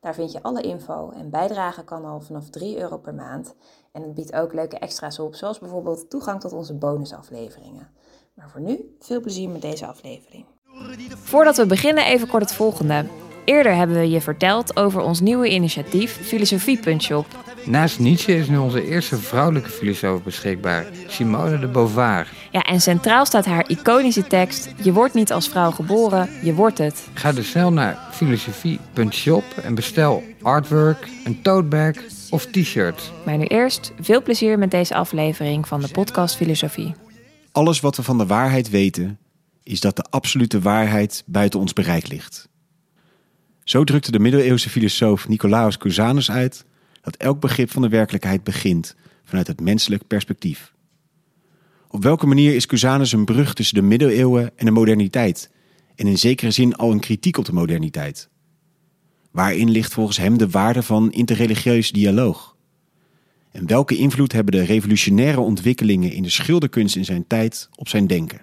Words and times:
Daar 0.00 0.14
vind 0.14 0.32
je 0.32 0.42
alle 0.42 0.62
info 0.62 1.10
en 1.10 1.30
bijdragen 1.30 1.84
kan 1.84 2.04
al 2.04 2.20
vanaf 2.20 2.50
3 2.50 2.78
euro 2.78 2.98
per 2.98 3.14
maand. 3.14 3.54
En 3.92 4.02
het 4.02 4.14
biedt 4.14 4.32
ook 4.32 4.52
leuke 4.52 4.78
extra's 4.78 5.18
op, 5.18 5.34
zoals 5.34 5.58
bijvoorbeeld 5.58 6.10
toegang 6.10 6.40
tot 6.40 6.52
onze 6.52 6.74
bonusafleveringen. 6.74 7.88
Maar 8.34 8.50
voor 8.50 8.60
nu, 8.60 8.96
veel 8.98 9.20
plezier 9.20 9.48
met 9.48 9.62
deze 9.62 9.86
aflevering. 9.86 10.44
Voordat 11.08 11.56
we 11.56 11.66
beginnen, 11.66 12.04
even 12.04 12.28
kort 12.28 12.42
het 12.42 12.52
volgende. 12.52 13.06
Eerder 13.44 13.74
hebben 13.74 13.96
we 13.96 14.10
je 14.10 14.20
verteld 14.20 14.76
over 14.76 15.02
ons 15.02 15.20
nieuwe 15.20 15.48
initiatief 15.50 16.26
Filosofie.shop. 16.26 17.26
Naast 17.64 17.98
Nietzsche 17.98 18.36
is 18.36 18.48
nu 18.48 18.56
onze 18.56 18.86
eerste 18.86 19.16
vrouwelijke 19.16 19.70
filosoof 19.70 20.22
beschikbaar, 20.22 20.86
Simone 21.06 21.58
de 21.58 21.66
Beauvoir. 21.66 22.28
Ja, 22.50 22.62
en 22.62 22.80
centraal 22.80 23.26
staat 23.26 23.44
haar 23.44 23.68
iconische 23.68 24.26
tekst: 24.26 24.68
Je 24.82 24.92
wordt 24.92 25.14
niet 25.14 25.32
als 25.32 25.48
vrouw 25.48 25.70
geboren, 25.70 26.28
je 26.42 26.54
wordt 26.54 26.78
het. 26.78 27.08
Ga 27.14 27.32
dus 27.32 27.50
snel 27.50 27.72
naar 27.72 27.98
filosofie.shop 28.12 29.44
en 29.62 29.74
bestel 29.74 30.22
artwork, 30.42 31.08
een 31.24 31.42
tote 31.42 31.68
bag 31.68 31.94
of 32.30 32.46
t-shirt. 32.46 33.12
Maar 33.24 33.36
nu 33.36 33.44
eerst 33.44 33.92
veel 34.00 34.22
plezier 34.22 34.58
met 34.58 34.70
deze 34.70 34.94
aflevering 34.94 35.68
van 35.68 35.80
de 35.80 35.88
podcast 35.88 36.36
Filosofie. 36.36 36.94
Alles 37.52 37.80
wat 37.80 37.96
we 37.96 38.02
van 38.02 38.18
de 38.18 38.26
waarheid 38.26 38.70
weten, 38.70 39.18
is 39.62 39.80
dat 39.80 39.96
de 39.96 40.04
absolute 40.10 40.60
waarheid 40.60 41.22
buiten 41.26 41.60
ons 41.60 41.72
bereik 41.72 42.08
ligt. 42.08 42.48
Zo 43.64 43.84
drukte 43.84 44.10
de 44.10 44.18
middeleeuwse 44.18 44.70
filosoof 44.70 45.28
Nicolaus 45.28 45.76
Cusanus 45.76 46.30
uit 46.30 46.64
dat 47.00 47.16
elk 47.16 47.40
begrip 47.40 47.70
van 47.70 47.82
de 47.82 47.88
werkelijkheid 47.88 48.44
begint 48.44 48.94
vanuit 49.24 49.46
het 49.46 49.60
menselijk 49.60 50.06
perspectief. 50.06 50.72
Op 51.88 52.02
welke 52.02 52.26
manier 52.26 52.54
is 52.54 52.66
Cusanus 52.66 53.12
een 53.12 53.24
brug 53.24 53.54
tussen 53.54 53.74
de 53.74 53.82
middeleeuwen 53.82 54.50
en 54.56 54.64
de 54.64 54.70
moderniteit 54.70 55.50
en 55.94 56.06
in 56.06 56.18
zekere 56.18 56.50
zin 56.50 56.74
al 56.74 56.92
een 56.92 57.00
kritiek 57.00 57.36
op 57.36 57.44
de 57.44 57.52
moderniteit? 57.52 58.28
Waarin 59.30 59.70
ligt 59.70 59.92
volgens 59.92 60.16
hem 60.16 60.38
de 60.38 60.48
waarde 60.48 60.82
van 60.82 61.12
interreligieus 61.12 61.90
dialoog? 61.90 62.56
En 63.50 63.66
welke 63.66 63.96
invloed 63.96 64.32
hebben 64.32 64.52
de 64.52 64.64
revolutionaire 64.64 65.40
ontwikkelingen 65.40 66.12
in 66.12 66.22
de 66.22 66.30
schilderkunst 66.30 66.96
in 66.96 67.04
zijn 67.04 67.26
tijd 67.26 67.68
op 67.74 67.88
zijn 67.88 68.06
denken? 68.06 68.40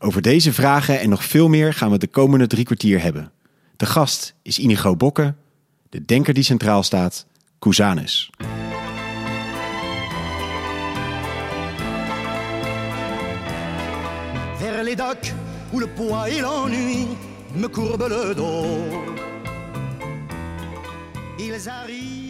Over 0.00 0.22
deze 0.22 0.52
vragen 0.52 1.00
en 1.00 1.08
nog 1.08 1.24
veel 1.24 1.48
meer 1.48 1.74
gaan 1.74 1.90
we 1.90 1.98
de 1.98 2.06
komende 2.06 2.46
drie 2.46 2.64
kwartier 2.64 3.02
hebben. 3.02 3.32
De 3.76 3.86
gast 3.86 4.34
is 4.42 4.58
Inigo 4.58 4.96
Bokke, 4.96 5.34
de 5.88 6.04
denker 6.04 6.34
die 6.34 6.42
centraal 6.42 6.82
staat, 6.82 7.26
Cusanus. 7.58 8.30
Vers 14.58 14.84
les 14.84 14.96
docks 14.96 15.32
où 15.72 15.78
le 15.78 15.86
poids 15.86 16.28
et 16.28 16.40
l'ennui 16.40 17.06
me 17.54 17.68
courbent 17.68 18.08
le 18.08 18.34
dos. 18.34 19.18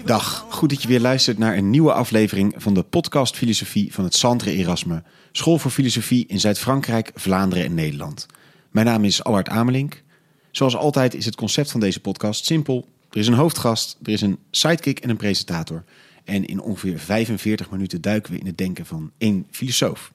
Dag, 0.04 0.46
goed 0.48 0.70
dat 0.70 0.82
je 0.82 0.88
weer 0.88 1.00
luistert 1.00 1.38
naar 1.38 1.56
een 1.56 1.70
nieuwe 1.70 1.92
aflevering 1.92 2.54
van 2.56 2.74
de 2.74 2.82
podcast 2.82 3.36
Filosofie 3.36 3.92
van 3.94 4.04
het 4.04 4.14
Centre 4.14 4.52
Erasme, 4.52 5.02
School 5.32 5.58
voor 5.58 5.70
Filosofie 5.70 6.26
in 6.26 6.40
Zuid-Frankrijk, 6.40 7.10
Vlaanderen 7.14 7.64
en 7.64 7.74
Nederland. 7.74 8.26
Mijn 8.70 8.86
naam 8.86 9.04
is 9.04 9.24
Allard 9.24 9.48
Amelink. 9.48 10.02
Zoals 10.50 10.76
altijd 10.76 11.14
is 11.14 11.24
het 11.24 11.36
concept 11.36 11.70
van 11.70 11.80
deze 11.80 12.00
podcast 12.00 12.44
simpel. 12.44 12.88
Er 13.10 13.18
is 13.18 13.26
een 13.26 13.34
hoofdgast, 13.34 13.98
er 14.02 14.12
is 14.12 14.20
een 14.20 14.38
sidekick 14.50 14.98
en 14.98 15.10
een 15.10 15.16
presentator. 15.16 15.84
En 16.24 16.44
in 16.44 16.60
ongeveer 16.60 16.98
45 16.98 17.70
minuten 17.70 18.00
duiken 18.00 18.32
we 18.32 18.38
in 18.38 18.46
het 18.46 18.58
denken 18.58 18.86
van 18.86 19.10
één 19.18 19.46
filosoof. 19.50 20.12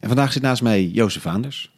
En 0.00 0.08
vandaag 0.08 0.32
zit 0.32 0.42
naast 0.42 0.62
mij 0.62 0.86
Jozef 0.86 1.26
Aanders. 1.26 1.72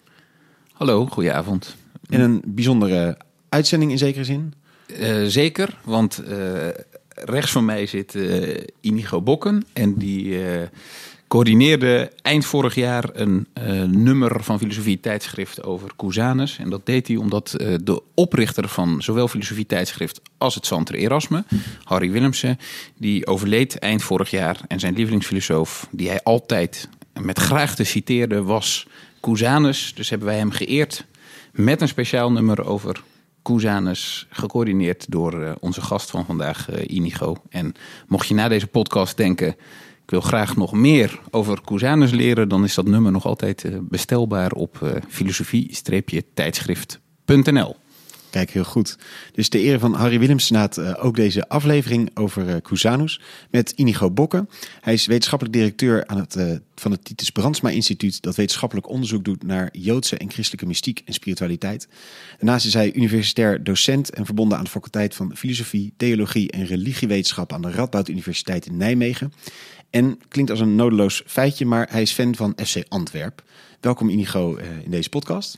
Hallo, 0.72 1.06
goedenavond. 1.06 1.76
En 2.08 2.20
een 2.20 2.42
bijzondere 2.46 3.18
uitzending 3.48 3.90
in 3.90 3.98
zekere 3.98 4.24
zin. 4.24 4.54
Uh, 4.86 5.24
zeker, 5.26 5.78
want 5.84 6.22
uh, 6.28 6.68
rechts 7.08 7.50
van 7.50 7.64
mij 7.64 7.86
zit 7.86 8.14
uh, 8.14 8.56
Inigo 8.80 9.22
Bokken. 9.22 9.64
En 9.72 9.94
die 9.94 10.38
coördineerde 11.34 12.12
eind 12.22 12.44
vorig 12.44 12.74
jaar 12.74 13.04
een 13.12 13.46
nummer 13.86 14.42
van 14.42 14.58
filosofie 14.58 15.00
tijdschrift 15.00 15.62
over 15.62 15.90
Cusanus. 15.96 16.58
En 16.58 16.70
dat 16.70 16.86
deed 16.86 17.08
hij 17.08 17.16
omdat 17.16 17.54
de 17.82 18.02
oprichter 18.14 18.68
van 18.68 19.02
zowel 19.02 19.28
filosofie 19.28 19.66
tijdschrift 19.66 20.20
als 20.38 20.54
het 20.54 20.66
Centre 20.66 20.96
Erasme, 20.96 21.44
Harry 21.84 22.10
Willemsen, 22.10 22.58
die 22.98 23.26
overleed 23.26 23.78
eind 23.78 24.02
vorig 24.02 24.30
jaar. 24.30 24.60
En 24.68 24.80
zijn 24.80 24.94
lievelingsfilosoof, 24.94 25.88
die 25.90 26.08
hij 26.08 26.22
altijd 26.22 26.88
met 27.20 27.38
graagte 27.38 27.84
citeerde, 27.84 28.42
was 28.42 28.86
Cusanus. 29.20 29.92
Dus 29.94 30.10
hebben 30.10 30.28
wij 30.28 30.38
hem 30.38 30.50
geëerd 30.50 31.04
met 31.52 31.80
een 31.80 31.88
speciaal 31.88 32.32
nummer 32.32 32.66
over 32.66 33.02
Cusanus, 33.42 34.26
gecoördineerd 34.30 35.10
door 35.10 35.42
uh, 35.42 35.52
onze 35.60 35.80
gast 35.80 36.10
van 36.10 36.24
vandaag, 36.24 36.86
Inigo. 36.86 37.36
En 37.48 37.74
mocht 38.06 38.28
je 38.28 38.34
na 38.34 38.48
deze 38.48 38.66
podcast 38.66 39.16
denken, 39.16 39.56
ik 40.04 40.10
wil 40.10 40.20
graag 40.20 40.56
nog 40.56 40.72
meer 40.72 41.20
over 41.30 41.60
Cusanus 41.64 42.10
leren, 42.10 42.48
dan 42.48 42.64
is 42.64 42.74
dat 42.74 42.86
nummer 42.86 43.12
nog 43.12 43.26
altijd 43.26 43.64
uh, 43.64 43.76
bestelbaar 43.80 44.52
op 44.52 45.00
filosofie-tijdschrift.nl. 45.08 47.76
Kijk, 48.34 48.50
heel 48.50 48.64
goed. 48.64 48.96
Dus 49.32 49.48
de 49.48 49.58
ere 49.58 49.78
van 49.78 49.94
Harry 49.94 50.18
Willems 50.18 50.50
naat 50.50 50.78
uh, 50.78 51.04
ook 51.04 51.16
deze 51.16 51.48
aflevering 51.48 52.10
over 52.14 52.48
uh, 52.48 52.56
Cusanus 52.56 53.20
met 53.50 53.72
Inigo 53.76 54.10
Bokke. 54.10 54.46
Hij 54.80 54.92
is 54.92 55.06
wetenschappelijk 55.06 55.56
directeur 55.56 56.06
aan 56.06 56.16
het, 56.16 56.36
uh, 56.36 56.56
van 56.74 56.90
het 56.90 57.04
Titus 57.04 57.30
Brandsma 57.30 57.70
Instituut... 57.70 58.22
dat 58.22 58.36
wetenschappelijk 58.36 58.88
onderzoek 58.88 59.24
doet 59.24 59.42
naar 59.42 59.68
Joodse 59.72 60.16
en 60.16 60.30
christelijke 60.30 60.66
mystiek 60.66 61.02
en 61.04 61.12
spiritualiteit. 61.12 61.88
Daarnaast 62.38 62.66
is 62.66 62.74
hij 62.74 62.94
universitair 62.94 63.64
docent 63.64 64.10
en 64.10 64.24
verbonden 64.24 64.58
aan 64.58 64.64
de 64.64 64.70
faculteit 64.70 65.14
van 65.14 65.36
Filosofie, 65.36 65.92
Theologie 65.96 66.50
en 66.50 66.66
Religiewetenschap... 66.66 67.52
aan 67.52 67.62
de 67.62 67.70
Radboud 67.70 68.08
Universiteit 68.08 68.66
in 68.66 68.76
Nijmegen. 68.76 69.32
En 69.90 70.18
klinkt 70.28 70.50
als 70.50 70.60
een 70.60 70.74
nodeloos 70.74 71.22
feitje, 71.26 71.66
maar 71.66 71.88
hij 71.90 72.02
is 72.02 72.12
fan 72.12 72.34
van 72.34 72.56
FC 72.64 72.76
Antwerp. 72.88 73.42
Welkom 73.80 74.08
Inigo 74.08 74.56
in 74.84 74.90
deze 74.90 75.08
podcast. 75.08 75.56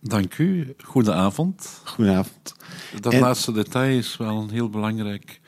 Dank 0.00 0.38
u. 0.38 0.74
Goedenavond. 0.84 1.80
Goedenavond. 1.84 2.54
Dat 3.00 3.12
en... 3.12 3.20
laatste 3.20 3.52
detail 3.52 3.98
is 3.98 4.16
wel 4.16 4.36
een 4.36 4.50
heel 4.50 4.68
belangrijk 4.68 5.40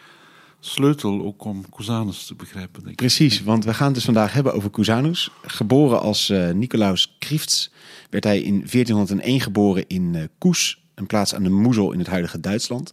sleutel 0.61 1.25
ook 1.25 1.44
om 1.44 1.65
Cusanus 1.71 2.27
te 2.27 2.34
begrijpen. 2.34 2.84
Denk 2.84 2.97
Precies, 2.97 3.43
want 3.43 3.65
we 3.65 3.75
gaan 3.75 3.87
het 3.87 3.94
dus 3.94 4.05
vandaag 4.05 4.33
hebben 4.33 4.55
over 4.55 4.71
Cusanus. 4.71 5.31
Geboren 5.43 6.00
als 6.00 6.31
uh, 6.31 6.50
Nicolaus 6.50 7.16
Krifts 7.19 7.71
werd 8.11 8.25
hij 8.25 8.41
in 8.41 8.59
1401 8.59 9.41
geboren 9.41 9.84
in 9.87 10.15
uh, 10.15 10.22
Koes, 10.38 10.82
een 10.94 11.06
plaats 11.06 11.34
aan 11.34 11.43
de 11.43 11.50
Moezel 11.50 11.93
in 11.93 11.99
het 11.99 12.09
huidige 12.09 12.41
Duitsland. 12.41 12.93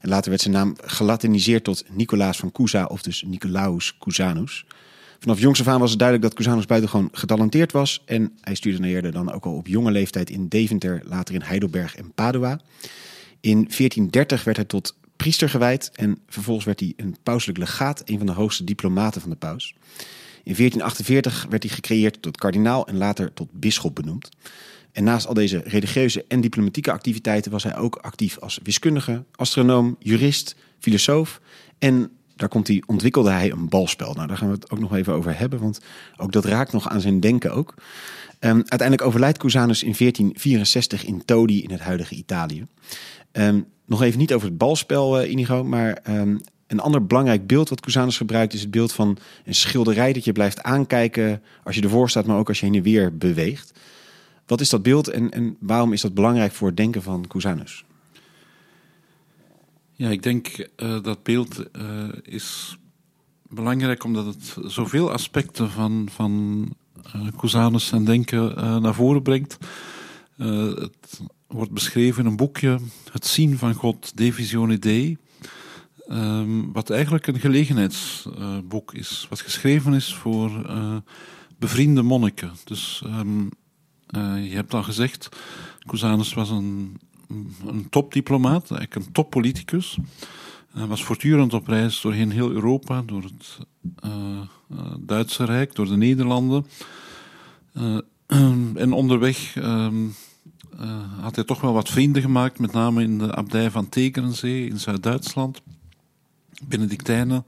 En 0.00 0.08
later 0.08 0.30
werd 0.30 0.42
zijn 0.42 0.54
naam 0.54 0.74
gelatiniseerd 0.84 1.64
tot 1.64 1.84
Nicolaas 1.90 2.36
van 2.36 2.52
Cusa 2.52 2.84
of 2.84 3.02
dus 3.02 3.24
Nicolaus 3.26 3.98
Cusanus. 3.98 4.64
Vanaf 5.18 5.40
jongs 5.40 5.60
af 5.60 5.68
aan 5.68 5.80
was 5.80 5.90
het 5.90 5.98
duidelijk 5.98 6.28
dat 6.28 6.38
Cusanus 6.38 6.66
buitengewoon 6.66 7.08
getalenteerd 7.12 7.72
was. 7.72 8.02
En 8.04 8.32
hij 8.40 8.54
studeerde 8.54 9.10
dan 9.10 9.32
ook 9.32 9.44
al 9.44 9.54
op 9.54 9.66
jonge 9.66 9.90
leeftijd 9.90 10.30
in 10.30 10.48
Deventer, 10.48 11.02
later 11.04 11.34
in 11.34 11.42
Heidelberg 11.42 11.96
en 11.96 12.12
Padua. 12.14 12.60
In 13.40 13.56
1430 13.56 14.44
werd 14.44 14.56
hij 14.56 14.66
tot 14.66 14.96
priester 15.16 15.48
gewijd 15.48 15.90
en 15.94 16.18
vervolgens 16.26 16.66
werd 16.66 16.80
hij 16.80 16.92
een 16.96 17.16
pauselijk 17.22 17.58
legaat, 17.58 18.02
een 18.04 18.18
van 18.18 18.26
de 18.26 18.32
hoogste 18.32 18.64
diplomaten 18.64 19.20
van 19.20 19.30
de 19.30 19.36
paus. 19.36 19.74
In 20.44 20.54
1448 20.54 21.46
werd 21.50 21.62
hij 21.62 21.72
gecreëerd 21.72 22.22
tot 22.22 22.36
kardinaal 22.36 22.86
en 22.86 22.96
later 22.96 23.32
tot 23.32 23.48
bisschop 23.52 23.94
benoemd. 23.94 24.28
En 24.92 25.04
naast 25.04 25.26
al 25.26 25.34
deze 25.34 25.62
religieuze 25.64 26.24
en 26.28 26.40
diplomatieke 26.40 26.92
activiteiten 26.92 27.50
was 27.50 27.62
hij 27.62 27.76
ook 27.76 27.96
actief 27.96 28.38
als 28.38 28.60
wiskundige, 28.62 29.24
astronoom, 29.32 29.96
jurist, 29.98 30.56
filosoof 30.78 31.40
en 31.78 32.10
daar 32.36 32.48
komt 32.48 32.68
hij, 32.68 32.82
ontwikkelde 32.86 33.30
hij 33.30 33.50
een 33.50 33.68
balspel. 33.68 34.14
Nou, 34.14 34.26
daar 34.26 34.36
gaan 34.36 34.48
we 34.48 34.54
het 34.54 34.70
ook 34.70 34.78
nog 34.78 34.94
even 34.94 35.12
over 35.12 35.38
hebben, 35.38 35.60
want 35.60 35.80
ook 36.16 36.32
dat 36.32 36.44
raakt 36.44 36.72
nog 36.72 36.88
aan 36.88 37.00
zijn 37.00 37.20
denken 37.20 37.52
ook. 37.52 37.74
Um, 38.40 38.56
uiteindelijk 38.56 39.02
overlijdt 39.02 39.38
Cusanus 39.38 39.82
in 39.82 39.94
1464 39.98 41.04
in 41.04 41.24
Todi 41.24 41.62
in 41.62 41.70
het 41.70 41.80
huidige 41.80 42.14
Italië. 42.14 42.66
Um, 43.32 43.66
nog 43.86 44.02
even 44.02 44.18
niet 44.18 44.32
over 44.32 44.48
het 44.48 44.58
balspel, 44.58 45.22
uh, 45.22 45.30
Inigo, 45.30 45.64
maar 45.64 45.98
um, 46.08 46.40
een 46.66 46.80
ander 46.80 47.06
belangrijk 47.06 47.46
beeld 47.46 47.68
wat 47.68 47.80
Cusanus 47.80 48.16
gebruikt 48.16 48.52
is 48.52 48.60
het 48.60 48.70
beeld 48.70 48.92
van 48.92 49.18
een 49.44 49.54
schilderij 49.54 50.12
dat 50.12 50.24
je 50.24 50.32
blijft 50.32 50.62
aankijken 50.62 51.42
als 51.64 51.76
je 51.76 51.82
ervoor 51.82 52.10
staat, 52.10 52.26
maar 52.26 52.38
ook 52.38 52.48
als 52.48 52.60
je 52.60 52.66
heen 52.66 52.74
en 52.74 52.82
weer 52.82 53.16
beweegt. 53.16 53.72
Wat 54.46 54.60
is 54.60 54.70
dat 54.70 54.82
beeld 54.82 55.08
en, 55.08 55.30
en 55.30 55.56
waarom 55.60 55.92
is 55.92 56.00
dat 56.00 56.14
belangrijk 56.14 56.52
voor 56.52 56.66
het 56.66 56.76
denken 56.76 57.02
van 57.02 57.26
Cusanus? 57.28 57.85
Ja, 59.98 60.08
ik 60.08 60.22
denk 60.22 60.68
uh, 60.76 61.02
dat 61.02 61.22
beeld 61.22 61.64
uh, 61.78 62.08
is 62.22 62.78
belangrijk 63.48 64.04
omdat 64.04 64.26
het 64.26 64.56
zoveel 64.64 65.12
aspecten 65.12 65.70
van, 65.70 66.08
van 66.12 66.68
uh, 67.16 67.26
Cusanus 67.36 67.86
zijn 67.86 68.04
denken 68.04 68.54
naar 68.82 68.94
voren 68.94 69.22
brengt. 69.22 69.58
Het 70.36 71.20
wordt 71.46 71.70
beschreven 71.70 72.24
in 72.24 72.30
een 72.30 72.36
boekje, 72.36 72.78
Het 73.12 73.26
zien 73.26 73.58
van 73.58 73.74
God, 73.74 74.16
De 74.16 74.32
Visione 74.32 74.78
Dei. 74.78 75.16
Um, 76.08 76.72
wat 76.72 76.90
eigenlijk 76.90 77.26
een 77.26 77.40
gelegenheidsboek 77.40 78.94
is. 78.94 79.26
Wat 79.28 79.40
geschreven 79.40 79.94
is 79.94 80.14
voor 80.14 80.70
bevriende 81.58 82.02
monniken. 82.02 82.52
Dus 82.64 83.02
um, 83.06 83.50
je 84.42 84.54
hebt 84.54 84.74
al 84.74 84.82
gezegd, 84.82 85.28
Cusanus 85.86 86.34
was 86.34 86.50
een, 86.50 87.00
een 87.66 87.86
topdiplomaat, 87.90 88.70
eigenlijk 88.70 88.94
een 88.94 89.12
toppoliticus. 89.12 89.98
Hij 90.76 90.86
was 90.86 91.04
voortdurend 91.04 91.54
op 91.54 91.66
reis 91.66 92.00
doorheen 92.00 92.30
heel 92.30 92.50
Europa, 92.50 93.02
door 93.02 93.22
het 93.22 93.58
uh, 94.04 94.40
Duitse 94.98 95.44
Rijk, 95.44 95.74
door 95.74 95.86
de 95.86 95.96
Nederlanden. 95.96 96.66
Uh, 97.76 97.98
en 98.84 98.92
onderweg 98.92 99.56
um, 99.56 100.14
had 101.20 101.34
hij 101.34 101.44
toch 101.44 101.60
wel 101.60 101.72
wat 101.72 101.88
vrienden 101.88 102.22
gemaakt, 102.22 102.58
met 102.58 102.72
name 102.72 103.02
in 103.02 103.18
de 103.18 103.34
abdij 103.34 103.70
van 103.70 103.88
Tegernsee 103.88 104.68
in 104.68 104.78
Zuid-Duitsland. 104.78 105.62
Benedictijnen, 106.64 107.46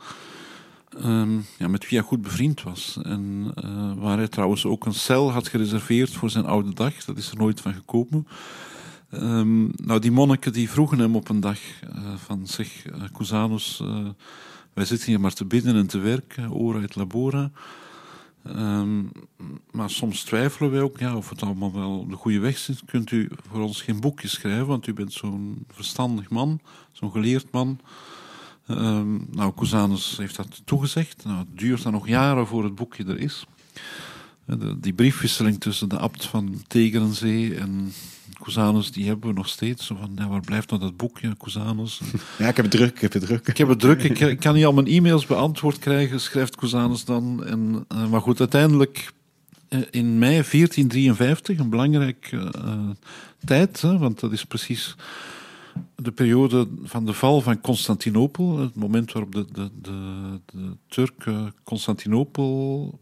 um, 1.05 1.47
ja, 1.59 1.69
met 1.69 1.89
wie 1.89 1.99
hij 1.99 2.09
goed 2.09 2.23
bevriend 2.23 2.63
was. 2.63 2.99
En 3.03 3.53
waar 3.99 4.17
hij 4.17 4.29
trouwens 4.29 4.65
ook 4.67 4.87
een 4.87 4.95
cel 4.95 5.33
had 5.33 5.49
gereserveerd 5.49 6.11
voor 6.11 6.31
zijn 6.31 6.47
oude 6.47 6.75
dag. 6.75 7.05
Dat 7.05 7.17
is 7.17 7.31
er 7.31 7.37
nooit 7.37 7.61
van 7.61 7.75
gekomen. 7.75 8.27
Um, 9.11 9.71
nou, 9.77 10.01
die 10.01 10.11
monniken 10.11 10.53
die 10.53 10.71
vroegen 10.71 10.99
hem 10.99 11.17
op 11.17 11.29
een 11.29 11.41
dag 11.41 11.59
uh, 11.83 12.15
van, 12.17 12.47
zeg, 12.47 12.87
uh, 12.87 14.09
wij 14.73 14.85
zitten 14.85 15.07
hier 15.07 15.21
maar 15.21 15.33
te 15.33 15.45
bidden 15.45 15.77
en 15.77 15.87
te 15.87 15.99
werken, 15.99 16.51
ora 16.51 16.81
et 16.81 16.95
labora. 16.95 17.51
Um, 18.47 19.11
maar 19.71 19.91
soms 19.91 20.23
twijfelen 20.23 20.71
wij 20.71 20.81
ook 20.81 20.99
ja, 20.99 21.17
of 21.17 21.29
het 21.29 21.43
allemaal 21.43 21.73
wel 21.73 22.07
de 22.09 22.17
goede 22.17 22.39
weg 22.39 22.59
zit. 22.59 22.83
Kunt 22.85 23.11
u 23.11 23.29
voor 23.51 23.61
ons 23.61 23.83
geen 23.83 24.01
boekje 24.01 24.29
schrijven, 24.29 24.67
want 24.67 24.87
u 24.87 24.93
bent 24.93 25.13
zo'n 25.13 25.65
verstandig 25.69 26.31
man, 26.31 26.61
zo'n 26.93 27.11
geleerd 27.11 27.51
man. 27.51 27.81
Um, 28.69 29.27
nou, 29.31 29.53
Cusanus 29.57 30.17
heeft 30.17 30.37
dat 30.37 30.63
toegezegd. 30.65 31.25
Nou, 31.25 31.39
het 31.39 31.59
duurt 31.59 31.83
dan 31.83 31.93
nog 31.93 32.09
jaren 32.09 32.47
voor 32.47 32.65
het 32.65 32.75
boekje 32.75 33.05
er 33.05 33.19
is. 33.19 33.47
Die 34.77 34.93
briefwisseling 34.93 35.61
tussen 35.61 35.89
de 35.89 35.99
abt 35.99 36.25
van 36.25 36.63
Tegerenzee 36.67 37.55
en 37.55 37.93
Cusanus, 38.41 38.93
die 38.93 39.07
hebben 39.07 39.29
we 39.29 39.35
nog 39.35 39.49
steeds. 39.49 39.87
Zo 39.87 39.97
van, 40.01 40.11
ja, 40.17 40.29
waar 40.29 40.41
blijft 40.41 40.71
nou 40.71 40.83
dat 40.83 40.97
boekje, 40.97 41.37
Cusanus? 41.37 42.01
Ja, 42.39 42.49
ik 42.49 42.57
heb 42.57 42.65
het 42.65 42.75
druk, 42.75 42.95
ik 42.95 43.01
heb 43.01 43.13
het 43.13 43.23
druk. 43.23 43.47
Ik 43.49 43.57
heb 43.57 43.69
het 43.69 43.81
druk, 43.81 44.03
ik, 44.03 44.21
ik 44.21 44.41
kan 44.41 44.55
niet 44.55 44.65
al 44.65 44.73
mijn 44.73 44.87
e-mails 44.87 45.27
beantwoord 45.27 45.79
krijgen, 45.79 46.21
schrijft 46.21 46.57
Cusanus 46.57 47.05
dan. 47.05 47.45
En, 47.45 47.85
uh, 47.93 48.09
maar 48.09 48.21
goed, 48.21 48.41
uiteindelijk 48.41 49.13
uh, 49.69 49.81
in 49.91 50.19
mei 50.19 50.33
1453, 50.33 51.59
een 51.59 51.71
belangrijke 51.71 52.37
uh, 52.37 52.91
tijd, 53.45 53.81
hè, 53.81 53.99
want 53.99 54.21
dat 54.21 54.33
is 54.33 54.45
precies 54.45 54.97
de 55.97 56.13
periode 56.13 56.69
van 56.83 57.07
de 57.07 57.13
val 57.13 57.41
van 57.41 57.61
Constantinopel, 57.61 58.59
het 58.59 58.75
moment 58.75 59.13
waarop 59.13 59.35
de, 59.35 59.45
de, 59.53 59.71
de, 59.83 60.41
de 60.47 60.77
Turken 60.89 61.55
Constantinopel 61.65 63.01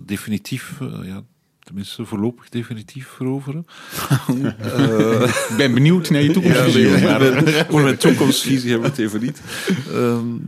definitief 0.00 0.78
ja, 1.02 1.22
tenminste 1.66 2.04
voorlopig 2.04 2.48
definitief 2.48 3.06
veroveren. 3.08 3.66
uh, 4.30 5.22
ik 5.50 5.54
ben 5.56 5.74
benieuwd 5.74 6.10
naar 6.10 6.22
je 6.22 6.30
toekomstvisie. 6.30 6.88
Ja, 6.88 7.18
nee, 7.18 7.64
voor 7.68 7.82
mijn 7.82 7.96
toekomstvisie 7.96 8.70
hebben 8.70 8.90
we 8.90 8.96
het 8.96 9.04
even 9.04 9.20
niet. 9.20 9.40
Um, 9.92 10.46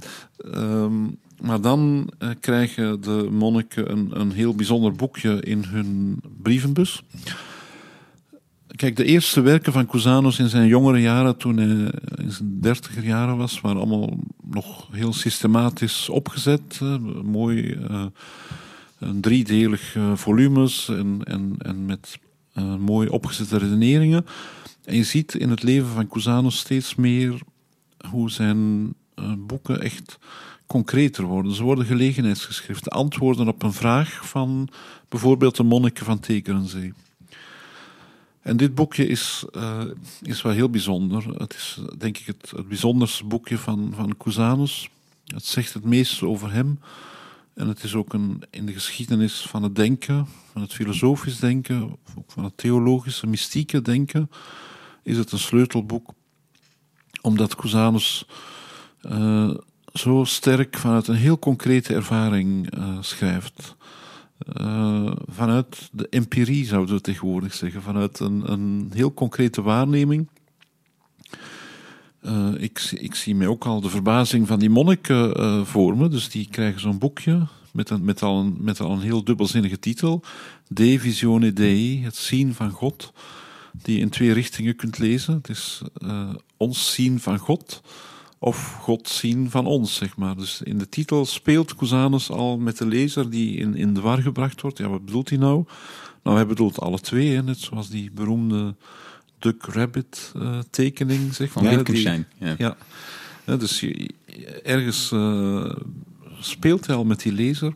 um, 0.55 1.19
maar 1.41 1.61
dan 1.61 2.11
uh, 2.19 2.29
krijgen 2.41 3.01
de 3.01 3.29
monniken 3.31 3.91
een, 3.91 4.21
een 4.21 4.33
heel 4.33 4.55
bijzonder 4.55 4.93
boekje 4.93 5.41
in 5.41 5.65
hun 5.65 6.21
brievenbus. 6.43 7.03
Kijk, 8.77 8.97
de 8.97 9.05
eerste 9.05 9.41
werken 9.41 9.73
van 9.73 9.87
Cusanus 9.87 10.39
in 10.39 10.49
zijn 10.49 10.67
jongere 10.67 11.01
jaren, 11.01 11.37
toen 11.37 11.57
hij 11.57 11.91
in 12.25 12.33
zijn 12.33 12.61
dertiger 12.61 13.05
jaren 13.05 13.37
was, 13.37 13.61
waren 13.61 13.79
allemaal 13.79 14.19
nog 14.51 14.89
heel 14.93 15.13
systematisch 15.13 16.09
opgezet. 16.09 16.81
Uh, 16.83 16.97
mooi 17.23 17.79
een 18.99 19.21
driedelig 19.21 19.95
uh, 19.95 20.17
volumes 20.17 20.89
en, 20.89 21.21
en, 21.25 21.55
en 21.59 21.87
met 21.87 22.19
uh, 22.55 22.77
mooi 22.77 23.09
opgezette 23.09 23.59
redeneringen. 23.59 24.27
En 24.85 24.97
je 24.97 25.05
ziet 25.05 25.35
in 25.35 25.51
het 25.51 25.63
leven 25.63 25.89
van 25.89 26.09
Cusanus 26.09 26.59
steeds 26.59 26.95
meer 26.95 27.41
hoe 28.11 28.31
zijn 28.31 28.95
boeken 29.39 29.81
echt 29.81 30.19
concreter 30.67 31.25
worden. 31.25 31.53
Ze 31.53 31.63
worden 31.63 31.85
gelegenheidsgeschriften, 31.85 32.93
antwoorden 32.93 33.49
op 33.49 33.63
een 33.63 33.73
vraag 33.73 34.29
van 34.29 34.69
bijvoorbeeld 35.09 35.57
de 35.57 35.63
monniken 35.63 36.05
van 36.05 36.21
Tegerenzee. 36.21 36.93
En 38.41 38.57
dit 38.57 38.75
boekje 38.75 39.07
is, 39.07 39.45
is 40.23 40.43
wel 40.43 40.53
heel 40.53 40.71
bijzonder. 40.71 41.25
Het 41.37 41.55
is 41.55 41.81
denk 41.99 42.19
ik 42.19 42.27
het, 42.27 42.53
het 42.57 42.69
bijzonderste 42.69 43.25
boekje 43.25 43.59
van, 43.59 43.93
van 43.95 44.17
Cusanus. 44.17 44.89
Het 45.25 45.45
zegt 45.45 45.75
het 45.75 45.85
meest 45.85 46.23
over 46.23 46.53
hem. 46.53 46.79
En 47.59 47.69
het 47.69 47.83
is 47.83 47.95
ook 47.95 48.13
een, 48.13 48.43
in 48.51 48.67
de 48.67 48.73
geschiedenis 48.73 49.41
van 49.41 49.63
het 49.63 49.75
denken, 49.77 50.27
van 50.53 50.63
het 50.63 50.73
filosofisch 50.73 51.39
denken, 51.39 51.83
ook 52.19 52.31
van 52.31 52.45
het 52.45 52.57
theologische, 52.57 53.27
mystieke 53.27 53.83
denken, 53.83 54.31
is 55.03 55.17
het 55.17 55.33
een 55.33 55.39
sleutelboek. 55.39 56.11
Omdat 57.21 57.57
Cusanus 57.57 58.27
uh, 59.03 59.55
zo 59.93 60.25
sterk 60.25 60.77
vanuit 60.77 61.09
een 61.09 61.15
heel 61.15 61.39
concrete 61.39 61.95
ervaring 61.95 62.79
uh, 62.79 62.97
schrijft. 63.01 63.77
Uh, 64.61 65.13
vanuit 65.27 65.89
de 65.93 66.09
empirie 66.09 66.65
zouden 66.65 66.95
we 66.95 67.01
tegenwoordig 67.01 67.55
zeggen, 67.55 67.83
vanuit 67.83 68.19
een, 68.19 68.53
een 68.53 68.91
heel 68.95 69.15
concrete 69.15 69.63
waarneming. 69.63 70.29
Uh, 72.23 72.49
ik, 72.59 72.81
ik, 72.95 73.15
zie 73.15 73.35
mij 73.35 73.47
ook 73.47 73.65
al 73.65 73.81
de 73.81 73.89
verbazing 73.89 74.47
van 74.47 74.59
die 74.59 74.71
monniken 74.71 75.41
uh, 75.41 75.65
voor 75.65 75.97
me. 75.97 76.09
Dus 76.09 76.29
die 76.29 76.49
krijgen 76.51 76.81
zo'n 76.81 76.99
boekje 76.99 77.47
met, 77.73 77.91
een, 77.91 78.05
met, 78.05 78.23
al 78.23 78.41
een, 78.41 78.57
met 78.61 78.81
al 78.81 78.91
een 78.91 79.01
heel 79.01 79.25
dubbelzinnige 79.25 79.79
titel. 79.79 80.23
De 80.69 80.99
Visione 80.99 81.53
Dei, 81.53 82.05
het 82.05 82.17
zien 82.17 82.55
van 82.55 82.71
God. 82.71 83.13
Die 83.83 83.97
je 83.97 84.01
in 84.01 84.09
twee 84.09 84.33
richtingen 84.33 84.77
kunt 84.77 84.99
lezen. 84.99 85.35
Het 85.35 85.49
is 85.49 85.83
uh, 85.99 86.29
ons 86.57 86.93
zien 86.93 87.21
van 87.21 87.39
God 87.39 87.83
of 88.39 88.75
God 88.81 89.09
zien 89.09 89.51
van 89.51 89.67
ons, 89.67 89.95
zeg 89.95 90.17
maar. 90.17 90.37
Dus 90.37 90.63
in 90.63 90.79
de 90.79 90.89
titel 90.89 91.27
speelt 91.27 91.75
Cusanus 91.75 92.31
al 92.31 92.59
met 92.59 92.79
de 92.79 92.87
lezer 92.87 93.31
die 93.31 93.57
in, 93.57 93.75
in 93.75 93.95
de 93.95 94.01
war 94.01 94.23
gebracht 94.23 94.61
wordt. 94.61 94.79
Ja, 94.79 94.89
wat 94.89 95.05
bedoelt 95.05 95.29
hij 95.29 95.39
nou? 95.39 95.65
Nou, 96.23 96.37
hij 96.37 96.47
bedoelt 96.47 96.81
alle 96.81 97.01
twee, 97.01 97.43
net 97.43 97.59
zoals 97.59 97.89
die 97.89 98.11
beroemde 98.11 98.75
Duck 99.39 99.65
Rabbit 99.65 100.33
uh, 100.37 100.59
tekening, 100.71 101.35
zeg. 101.35 101.51
Van 101.51 101.69
Wittgenstein, 101.69 102.27
ja. 102.39 102.55
ja. 102.59 102.77
ja. 103.47 103.57
dus 103.57 103.81
je, 103.81 104.11
ergens 104.65 105.11
uh, 105.15 105.73
speelt 106.41 106.87
hij 106.87 106.97
al 106.97 107.05
met 107.05 107.21
die 107.21 107.33
lezer. 107.33 107.75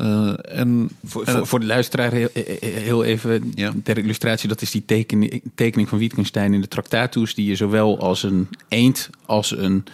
Uh, 0.00 0.34
en, 0.42 0.90
voor, 1.04 1.26
voor, 1.26 1.46
voor, 1.46 1.60
de 1.60 1.66
luisteraar 1.66 2.12
heel, 2.12 2.28
heel 2.60 3.04
even 3.04 3.52
ja. 3.54 3.72
ter 3.82 3.98
illustratie, 3.98 4.48
dat 4.48 4.62
is 4.62 4.70
die 4.70 4.84
tekening, 4.84 5.42
tekening 5.54 5.88
van 5.88 5.98
Wittgenstein 5.98 6.54
in 6.54 6.60
de 6.60 6.68
Tractatus, 6.68 7.34
die 7.34 7.46
je 7.46 7.56
zowel 7.56 7.98
als 7.98 8.22
een 8.22 8.48
eend 8.68 9.10
als 9.26 9.56
een 9.56 9.84
uh, 9.88 9.92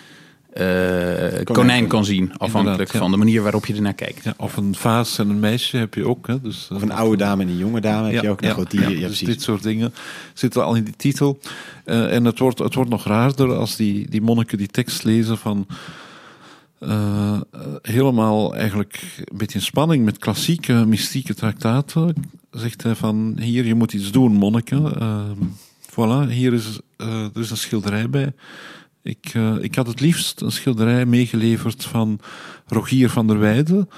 konijn, 0.53 1.45
konijn 1.45 1.87
kan 1.87 2.05
zien, 2.05 2.33
afhankelijk 2.37 2.93
ja. 2.93 2.99
van 2.99 3.11
de 3.11 3.17
manier 3.17 3.43
waarop 3.43 3.67
je 3.67 3.75
ernaar 3.75 3.95
kijkt. 3.95 4.25
Ja, 4.25 4.35
of 4.37 4.57
een 4.57 4.75
vaas 4.75 5.19
en 5.19 5.29
een 5.29 5.41
meisje 5.41 5.77
heb 5.77 5.95
je 5.95 6.07
ook. 6.07 6.27
Hè, 6.27 6.41
dus, 6.41 6.69
of 6.73 6.83
een 6.83 6.93
oude 6.93 7.17
dame 7.17 7.43
en 7.43 7.49
een 7.49 7.57
jonge 7.57 7.81
dame 7.81 8.13
heb 8.13 8.23
je 8.23 8.31
ook 8.31 8.41
nog. 8.41 8.65
Die, 8.65 8.99
ja, 8.99 9.09
dus 9.09 9.19
dit 9.19 9.43
soort 9.43 9.63
dingen 9.63 9.95
zitten 10.35 10.65
al 10.65 10.75
in 10.75 10.85
die 10.85 10.97
titel. 10.97 11.39
Uh, 11.85 12.15
en 12.15 12.25
het 12.25 12.39
wordt, 12.39 12.59
het 12.59 12.75
wordt 12.75 12.91
nog 12.91 13.05
raarder 13.05 13.55
als 13.55 13.77
die, 13.77 14.11
die 14.11 14.23
monniken 14.23 14.59
die 14.59 14.67
tekst 14.67 15.05
lezen 15.05 15.39
van... 15.39 15.67
Uh, 16.81 17.41
helemaal 17.83 18.55
eigenlijk 18.55 19.03
een 19.25 19.37
beetje 19.37 19.59
in 19.59 19.65
spanning 19.65 20.05
met 20.05 20.19
klassieke 20.19 20.73
mystieke 20.73 21.35
traktaten. 21.35 22.15
Zegt 22.51 22.83
hij 22.83 22.95
van, 22.95 23.37
hier, 23.41 23.65
je 23.65 23.75
moet 23.75 23.93
iets 23.93 24.11
doen, 24.11 24.33
monniken. 24.33 24.93
Uh, 25.03 25.21
voilà, 25.91 26.29
hier 26.29 26.53
is, 26.53 26.81
er 26.97 27.41
is 27.41 27.51
een 27.51 27.57
schilderij 27.57 28.11
bij. 28.11 28.33
Ik, 29.03 29.35
uh, 29.35 29.63
ik 29.63 29.75
had 29.75 29.87
het 29.87 30.01
liefst 30.01 30.41
een 30.41 30.53
schilderij 30.53 31.07
meegeleverd 31.07 31.85
van 31.85 32.21
Rogier 32.67 33.11
van 33.11 33.27
der 33.27 33.39
Weijden. 33.39 33.89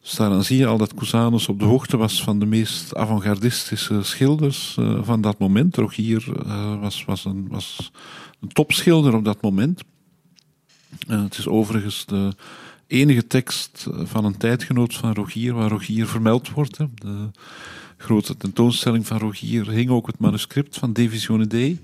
Dus 0.00 0.12
daaraan 0.12 0.44
zie 0.44 0.58
je 0.58 0.66
al 0.66 0.78
dat 0.78 0.94
Cusanus 0.94 1.48
op 1.48 1.58
de 1.58 1.64
hoogte 1.64 1.96
was 1.96 2.22
van 2.22 2.38
de 2.38 2.46
meest 2.46 2.94
avant-gardistische 2.94 4.02
schilders 4.02 4.76
uh, 4.78 4.98
van 5.02 5.20
dat 5.20 5.38
moment. 5.38 5.76
Rogier 5.76 6.24
uh, 6.46 6.80
was, 6.80 7.04
was, 7.04 7.24
een, 7.24 7.48
was 7.48 7.92
een 8.40 8.48
topschilder 8.48 9.14
op 9.14 9.24
dat 9.24 9.42
moment. 9.42 9.82
het 11.06 11.38
is 11.38 11.46
overigens 11.46 12.06
de 12.06 12.32
enige 12.86 13.26
tekst 13.26 13.86
van 13.90 14.24
een 14.24 14.36
tijdgenoot 14.36 14.94
van 14.94 15.12
Rogier 15.14 15.54
waar 15.54 15.68
Rogier 15.68 16.06
vermeld 16.06 16.50
wordt. 16.50 16.76
De 16.76 17.30
grote 17.96 18.36
tentoonstelling 18.36 19.06
van 19.06 19.18
Rogier 19.18 19.68
hing 19.68 19.90
ook 19.90 20.06
het 20.06 20.18
manuscript 20.18 20.78
van 20.78 20.92
De 20.92 21.10
Visione 21.10 21.46
Dei. 21.46 21.78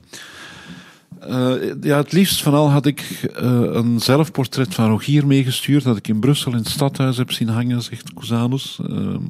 Eh, 1.21 1.55
ja, 1.81 1.97
het 1.97 2.13
liefst 2.13 2.43
van 2.43 2.55
al 2.55 2.71
had 2.71 2.87
ik 2.87 3.01
eh, 3.35 3.63
een 3.73 4.01
zelfportret 4.01 4.75
van 4.75 4.89
Rogier 4.89 5.27
meegestuurd, 5.27 5.85
dat 5.85 5.97
ik 5.97 6.09
in 6.09 6.21
Brussel 6.21 6.53
in 6.53 6.59
het 6.59 6.69
stadhuis 6.69 7.17
heb 7.17 7.33
zien 7.33 7.49
hangen, 7.49 7.83
zegt 7.83 8.15
Cusanus. 8.15 8.79
Ehm, 8.89 9.23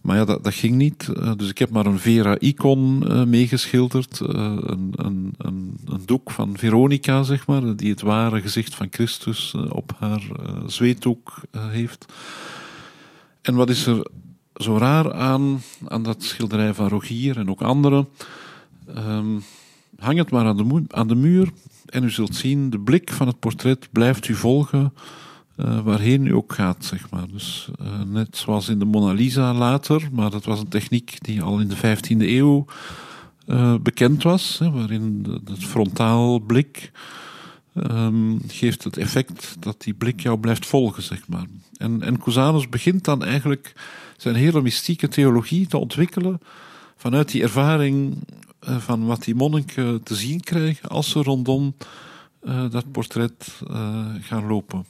maar 0.00 0.16
ja, 0.16 0.24
dat, 0.24 0.44
dat 0.44 0.54
ging 0.54 0.74
niet. 0.74 1.08
Eh, 1.08 1.32
dus 1.36 1.48
ik 1.48 1.58
heb 1.58 1.70
maar 1.70 1.86
een 1.86 1.98
Vera-icon 1.98 2.98
meegeschilderd. 3.30 4.20
een, 4.20 4.92
een, 4.96 5.34
een, 5.36 5.76
een 5.84 6.02
doek 6.04 6.30
van 6.30 6.56
Veronica, 6.56 7.22
zeg 7.22 7.46
maar, 7.46 7.76
die 7.76 7.90
het 7.90 8.00
ware 8.00 8.40
gezicht 8.40 8.74
van 8.74 8.86
Christus 8.90 9.54
op 9.68 9.92
haar 9.98 10.22
zweetdoek 10.66 11.40
heeft. 11.56 12.06
En 13.42 13.54
wat 13.54 13.70
is 13.70 13.86
er 13.86 14.06
zo 14.54 14.76
raar 14.76 15.14
aan, 15.14 15.62
aan 15.86 16.02
dat 16.02 16.22
schilderij 16.22 16.74
van 16.74 16.88
Rogier 16.88 17.38
en 17.38 17.50
ook 17.50 17.62
anderen? 17.62 18.08
Ehm, 18.94 19.36
hang 19.98 20.18
het 20.18 20.30
maar 20.30 20.46
aan 20.46 20.56
de, 20.56 20.84
aan 20.88 21.08
de 21.08 21.14
muur 21.14 21.48
en 21.86 22.04
u 22.04 22.10
zult 22.10 22.36
zien, 22.36 22.70
de 22.70 22.78
blik 22.78 23.12
van 23.12 23.26
het 23.26 23.38
portret 23.38 23.88
blijft 23.92 24.28
u 24.28 24.34
volgen 24.34 24.92
eh, 25.56 25.80
waarheen 25.80 26.26
u 26.26 26.34
ook 26.34 26.52
gaat, 26.52 26.84
zeg 26.84 27.10
maar. 27.10 27.26
Dus 27.32 27.68
eh, 27.80 28.02
net 28.06 28.36
zoals 28.36 28.68
in 28.68 28.78
de 28.78 28.84
Mona 28.84 29.12
Lisa 29.12 29.54
later, 29.54 30.08
maar 30.12 30.30
dat 30.30 30.44
was 30.44 30.60
een 30.60 30.68
techniek 30.68 31.16
die 31.24 31.42
al 31.42 31.58
in 31.58 31.68
de 31.68 31.76
15e 31.76 32.18
eeuw 32.18 32.66
eh, 33.46 33.74
bekend 33.82 34.22
was, 34.22 34.58
hè, 34.58 34.70
waarin 34.70 35.26
het 35.44 35.64
frontaal 35.64 36.38
blik 36.38 36.92
ehm, 37.74 38.38
geeft 38.46 38.84
het 38.84 38.96
effect 38.96 39.56
dat 39.58 39.82
die 39.82 39.94
blik 39.94 40.20
jou 40.20 40.38
blijft 40.38 40.66
volgen, 40.66 41.02
zeg 41.02 41.28
maar. 41.28 41.46
En, 41.76 42.02
en 42.02 42.18
Cusanus 42.18 42.68
begint 42.68 43.04
dan 43.04 43.24
eigenlijk 43.24 43.72
zijn 44.16 44.34
hele 44.34 44.62
mystieke 44.62 45.08
theologie 45.08 45.66
te 45.66 45.78
ontwikkelen 45.78 46.40
vanuit 46.96 47.30
die 47.30 47.42
ervaring 47.42 48.16
van 48.64 49.06
wat 49.06 49.24
die 49.24 49.34
monniken 49.34 50.02
te 50.02 50.14
zien 50.14 50.40
krijgen 50.40 50.88
als 50.88 51.10
ze 51.10 51.22
rondom 51.22 51.74
eh, 52.40 52.70
dat 52.70 52.90
portret 52.92 53.60
eh, 53.70 54.06
gaan 54.20 54.46
lopen. 54.46 54.86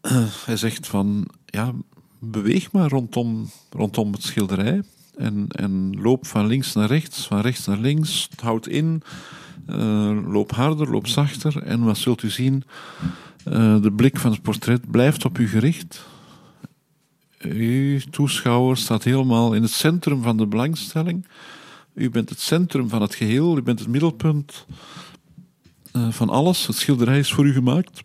Eh, 0.00 0.24
hij 0.44 0.56
zegt 0.56 0.86
van, 0.86 1.28
ja, 1.46 1.72
beweeg 2.18 2.72
maar 2.72 2.88
rondom, 2.88 3.50
rondom 3.70 4.12
het 4.12 4.22
schilderij 4.22 4.82
en, 5.16 5.46
en 5.48 6.00
loop 6.00 6.26
van 6.26 6.46
links 6.46 6.72
naar 6.72 6.88
rechts, 6.88 7.26
van 7.26 7.40
rechts 7.40 7.66
naar 7.66 7.78
links, 7.78 8.28
houd 8.40 8.66
in, 8.66 9.02
eh, 9.66 10.18
loop 10.26 10.50
harder, 10.50 10.90
loop 10.90 11.06
zachter 11.06 11.62
en 11.62 11.84
wat 11.84 11.98
zult 11.98 12.22
u 12.22 12.30
zien? 12.30 12.64
Eh, 13.44 13.80
de 13.82 13.92
blik 13.92 14.18
van 14.18 14.30
het 14.30 14.42
portret 14.42 14.90
blijft 14.90 15.24
op 15.24 15.38
u 15.38 15.48
gericht. 15.48 16.06
Uw 17.38 18.00
toeschouwer 18.10 18.76
staat 18.76 19.04
helemaal 19.04 19.54
in 19.54 19.62
het 19.62 19.70
centrum 19.70 20.22
van 20.22 20.36
de 20.36 20.46
belangstelling. 20.46 21.26
U 21.94 22.10
bent 22.10 22.30
het 22.30 22.40
centrum 22.40 22.88
van 22.88 23.02
het 23.02 23.14
geheel, 23.14 23.56
u 23.58 23.62
bent 23.62 23.78
het 23.78 23.88
middelpunt 23.88 24.66
eh, 25.92 26.10
van 26.10 26.28
alles. 26.28 26.66
Het 26.66 26.76
schilderij 26.76 27.18
is 27.18 27.32
voor 27.32 27.46
u 27.46 27.52
gemaakt. 27.52 28.02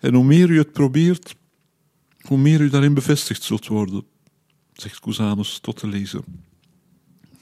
En 0.00 0.14
hoe 0.14 0.24
meer 0.24 0.50
u 0.50 0.58
het 0.58 0.72
probeert, 0.72 1.34
hoe 2.20 2.38
meer 2.38 2.60
u 2.60 2.68
daarin 2.68 2.94
bevestigd 2.94 3.42
zult 3.42 3.66
worden, 3.66 4.02
zegt 4.72 5.00
Cusanus 5.00 5.58
tot 5.58 5.80
de 5.80 5.86
lezer. 5.86 6.20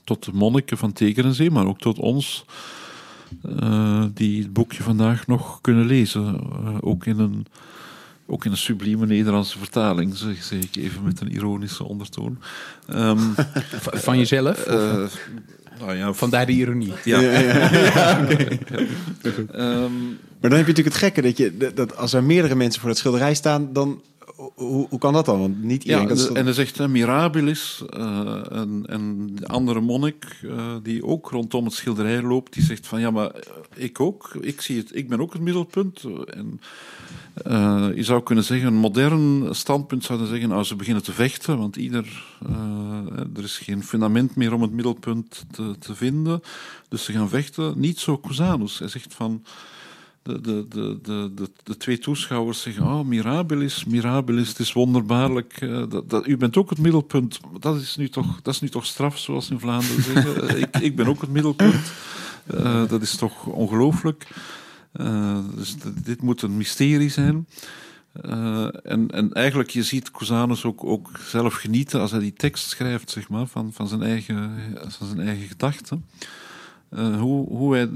Tot 0.05 0.25
de 0.25 0.33
monniken 0.33 0.79
van 0.79 0.93
Tegerenzee, 0.93 1.51
maar 1.51 1.67
ook 1.67 1.79
tot 1.79 1.99
ons, 1.99 2.45
eh, 3.43 4.05
die 4.15 4.43
het 4.43 4.53
boekje 4.53 4.83
vandaag 4.83 5.27
nog 5.27 5.61
kunnen 5.61 5.87
lezen. 5.87 6.41
Eh, 6.41 6.77
ook, 6.81 7.07
in 7.07 7.19
een, 7.19 7.47
ook 8.27 8.45
in 8.45 8.51
een 8.51 8.57
sublieme 8.57 9.07
Nederlandse 9.07 9.59
vertaling, 9.59 10.17
zeg, 10.17 10.43
zeg 10.43 10.63
ik 10.63 10.77
even 10.77 11.03
met 11.03 11.21
een 11.21 11.33
ironische 11.33 11.85
ondertoon. 11.85 12.39
Ehm, 12.89 13.19
Van 14.07 14.19
jezelf? 14.19 14.59
eh, 14.59 15.05
nou 15.79 15.95
ja, 15.97 16.13
Vandaar 16.13 16.47
de 16.47 16.53
ironie. 16.53 16.93
ja. 17.05 17.21
Ehm, 19.53 19.93
Maar 20.41 20.51
dan 20.51 20.59
heb 20.59 20.67
je 20.67 20.73
natuurlijk 20.73 20.87
het 20.87 20.97
gekke 20.97 21.23
dat, 21.23 21.37
je, 21.37 21.73
dat 21.75 21.97
als 21.97 22.13
er 22.13 22.25
meerdere 22.25 22.55
mensen 22.55 22.81
voor 22.81 22.89
dat 22.89 22.99
schilderij 22.99 23.35
staan, 23.35 23.73
dan 23.73 24.03
hoe, 24.37 24.87
hoe 24.89 24.99
kan 24.99 25.13
dat 25.13 25.25
dan? 25.25 25.41
Want 25.41 25.63
niet 25.63 25.83
Ja, 25.85 25.89
iedereen 25.89 26.07
kan 26.07 26.17
de- 26.17 26.23
schil- 26.23 26.35
en 26.37 26.45
hij 26.45 26.53
zegt 26.55 26.81
uh, 26.81 26.87
Mirabilis, 26.87 27.83
eh, 27.91 28.53
en, 28.53 28.83
en 28.87 29.31
de 29.35 29.47
andere 29.47 29.81
monnik 29.81 30.41
eh, 30.43 30.75
die 30.83 31.05
ook 31.05 31.31
rondom 31.31 31.65
het 31.65 31.75
schilderij 31.75 32.23
loopt, 32.23 32.53
die 32.53 32.63
zegt 32.63 32.87
van 32.87 33.01
ja, 33.01 33.11
maar 33.11 33.31
eh, 33.31 33.41
ik 33.75 34.01
ook, 34.01 34.37
ik, 34.41 34.61
zie 34.61 34.77
het, 34.77 34.97
ik 34.97 35.09
ben 35.09 35.21
ook 35.21 35.33
het 35.33 35.43
middelpunt. 35.43 36.03
En, 36.27 36.61
eh, 37.35 37.87
je 37.95 38.03
zou 38.03 38.23
kunnen 38.23 38.45
zeggen, 38.45 38.67
een 38.69 38.75
modern 38.75 39.55
standpunt 39.55 40.05
zou 40.05 40.27
zeggen, 40.27 40.49
nou, 40.49 40.65
ze 40.65 40.77
beginnen 40.77 41.03
te 41.03 41.13
vechten, 41.13 41.59
want 41.59 41.77
ieder, 41.77 42.25
eh, 42.47 43.37
er 43.37 43.43
is 43.43 43.59
geen 43.59 43.83
fundament 43.85 44.37
meer 44.37 44.53
om 44.53 44.63
het 44.63 44.73
middelpunt 44.73 45.45
te, 45.51 45.75
te 45.79 45.95
vinden, 45.95 46.43
dus 46.89 47.05
ze 47.05 47.13
gaan 47.13 47.29
vechten. 47.29 47.73
Niet 47.77 47.99
zo 47.99 48.19
Cusanus. 48.19 48.79
Hij 48.79 48.89
zegt 48.89 49.15
van, 49.15 49.43
de, 50.23 50.41
de, 50.41 50.67
de, 50.69 50.99
de, 51.35 51.51
de, 51.63 51.77
twee 51.77 51.99
toeschouwers 51.99 52.63
zeggen: 52.63 52.85
Oh, 52.85 53.05
mirabilis, 53.05 53.85
mirabilis, 53.85 54.49
het 54.49 54.59
is 54.59 54.73
wonderbaarlijk. 54.73 55.61
eh, 55.61 55.83
dat, 55.89 56.11
dat, 56.11 56.27
u 56.27 56.37
bent 56.37 56.57
ook 56.57 56.71
het 56.71 56.79
middelpunt. 56.79 57.41
Dat 57.61 57.81
is 57.81 57.97
nu 57.97 58.09
toch, 58.09 58.43
dat 58.43 58.55
is 58.55 58.61
nu 58.61 58.69
toch 58.69 58.87
straf, 58.87 59.19
zoals 59.19 59.51
in 59.51 59.61
Vlaanderen 59.61 60.03
zeggen. 60.03 60.21
Eh, 60.49 60.61
ik, 60.61 60.77
ik 60.77 60.97
ben 60.97 61.07
ook 61.07 61.21
het 61.21 61.31
middelpunt. 61.31 61.93
Eh, 62.47 62.89
dat 62.89 63.03
is 63.03 63.17
toch 63.17 63.47
ongelooflijk. 63.47 64.27
Dus 65.55 65.77
dit 66.05 66.23
moet 66.23 66.43
een 66.43 66.57
mysterie 66.57 67.09
zijn. 67.09 67.47
En, 68.83 69.11
en 69.11 69.33
eigenlijk, 69.33 69.71
je 69.71 69.83
ziet 69.83 70.11
Cusanus 70.11 70.65
ook, 70.65 70.85
ook 70.85 71.11
zelf 71.27 71.55
genieten 71.55 72.01
als 72.01 72.11
hij 72.11 72.21
die 72.21 72.33
tekst 72.33 72.69
schrijft, 72.69 73.11
zeg 73.11 73.29
maar, 73.29 73.47
van, 73.47 73.73
van 73.73 73.89
zijn 73.89 74.03
eigen, 74.03 74.53
van 74.89 75.07
zijn 75.07 75.21
eigen 75.21 75.49
gedachten. 75.49 76.05
Hoe, 77.19 77.49
hoe 77.49 77.75
hij 77.75 77.89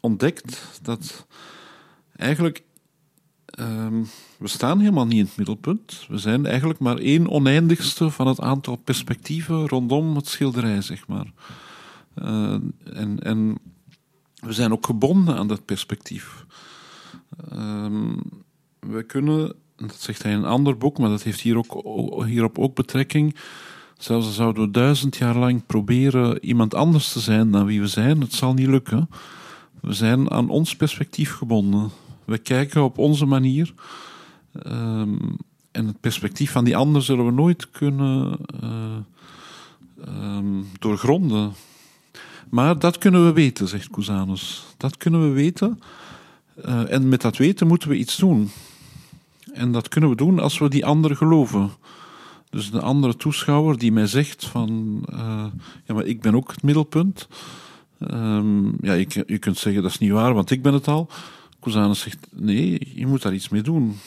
ontdekt 0.00 0.62
dat 0.82 1.26
eigenlijk 2.22 2.62
ehm, 3.44 4.02
we 4.38 4.48
staan 4.48 4.78
helemaal 4.78 5.06
niet 5.06 5.18
in 5.18 5.24
het 5.24 5.36
middelpunt. 5.36 6.06
We 6.08 6.18
zijn 6.18 6.46
eigenlijk 6.46 6.78
maar 6.78 6.96
één 6.96 7.28
oneindigste 7.28 8.10
van 8.10 8.26
het 8.26 8.40
aantal 8.40 8.76
perspectieven 8.76 9.68
rondom 9.68 10.16
het 10.16 10.28
schilderij, 10.28 10.82
zeg 10.82 11.06
maar. 11.06 11.32
Eh, 12.14 12.54
en, 12.84 13.22
en 13.22 13.58
we 14.34 14.52
zijn 14.52 14.72
ook 14.72 14.86
gebonden 14.86 15.36
aan 15.36 15.48
dat 15.48 15.64
perspectief. 15.64 16.46
Ehm, 17.50 18.16
we 18.80 19.02
kunnen, 19.02 19.54
dat 19.76 20.00
zegt 20.00 20.22
hij 20.22 20.32
in 20.32 20.38
een 20.38 20.44
ander 20.44 20.78
boek, 20.78 20.98
maar 20.98 21.08
dat 21.08 21.22
heeft 21.22 21.40
hier 21.40 21.56
ook, 21.56 22.24
hierop 22.24 22.58
ook 22.58 22.74
betrekking. 22.74 23.36
Zelfs 23.98 24.26
al 24.26 24.32
zouden 24.32 24.64
we 24.64 24.70
duizend 24.70 25.16
jaar 25.16 25.36
lang 25.36 25.66
proberen 25.66 26.44
iemand 26.44 26.74
anders 26.74 27.12
te 27.12 27.20
zijn 27.20 27.50
dan 27.50 27.66
wie 27.66 27.80
we 27.80 27.86
zijn, 27.86 28.20
het 28.20 28.32
zal 28.32 28.54
niet 28.54 28.66
lukken. 28.66 29.08
We 29.80 29.92
zijn 29.92 30.30
aan 30.30 30.48
ons 30.48 30.76
perspectief 30.76 31.32
gebonden. 31.32 31.90
We 32.24 32.38
kijken 32.38 32.82
op 32.82 32.98
onze 32.98 33.26
manier. 33.26 33.74
Ehm, 34.52 35.14
en 35.70 35.86
het 35.86 36.00
perspectief 36.00 36.50
van 36.50 36.64
die 36.64 36.76
ander 36.76 37.02
zullen 37.02 37.26
we 37.26 37.32
nooit 37.32 37.70
kunnen 37.70 38.38
eh, 38.60 38.96
ehm, 40.06 40.62
doorgronden. 40.78 41.52
Maar 42.50 42.78
dat 42.78 42.98
kunnen 42.98 43.24
we 43.26 43.32
weten, 43.32 43.68
zegt 43.68 43.90
Cusanus. 43.90 44.64
Dat 44.76 44.96
kunnen 44.96 45.28
we 45.28 45.34
weten. 45.34 45.80
Eh, 46.54 46.92
en 46.92 47.08
met 47.08 47.20
dat 47.20 47.36
weten 47.36 47.66
moeten 47.66 47.88
we 47.88 47.96
iets 47.96 48.16
doen. 48.16 48.50
En 49.52 49.72
dat 49.72 49.88
kunnen 49.88 50.10
we 50.10 50.16
doen 50.16 50.38
als 50.38 50.58
we 50.58 50.68
die 50.68 50.86
andere 50.86 51.16
geloven. 51.16 51.70
Dus 52.50 52.70
de 52.70 52.80
andere 52.80 53.16
toeschouwer 53.16 53.78
die 53.78 53.92
mij 53.92 54.06
zegt 54.06 54.44
van... 54.44 55.02
eh, 55.08 55.44
ja, 55.84 55.94
maar 55.94 56.04
ik 56.04 56.20
ben 56.20 56.34
ook 56.34 56.50
het 56.50 56.62
middelpunt. 56.62 57.28
Ehm, 57.98 58.66
ja, 58.86 58.92
je 59.26 59.38
kunt 59.38 59.58
zeggen 59.58 59.82
dat 59.82 59.90
is 59.90 59.98
niet 59.98 60.10
waar, 60.10 60.34
want 60.34 60.50
ik 60.50 60.62
ben 60.62 60.72
het 60.72 60.88
al. 60.88 61.08
Cusanus 61.62 62.00
zegt, 62.00 62.26
nee, 62.30 62.92
je 62.94 63.06
moet 63.06 63.22
daar 63.22 63.34
iets 63.34 63.48
mee 63.48 63.62
doen. 63.62 63.98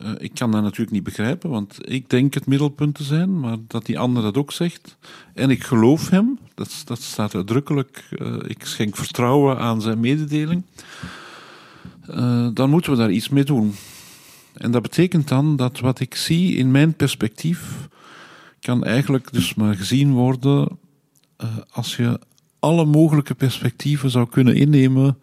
Eh, 0.00 0.10
ik 0.18 0.34
kan 0.34 0.50
dat 0.50 0.62
natuurlijk 0.62 0.90
niet 0.90 1.02
begrijpen, 1.02 1.50
want 1.50 1.78
ik 1.80 2.10
denk 2.10 2.34
het 2.34 2.46
middelpunt 2.46 2.94
te 2.94 3.02
zijn, 3.02 3.40
maar 3.40 3.56
dat 3.66 3.86
die 3.86 3.98
ander 3.98 4.22
dat 4.22 4.36
ook 4.36 4.52
zegt. 4.52 4.96
En 5.34 5.50
ik 5.50 5.64
geloof 5.64 6.10
hem, 6.10 6.38
dat, 6.54 6.82
dat 6.84 7.00
staat 7.00 7.34
uitdrukkelijk. 7.34 8.08
eh, 8.10 8.36
ik 8.46 8.64
schenk 8.64 8.96
vertrouwen 8.96 9.58
aan 9.58 9.80
zijn 9.82 10.00
mededeling. 10.00 10.62
Eh, 12.06 12.48
dan 12.54 12.70
moeten 12.70 12.92
we 12.92 12.98
daar 12.98 13.10
iets 13.10 13.28
mee 13.28 13.44
doen. 13.44 13.74
En 14.54 14.70
dat 14.70 14.82
betekent 14.82 15.28
dan 15.28 15.56
dat 15.56 15.80
wat 15.80 16.00
ik 16.00 16.14
zie 16.14 16.56
in 16.56 16.70
mijn 16.70 16.94
perspectief 16.94 17.88
kan 18.60 18.84
eigenlijk 18.84 19.32
dus 19.32 19.54
maar 19.54 19.74
gezien 19.74 20.12
worden 20.12 20.78
als 21.70 21.96
je 21.96 22.20
alle 22.58 22.84
mogelijke 22.84 23.34
perspectieven 23.34 24.10
zou 24.10 24.28
kunnen 24.28 24.54
innemen 24.54 25.18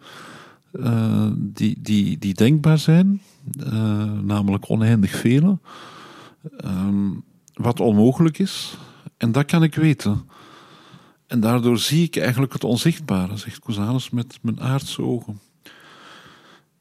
eh, 0.82 1.26
die, 1.36 1.78
die, 1.80 2.18
die 2.18 2.34
denkbaar 2.34 2.78
zijn, 2.78 3.20
eh, 3.60 4.12
namelijk 4.22 4.70
oneindig 4.70 5.10
vele, 5.10 5.58
Ehm, 6.56 7.10
wat 7.54 7.80
onmogelijk 7.80 8.38
is. 8.38 8.76
En 9.16 9.32
dat 9.32 9.44
kan 9.44 9.62
ik 9.62 9.74
weten. 9.74 10.28
En 11.26 11.40
daardoor 11.40 11.78
zie 11.78 12.04
ik 12.04 12.16
eigenlijk 12.16 12.52
het 12.52 12.64
onzichtbare, 12.64 13.36
zegt 13.36 13.60
Cusanus 13.60 14.10
met 14.10 14.38
mijn 14.42 14.60
aardse 14.60 15.02
ogen. 15.02 15.40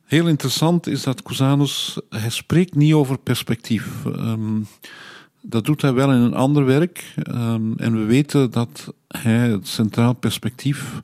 Heel 0.03 0.27
interessant 0.27 0.87
is 0.87 1.03
dat 1.03 1.23
Cusanus, 1.23 1.99
hij 2.09 2.29
spreekt 2.29 2.75
niet 2.75 2.93
over 2.93 3.17
perspectief. 3.17 4.05
Ehm, 4.05 4.61
dat 5.41 5.65
doet 5.65 5.81
hij 5.81 5.93
wel 5.93 6.11
in 6.11 6.21
een 6.21 6.33
ander 6.33 6.65
werk. 6.65 7.13
Ehm, 7.23 7.73
en 7.77 7.93
we 7.93 8.03
weten 8.03 8.51
dat 8.51 8.93
hij 9.07 9.49
het 9.49 9.67
centraal 9.67 10.13
perspectief 10.13 11.01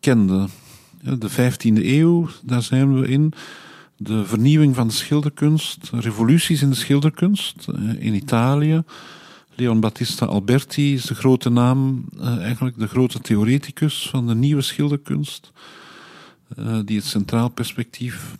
kende. 0.00 0.46
De 1.14 1.30
15e 1.30 1.84
eeuw, 1.84 2.28
daar 2.42 2.62
zijn 2.62 3.00
we 3.00 3.08
in. 3.08 3.32
De 3.96 4.24
vernieuwing 4.24 4.74
van 4.74 4.86
de 4.86 4.92
schilderkunst, 4.92 5.90
revoluties 5.92 6.62
in 6.62 6.70
de 6.70 6.76
schilderkunst 6.76 7.66
eh, 7.68 8.06
in 8.06 8.14
Italië. 8.14 8.82
Leon 9.54 9.80
Battista 9.80 10.26
Alberti 10.26 10.94
is 10.94 11.04
de 11.04 11.14
grote 11.14 11.50
naam, 11.50 12.04
eh, 12.18 12.38
eigenlijk 12.38 12.78
de 12.78 12.86
grote 12.86 13.20
theoreticus 13.20 14.08
van 14.10 14.26
de 14.26 14.34
nieuwe 14.34 14.62
schilderkunst, 14.62 15.52
eh, 16.56 16.78
die 16.84 16.96
het 16.96 17.06
centraal 17.06 17.48
perspectief 17.48 18.36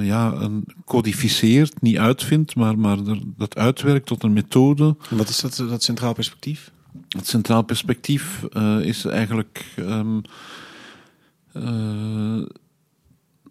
ja, 0.00 0.32
een 0.32 0.64
codificeert, 0.84 1.82
niet 1.82 1.96
uitvindt, 1.96 2.54
maar, 2.54 2.78
maar 2.78 2.98
dat 3.36 3.56
uitwerkt 3.56 4.06
tot 4.06 4.22
een 4.22 4.32
methode. 4.32 4.96
En 5.10 5.16
wat 5.16 5.28
is 5.28 5.40
dat, 5.40 5.56
dat 5.56 5.82
centraal 5.82 6.12
perspectief? 6.12 6.70
Het 7.08 7.26
centraal 7.26 7.62
perspectief 7.62 8.42
is 8.80 9.04
eigenlijk 9.04 9.64
ehm, 9.76 10.16
eh, 10.16 10.22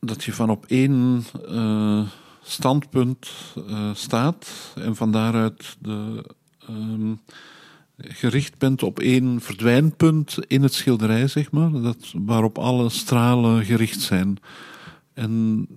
dat 0.05 0.24
je 0.24 0.33
van 0.33 0.50
op 0.50 0.65
één 0.65 1.24
eh, 1.50 2.01
standpunt 2.43 3.31
eh, 3.67 3.89
staat 3.93 4.74
en 4.75 4.95
van 4.95 5.12
daaruit 5.12 5.77
de, 5.79 6.25
ehm, 6.67 7.13
gericht 7.98 8.57
bent 8.57 8.83
op 8.83 9.00
één 9.00 9.41
verdwijnpunt 9.41 10.38
in 10.48 10.62
het 10.62 10.74
schilderij, 10.74 11.27
zeg 11.27 11.51
maar, 11.51 11.72
dat, 11.72 12.13
waarop 12.17 12.57
alle 12.57 12.89
stralen 12.89 13.65
gericht 13.65 14.01
zijn. 14.01 14.38
En 15.13 15.67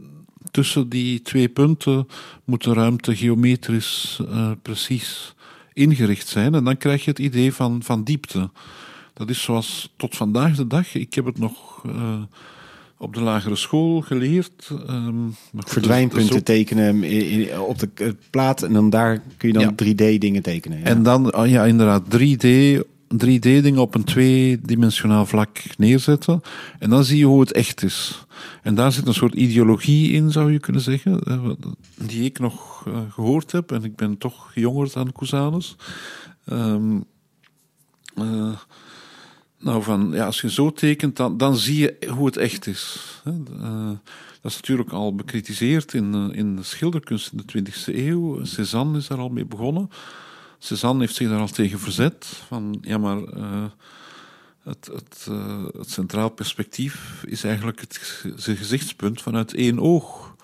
tussen 0.51 0.89
die 0.89 1.23
twee 1.23 1.49
punten 1.49 2.09
moet 2.45 2.65
de 2.65 2.73
ruimte 2.73 3.17
geometrisch 3.17 4.21
eh, 4.29 4.51
precies 4.63 5.35
ingericht 5.73 6.29
zijn. 6.29 6.55
En 6.55 6.65
dan 6.65 6.77
krijg 6.77 7.05
je 7.05 7.11
het 7.11 7.19
idee 7.19 7.53
van, 7.53 7.83
van 7.83 8.05
diepte. 8.05 8.51
Dat 9.17 9.31
is 9.31 9.43
zoals 9.43 9.93
tot 9.97 10.17
vandaag 10.17 10.57
de 10.57 10.67
dag. 10.67 10.95
Ik 10.95 11.15
heb 11.15 11.25
het 11.25 11.39
nog 11.39 11.83
eh, 11.87 12.23
op 12.99 13.15
de 13.15 13.21
lagere 13.21 13.57
school 13.57 14.01
geleerd. 14.01 14.53
goed, 14.67 15.35
is- 15.65 15.73
Verdwijnpunten 15.73 16.37
ook- 16.37 16.43
tekenen 16.45 16.95
op 17.67 17.79
de 17.79 17.89
eh, 17.95 18.09
plaat 18.31 18.63
en 18.63 18.73
dan 18.73 18.91
daar 18.91 19.23
kun 19.37 19.49
je 19.49 19.55
dan 19.55 19.63
Ja. 19.63 19.73
3D 19.75 20.19
dingen 20.21 20.43
tekenen. 20.43 20.79
Ja. 20.79 20.85
En 20.85 21.03
dan, 21.03 21.35
oh 21.37 21.47
ja, 21.49 21.65
inderdaad, 21.65 22.03
3D, 22.11 22.47
3D-dingen 23.09 23.79
op 23.79 23.95
een 23.95 24.05
tweedimensionaal 24.05 25.27
vlak 25.27 25.63
neerzetten. 25.79 26.41
En 26.79 26.91
dan 26.91 27.05
zie 27.05 27.19
je 27.19 27.25
hoe 27.25 27.41
het 27.41 27.53
echt 27.53 27.83
is. 27.83 28.27
En 28.63 28.75
daar 28.75 28.93
zit 28.93 29.07
een 29.07 29.15
soort 29.15 29.35
ideologie 29.35 30.13
in, 30.13 30.31
zou 30.33 30.53
je 30.53 30.59
kunnen 30.59 30.83
zeggen, 30.83 31.21
eh, 31.21 31.51
die 31.99 32.25
ik 32.25 32.39
nog 32.39 32.85
eh, 32.87 32.99
gehoord 33.11 33.53
heb. 33.53 33.73
En 33.73 33.85
ik 33.85 33.97
ben 33.97 34.19
toch 34.19 34.51
jonger 34.55 34.91
dan 34.93 35.13
Cusanus. 35.13 35.77
Ehm, 36.45 36.97
eh, 38.15 38.53
nou, 39.59 39.83
van, 39.83 40.11
ja, 40.13 40.27
als 40.27 40.41
je 40.41 40.51
zo 40.51 40.73
tekent, 40.73 41.17
dan, 41.17 41.37
dan 41.37 41.57
zie 41.57 41.79
je 41.79 42.09
hoe 42.11 42.27
het 42.27 42.37
echt 42.37 42.67
is. 42.67 43.01
Eh, 43.25 43.91
dat 44.41 44.51
is 44.53 44.57
natuurlijk 44.57 44.91
al 44.91 45.15
bekritiseerd 45.15 45.95
in, 45.95 46.15
eh, 46.15 46.39
in 46.39 46.57
de 46.57 46.63
schilderkunst 46.63 47.33
in 47.33 47.39
de 47.39 47.45
20e 47.45 48.07
eeuw. 48.07 48.45
Cézanne 48.45 48.99
is 48.99 49.07
daar 49.07 49.19
al 49.19 49.29
mee 49.29 49.45
begonnen. 49.45 49.91
Cézanne 50.59 51.01
heeft 51.01 51.15
zich 51.15 51.29
daar 51.29 51.41
al 51.41 51.49
tegen 51.49 51.79
verzet. 51.79 52.25
Van, 52.25 52.79
ja, 52.83 52.99
maar 52.99 53.23
eh, 53.25 53.65
het, 54.63 54.91
het, 54.93 55.29
centraal 55.81 56.29
perspectief 56.29 57.25
is 57.27 57.45
eigenlijk 57.45 57.81
het 57.81 58.25
zijn 58.37 58.57
gezichtspunt 58.57 59.23
vanuit 59.23 59.55
één 59.55 59.79
oog. 59.79 60.35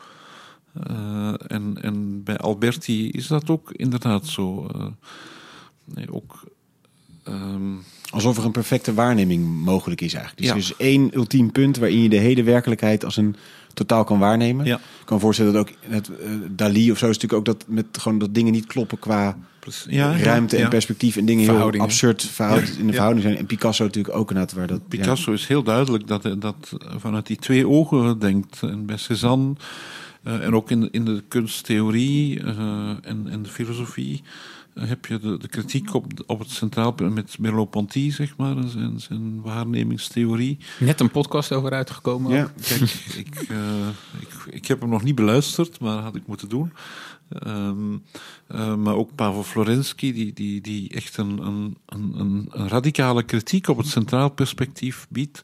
En, 1.47 1.79
en 1.81 2.23
bij 2.23 2.37
Alberti 2.39 3.11
is 3.11 3.27
dat 3.27 3.51
ook 3.51 3.73
inderdaad 3.73 4.27
zo. 4.27 4.71
Nee, 5.85 6.13
ook, 6.13 6.45
ehm, 7.25 7.75
Alsof 8.13 8.37
er 8.37 8.45
een 8.45 8.51
perfecte 8.51 8.95
waarneming 8.95 9.65
mogelijk 9.65 10.01
is 10.01 10.15
eigenlijk. 10.15 10.55
Dus 10.55 10.69
Ja. 10.69 10.75
één 10.79 11.11
ultiem 11.15 11.53
punt 11.53 11.77
waarin 11.77 12.03
je 12.03 12.09
de 12.09 12.17
hele 12.17 12.43
werkelijkheid 12.43 13.05
als 13.05 13.17
een 13.17 13.37
totaal 13.75 14.05
kan 14.05 14.19
waarnemen. 14.19 14.67
Ja. 14.67 14.77
Ik 14.77 15.05
kan 15.05 15.17
me 15.17 15.23
voorstellen 15.23 15.53
dat 15.53 15.69
ook 15.69 15.77
het, 15.81 16.09
eh, 16.09 16.31
Dali 16.51 16.91
of 16.91 16.99
zo 16.99 17.09
is 17.09 17.19
natuurlijk 17.19 17.49
ook 17.49 17.57
dat 17.57 17.65
met 17.69 17.87
gewoon 17.93 18.19
dat 18.19 18.35
dingen 18.35 18.53
niet 18.53 18.67
kloppen 18.67 18.99
qua 18.99 19.37
ja, 19.89 20.17
ruimte 20.17 20.57
ja, 20.57 20.63
en 20.63 20.69
perspectief 20.69 21.17
en 21.17 21.25
dingen 21.25 21.45
heel 21.45 21.81
absurd 21.81 22.23
verhoud, 22.23 22.77
in 22.79 22.87
de 22.87 22.93
verhouding 22.93 23.25
zijn. 23.25 23.37
En 23.37 23.47
Picasso 23.47 23.85
natuurlijk 23.85 24.15
ook 24.17 24.31
inderdaad 24.31 24.57
waar 24.57 24.67
dat. 24.67 24.89
Picasso 24.89 25.33
is 25.33 25.47
heel 25.47 25.63
duidelijk 25.63 26.07
dat 26.07 26.23
hij 26.23 26.39
dat 26.39 26.73
vanuit 26.97 27.27
die 27.27 27.37
twee 27.37 27.69
ogen 27.69 28.19
denkt. 28.19 28.63
En 28.63 28.87
bij 28.87 28.97
Cézanne 28.97 29.55
eh, 30.23 30.45
en 30.45 30.55
ook 30.55 30.71
in 30.71 30.81
de, 30.81 30.89
in 30.91 31.05
de 31.05 31.23
kunsttheorie 31.29 32.41
eh, 32.41 32.89
en, 33.03 33.27
en 33.31 33.43
de 33.43 33.49
filosofie 33.49 34.23
eh, 34.23 34.62
heb 34.75 35.07
je 35.07 35.19
de, 35.19 35.39
de 35.39 35.49
kritiek 35.49 35.95
op, 35.95 36.07
op 36.27 36.39
het 36.39 36.51
centraal 36.51 36.95
met 37.11 37.39
Merleau-Ponty, 37.39 38.11
zeg 38.11 38.37
maar, 38.37 38.57
en 38.57 38.69
zijn, 38.69 39.01
zijn 39.01 39.41
waarnemingstheorie. 39.43 40.59
Net 40.81 41.01
een 41.01 41.11
podcast 41.11 41.53
over 41.53 41.71
uitgekomen. 41.73 42.33
Ja. 42.33 42.43
ook. 42.43 42.51
Kijk, 42.63 42.81
ik, 43.27 43.35
eh, 43.49 43.89
ik, 44.21 44.55
ik 44.55 44.67
heb 44.67 44.81
hem 44.81 44.91
nog 44.91 45.03
niet 45.03 45.15
beluisterd, 45.15 45.81
maar 45.81 45.99
had 45.99 46.15
ik 46.17 46.27
moeten 46.27 46.49
doen. 46.49 46.73
Ehm, 47.29 47.95
eh, 48.47 48.75
maar 48.77 48.95
ook 48.95 49.15
Pavel 49.15 49.43
Florensky, 49.43 50.13
die, 50.13 50.33
die, 50.33 50.61
die 50.61 50.89
echt 50.91 51.17
een, 51.17 51.39
een, 51.47 51.77
een, 51.87 52.13
een- 52.21 52.47
een 52.51 52.69
radicale 52.69 53.23
kritiek 53.23 53.69
op 53.69 53.77
het 53.77 53.87
centraal 53.87 54.29
perspectief 54.31 55.07
biedt. 55.11 55.43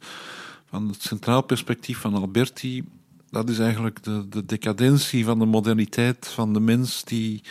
Van 0.70 0.88
het 0.88 1.02
centraal 1.02 1.42
perspectief 1.42 1.98
van 1.98 2.14
Alberti, 2.14 2.84
dat 3.30 3.48
is 3.48 3.58
eigenlijk 3.58 4.02
de, 4.02 4.26
de 4.28 4.44
decadentie 4.44 5.24
van 5.24 5.38
de 5.38 5.44
moderniteit 5.46 6.28
van 6.28 6.52
de 6.52 6.60
mens 6.60 7.04
die 7.04 7.42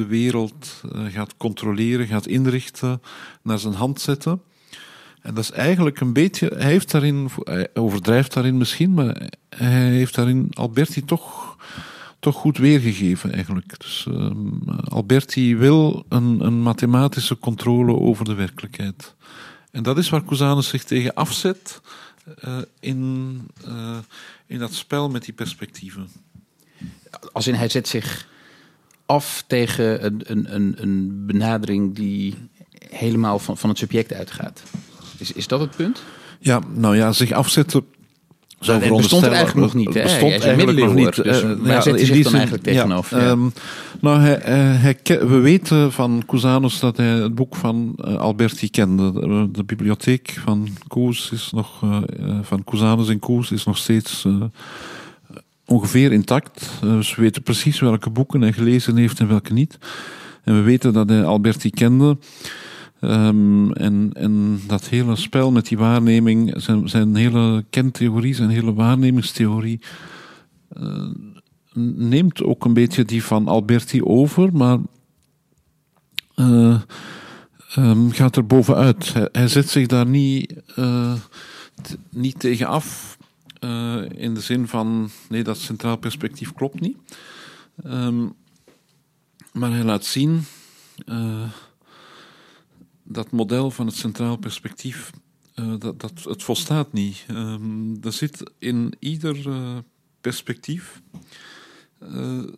de 0.00 0.06
wereld 0.06 0.82
eh, 0.92 1.04
gaat 1.08 1.36
controleren, 1.36 2.06
gaat 2.06 2.26
inrichten, 2.26 3.02
naar 3.42 3.58
zijn 3.58 3.74
hand 3.74 4.00
zetten. 4.00 4.42
En 5.20 5.34
dat 5.34 5.44
is 5.44 5.50
eigenlijk 5.50 6.00
een 6.00 6.12
beetje, 6.12 6.52
hij 6.56 6.70
heeft 6.70 6.90
daarin, 6.90 7.30
hij 7.44 7.68
overdrijft 7.74 8.32
daarin 8.32 8.56
misschien, 8.56 8.94
maar 8.94 9.30
hij 9.48 9.90
heeft 9.90 10.14
daarin 10.14 10.48
Alberti 10.52 11.04
toch, 11.04 11.56
toch 12.18 12.34
goed 12.34 12.58
weergegeven 12.58 13.32
eigenlijk. 13.32 13.78
Dus 13.78 14.06
ehm, 14.08 14.68
Alberti 14.88 15.56
wil 15.56 16.04
een, 16.08 16.40
een 16.40 16.60
mathematische 16.62 17.38
controle 17.38 17.92
over 17.92 18.24
de 18.24 18.34
werkelijkheid. 18.34 19.14
En 19.70 19.82
dat 19.82 19.98
is 19.98 20.08
waar 20.08 20.24
Cusanus 20.24 20.68
zich 20.68 20.84
tegen 20.84 21.14
afzet 21.14 21.80
eh, 22.38 22.58
in, 22.80 23.40
eh, 23.64 23.98
in 24.46 24.58
dat 24.58 24.74
spel 24.74 25.10
met 25.10 25.24
die 25.24 25.34
perspectieven. 25.34 26.08
Als 27.32 27.46
in 27.46 27.54
hij 27.54 27.68
zet 27.68 27.88
zich 27.88 28.28
af 29.10 29.44
tegen 29.46 30.04
een, 30.06 30.22
een, 30.26 30.54
een, 30.54 30.74
een 30.78 31.26
benadering 31.26 31.94
die 31.94 32.34
helemaal 32.90 33.38
van, 33.38 33.56
van 33.56 33.68
het 33.68 33.78
subject 33.78 34.12
uitgaat. 34.12 34.62
Is, 35.18 35.32
is 35.32 35.46
dat 35.46 35.60
het 35.60 35.76
punt? 35.76 36.02
Ja, 36.38 36.60
nou 36.74 36.96
ja, 36.96 37.12
zich 37.12 37.32
afzetten. 37.32 37.84
zou 38.58 38.82
het 38.82 38.96
bestond 38.96 39.24
er 39.24 39.32
eigenlijk 39.32 39.66
nog 39.66 39.74
niet, 39.74 39.94
hè? 39.94 40.00
Hij 40.00 40.02
Bestond 40.02 40.32
een 40.32 40.40
eigenlijk 40.40 40.78
nog 40.78 40.94
niet. 40.94 41.14
dus 41.24 41.42
eh, 41.42 41.50
ja, 41.64 41.80
zet 41.80 41.92
hij 41.92 42.00
in 42.00 42.06
zich 42.06 42.14
die 42.14 42.24
dan 42.24 42.34
eigenlijk 42.34 42.62
tegenover? 42.62 43.18
Ja. 43.18 43.26
ehm, 43.26 43.48
nou, 44.00 44.20
hij, 44.20 44.38
hij, 44.42 44.96
hij 45.02 45.26
we 45.26 45.38
weten 45.38 45.92
van 45.92 46.22
Cusanus 46.26 46.78
dat 46.78 46.96
hij 46.96 47.06
het 47.06 47.34
boek 47.34 47.56
van 47.56 47.92
eh, 47.96 48.16
Alberti 48.16 48.70
kende. 48.70 49.12
De, 49.52 49.64
bibliotheek 49.64 50.38
van 50.44 50.68
Koes 50.88 51.30
is 51.30 51.50
nog, 51.52 51.82
eh, 51.82 51.98
van 52.42 52.64
Cusanus 52.64 53.08
en 53.08 53.18
Koes 53.18 53.50
is 53.50 53.64
nog 53.64 53.76
steeds 53.76 54.26
ongeveer 55.70 56.12
intact. 56.12 56.70
Eh, 56.82 56.92
dus 56.92 57.14
we 57.14 57.22
weten 57.22 57.42
precies 57.42 57.80
welke 57.80 58.10
boeken 58.10 58.40
hij 58.40 58.52
gelezen 58.52 58.96
heeft 58.96 59.20
en 59.20 59.28
welke 59.28 59.52
niet. 59.52 59.78
En 60.44 60.54
we 60.54 60.60
weten 60.60 60.92
dat 60.92 61.08
hij 61.08 61.24
Alberti 61.24 61.70
kende. 61.70 62.16
Ehm, 63.00 63.70
en, 63.72 64.10
en 64.12 64.60
dat 64.66 64.88
hele 64.88 65.16
spel 65.16 65.50
met 65.50 65.66
die 65.66 65.78
waarneming, 65.78 66.52
zijn, 66.56 66.88
zijn 66.88 67.14
hele 67.14 67.64
kentheorie, 67.70 68.34
zijn 68.34 68.48
hele 68.48 68.74
waarnemingstheorie, 68.74 69.80
eh, 70.68 71.10
neemt 71.94 72.42
ook 72.42 72.64
een 72.64 72.74
beetje 72.74 73.04
die 73.04 73.24
van 73.24 73.48
Alberti 73.48 74.02
over, 74.02 74.52
maar 74.52 74.78
eh, 76.34 76.80
ehm, 77.74 78.10
gaat 78.10 78.36
er 78.36 78.46
bovenuit. 78.46 79.12
Hij, 79.12 79.28
hij 79.32 79.48
zet 79.48 79.68
zich 79.68 79.86
daar 79.86 80.06
niet, 80.06 80.54
eh, 80.76 81.14
niet 82.10 82.40
tegen 82.40 82.66
af, 82.66 83.18
eh, 83.60 84.02
in 84.10 84.34
de 84.34 84.40
zin 84.40 84.68
van, 84.68 85.10
nee, 85.28 85.42
dat 85.42 85.58
centraal 85.58 85.96
perspectief 85.96 86.52
klopt 86.52 86.80
niet. 86.80 86.96
Ehm, 87.82 88.28
maar 89.52 89.70
hij 89.70 89.84
laat 89.84 90.04
zien 90.04 90.44
eh, 91.06 91.50
dat 93.02 93.30
model 93.30 93.70
van 93.70 93.86
het 93.86 93.96
centraal 93.96 94.36
perspectief, 94.36 95.10
eh, 95.54 95.74
dat, 95.78 96.00
dat, 96.00 96.24
het 96.24 96.42
volstaat 96.42 96.92
niet. 96.92 97.24
Ehm, 97.28 97.94
er 98.02 98.12
zit 98.12 98.50
in 98.58 98.94
ieder 98.98 99.36
perspectief 100.20 101.02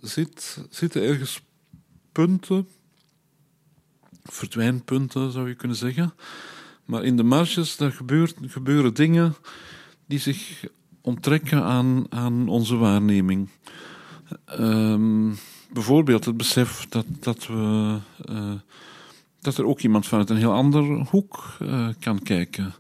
zit, 0.01 0.59
zitten 0.71 1.03
ergens 1.03 1.43
punten, 2.13 2.69
verdwijnpunten 4.25 5.33
zou 5.33 5.49
je 5.49 5.55
kunnen 5.55 5.77
zeggen. 5.77 6.15
Maar 6.85 7.05
in 7.05 7.17
de 7.17 7.23
marges 7.23 7.77
daar 7.77 7.93
gebeurt, 7.93 8.35
gebeuren 8.41 8.95
dingen 8.95 9.35
die 10.07 10.19
zich 10.19 10.65
onttrekken 11.03 11.63
aan, 11.63 12.07
aan 12.09 12.49
onze 12.49 12.77
waarneming. 12.77 13.49
Ehm, 14.45 15.31
bijvoorbeeld 15.73 16.25
het 16.25 16.37
besef 16.37 16.87
dat, 16.89 17.07
dat, 17.21 17.47
we, 17.47 17.99
eh, 18.25 18.53
dat 19.41 19.59
er 19.59 19.67
ook 19.67 19.81
iemand 19.81 20.07
vanuit 20.07 20.31
een 20.31 20.37
heel 20.37 20.53
ander 20.53 20.85
hoek 21.11 21.57
eh, 21.61 21.89
kan 22.01 22.23
kijken. 22.23 22.75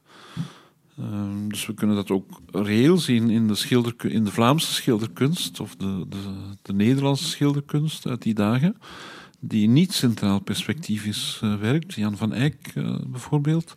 Ehm, 0.99 1.49
dus 1.49 1.67
we 1.67 1.75
kunnen 1.75 1.97
dat 1.97 2.11
ook 2.11 2.41
reëel 2.53 2.99
zien 2.99 3.31
in 3.31 3.49
de, 3.49 3.55
schilder, 3.55 3.95
in 4.05 4.25
de 4.25 4.33
Vlaamse 4.33 4.73
schilderkunst 4.73 5.61
of 5.61 5.77
de, 5.77 6.05
de, 6.09 6.19
de 6.63 6.73
Nederlandse 6.73 7.29
schilderkunst 7.29 8.07
uit 8.07 8.23
die 8.23 8.35
dagen, 8.35 8.77
die 9.41 9.69
niet 9.69 9.93
centraal 9.93 10.41
perspectivisch 10.41 11.41
uh, 11.45 11.55
werkt. 11.55 11.95
Jan 11.95 12.17
van 12.17 12.33
Eyck 12.33 12.73
bijvoorbeeld. 13.07 13.77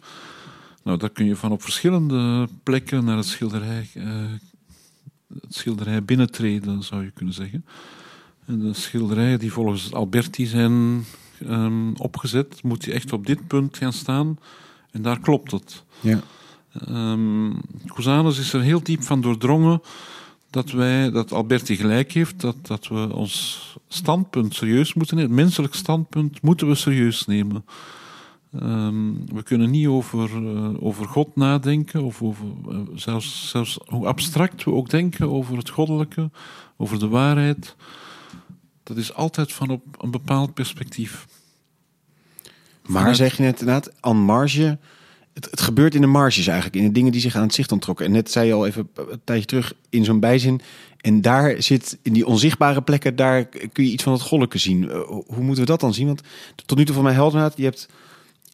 Nou, 0.86 0.98
daar 0.98 1.10
kun 1.10 1.26
je 1.26 1.36
van 1.36 1.52
op 1.52 1.62
verschillende 1.62 2.48
plekken 2.63 3.06
naar 3.06 3.17
het 3.17 3.26
schilderij, 3.26 3.89
uh, 3.93 4.06
het 5.41 5.56
schilderij 5.56 6.04
binnentreden, 6.04 6.84
zou 6.84 7.04
je 7.04 7.12
kunnen 7.12 7.34
zeggen. 7.34 7.65
En 8.45 8.60
de 8.60 8.74
schilderijen 8.74 9.39
die 9.39 9.52
volgens 9.52 9.93
Alberti 9.93 10.45
zijn 10.45 11.06
um, 11.41 11.95
opgezet, 11.95 12.63
moet 12.63 12.86
je 12.86 12.91
echt 12.91 13.13
op 13.13 13.26
dit 13.26 13.48
punt 13.48 13.78
gaan 13.78 13.93
staan. 13.93 14.39
En 14.91 15.02
daar 15.02 15.19
klopt 15.19 15.52
het. 15.52 15.84
Ja. 16.00 16.19
Um, 16.89 17.62
Cusanus 17.86 18.39
is 18.39 18.54
er 18.54 18.62
heel 18.62 18.84
diep 18.84 19.04
van 19.04 19.21
doordrongen 19.21 19.82
dat 20.50 20.71
wij, 20.71 21.12
dat 21.12 21.32
Alberti 21.32 21.76
gelijk 21.76 22.12
heeft, 22.12 22.41
dat, 22.41 22.56
dat 22.62 22.88
we 22.88 23.15
ons 23.15 23.62
standpunt 23.88 24.56
serieus 24.56 24.93
moeten 24.93 25.15
nemen. 25.15 25.32
Het 25.32 25.41
menselijk 25.41 25.74
standpunt 25.74 26.41
moeten 26.41 26.67
we 26.67 26.76
serieus 26.76 27.26
nemen. 27.26 27.65
Um, 28.63 29.26
we 29.34 29.44
kunnen 29.44 29.70
niet 29.70 29.88
over, 29.88 30.41
uh, 30.41 30.84
over 30.84 31.06
God 31.06 31.36
nadenken, 31.36 32.04
of 32.04 32.22
over, 32.22 32.46
uh, 32.70 32.80
zelfs, 32.96 33.50
zelfs 33.50 33.80
hoe 33.86 34.08
abstract 34.08 34.63
we 34.63 34.72
ook 34.72 34.89
denken 34.89 35.30
over 35.30 35.58
het 35.58 35.70
goddelijke, 35.70 36.30
over 36.78 37.00
de 37.00 37.08
waarheid. 37.08 37.76
Dat 38.84 38.98
is 38.98 39.13
altijd 39.13 39.54
van 39.54 39.70
op 39.70 39.84
een 39.98 40.12
bepaald 40.12 40.54
perspectief. 40.54 41.28
Maar 42.86 42.98
Vanuit... 42.98 43.15
zeg 43.15 43.38
je 43.38 43.44
net 43.44 43.60
inderdaad, 43.60 43.91
aan 44.00 44.18
marge 44.18 44.78
het, 45.36 45.48
het, 45.52 45.62
gebeurt 45.62 45.96
in 45.96 46.02
de 46.02 46.08
marges 46.08 46.48
eigenlijk, 46.48 46.76
in 46.76 46.88
de 46.88 46.91
dingen 46.91 47.12
die 47.12 47.22
zich 47.22 47.36
aan 47.36 47.41
het 47.41 47.54
zicht 47.54 47.72
ontrokken. 47.72 48.06
En 48.06 48.12
net 48.12 48.32
zei 48.32 48.48
je 48.48 48.54
al 48.54 48.65
even 48.65 48.89
een 48.96 49.22
tijdje 49.24 49.46
terug 49.46 49.74
in 49.89 50.06
zo'n 50.06 50.20
bijzin. 50.20 50.62
En 51.02 51.22
daar 51.22 51.62
zit, 51.62 51.98
in 52.02 52.13
die 52.13 52.26
onzichtbare 52.26 52.82
plekken, 52.82 53.15
daar 53.15 53.46
kun 53.46 53.86
je 53.86 53.91
iets 53.91 54.04
van 54.04 54.13
het 54.13 54.22
goddelijke 54.22 54.58
zien. 54.58 54.84
Uh, 54.84 55.00
hoe 55.08 55.44
moeten 55.44 55.63
we 55.63 55.70
dat 55.70 55.80
dan 55.80 55.94
zien? 55.94 56.08
Want 56.08 56.22
tot 56.65 56.78
nu 56.78 56.86
toe 56.86 56.96
van 56.96 57.04
mij 57.04 57.13
helder 57.13 57.52
je 57.56 57.63
hebt 57.63 57.89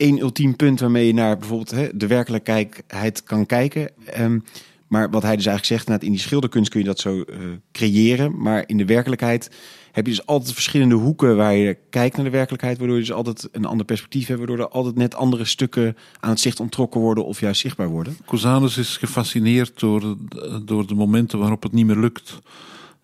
één 0.01 0.19
ultiem 0.19 0.55
punt 0.55 0.79
waarmee 0.79 1.07
je 1.07 1.13
naar 1.13 1.37
bijvoorbeeld 1.37 1.71
hè, 1.71 1.89
de 1.93 2.07
werkelijkheid 2.07 3.23
kan 3.23 3.45
kijken. 3.45 3.89
Um, 4.19 4.43
maar 4.87 5.09
wat 5.09 5.23
hij 5.23 5.35
dus 5.35 5.45
eigenlijk 5.45 5.83
zegt, 5.83 6.03
in 6.03 6.11
die 6.11 6.19
schilderkunst 6.19 6.69
kun 6.69 6.79
je 6.79 6.85
dat 6.85 6.99
zo 6.99 7.15
uh, 7.15 7.23
creëren. 7.71 8.41
Maar 8.41 8.63
in 8.65 8.77
de 8.77 8.85
werkelijkheid 8.85 9.51
heb 9.91 10.05
je 10.05 10.11
dus 10.11 10.25
altijd 10.25 10.53
verschillende 10.53 10.95
hoeken 10.95 11.35
waar 11.35 11.53
je 11.53 11.77
kijkt 11.89 12.15
naar 12.15 12.25
de 12.25 12.31
werkelijkheid, 12.31 12.77
waardoor 12.77 12.95
je 12.95 13.01
dus 13.01 13.11
altijd 13.11 13.49
een 13.51 13.65
ander 13.65 13.85
perspectief 13.85 14.27
hebt, 14.27 14.39
waardoor 14.39 14.59
er 14.59 14.69
altijd 14.69 14.95
net 14.95 15.15
andere 15.15 15.45
stukken 15.45 15.97
aan 16.19 16.29
het 16.29 16.39
zicht 16.39 16.59
ontrokken 16.59 17.01
worden 17.01 17.25
of 17.25 17.39
juist 17.39 17.61
zichtbaar 17.61 17.89
worden. 17.89 18.17
Cusanus 18.25 18.77
is 18.77 18.97
gefascineerd 18.97 19.79
door, 19.79 20.17
door 20.65 20.87
de 20.87 20.95
momenten 20.95 21.39
waarop 21.39 21.63
het 21.63 21.71
niet 21.71 21.85
meer 21.85 21.97
lukt, 21.97 22.39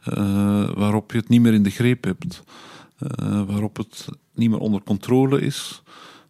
uh, 0.09 0.69
waarop 0.75 1.11
je 1.11 1.17
het 1.17 1.29
niet 1.29 1.41
meer 1.41 1.53
in 1.53 1.63
de 1.63 1.69
greep 1.69 2.03
hebt, 2.03 2.43
uh, 3.21 3.41
waarop 3.47 3.77
het 3.77 4.05
niet 4.33 4.49
meer 4.49 4.59
onder 4.59 4.81
controle 4.83 5.41
is, 5.41 5.83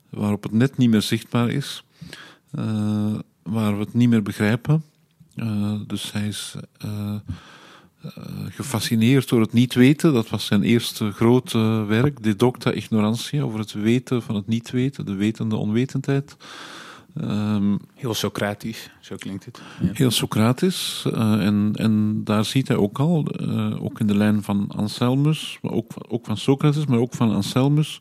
waarop 0.09 0.43
het 0.43 0.51
net 0.51 0.77
niet 0.77 0.89
meer 0.89 1.01
zichtbaar 1.01 1.49
is, 1.49 1.83
uh, 2.59 3.15
waar 3.43 3.73
we 3.73 3.79
het 3.79 3.93
niet 3.93 4.09
meer 4.09 4.23
begrijpen. 4.23 4.83
dus 5.87 6.11
hij 6.11 6.27
is 6.27 6.55
uh, 6.85 7.15
gefascineerd 8.49 9.29
door 9.29 9.41
het 9.41 9.53
niet 9.53 9.73
weten. 9.73 10.13
Dat 10.13 10.29
was 10.29 10.45
zijn 10.45 10.63
eerste 10.63 11.11
grote 11.11 11.57
werk, 11.87 12.23
De 12.23 12.35
Docta 12.35 12.71
Ignorantia, 12.71 13.41
over 13.41 13.59
het 13.59 13.73
weten 13.73 14.21
van 14.21 14.35
het 14.35 14.47
niet 14.47 14.69
weten, 14.69 15.05
de 15.05 15.15
wetende 15.15 15.55
onwetendheid. 15.55 16.35
Um, 17.21 17.79
heel 17.93 18.13
Socratisch, 18.13 18.89
zo 19.01 19.15
klinkt 19.15 19.45
het. 19.45 19.61
Ja. 19.81 19.89
Heel 19.93 20.11
Socratisch. 20.11 21.03
Uh, 21.07 21.45
en, 21.45 21.71
en 21.73 22.21
daar 22.23 22.45
ziet 22.45 22.67
hij 22.67 22.77
ook 22.77 22.99
al, 22.99 23.25
uh, 23.41 23.83
ook 23.83 23.99
in 23.99 24.07
de 24.07 24.15
lijn 24.15 24.43
van 24.43 24.67
Anselmus, 24.75 25.59
maar 25.61 25.71
ook, 25.71 25.91
ook 26.07 26.25
van 26.25 26.37
Socrates, 26.37 26.85
maar 26.85 26.99
ook 26.99 27.13
van 27.13 27.33
Anselmus. 27.33 27.99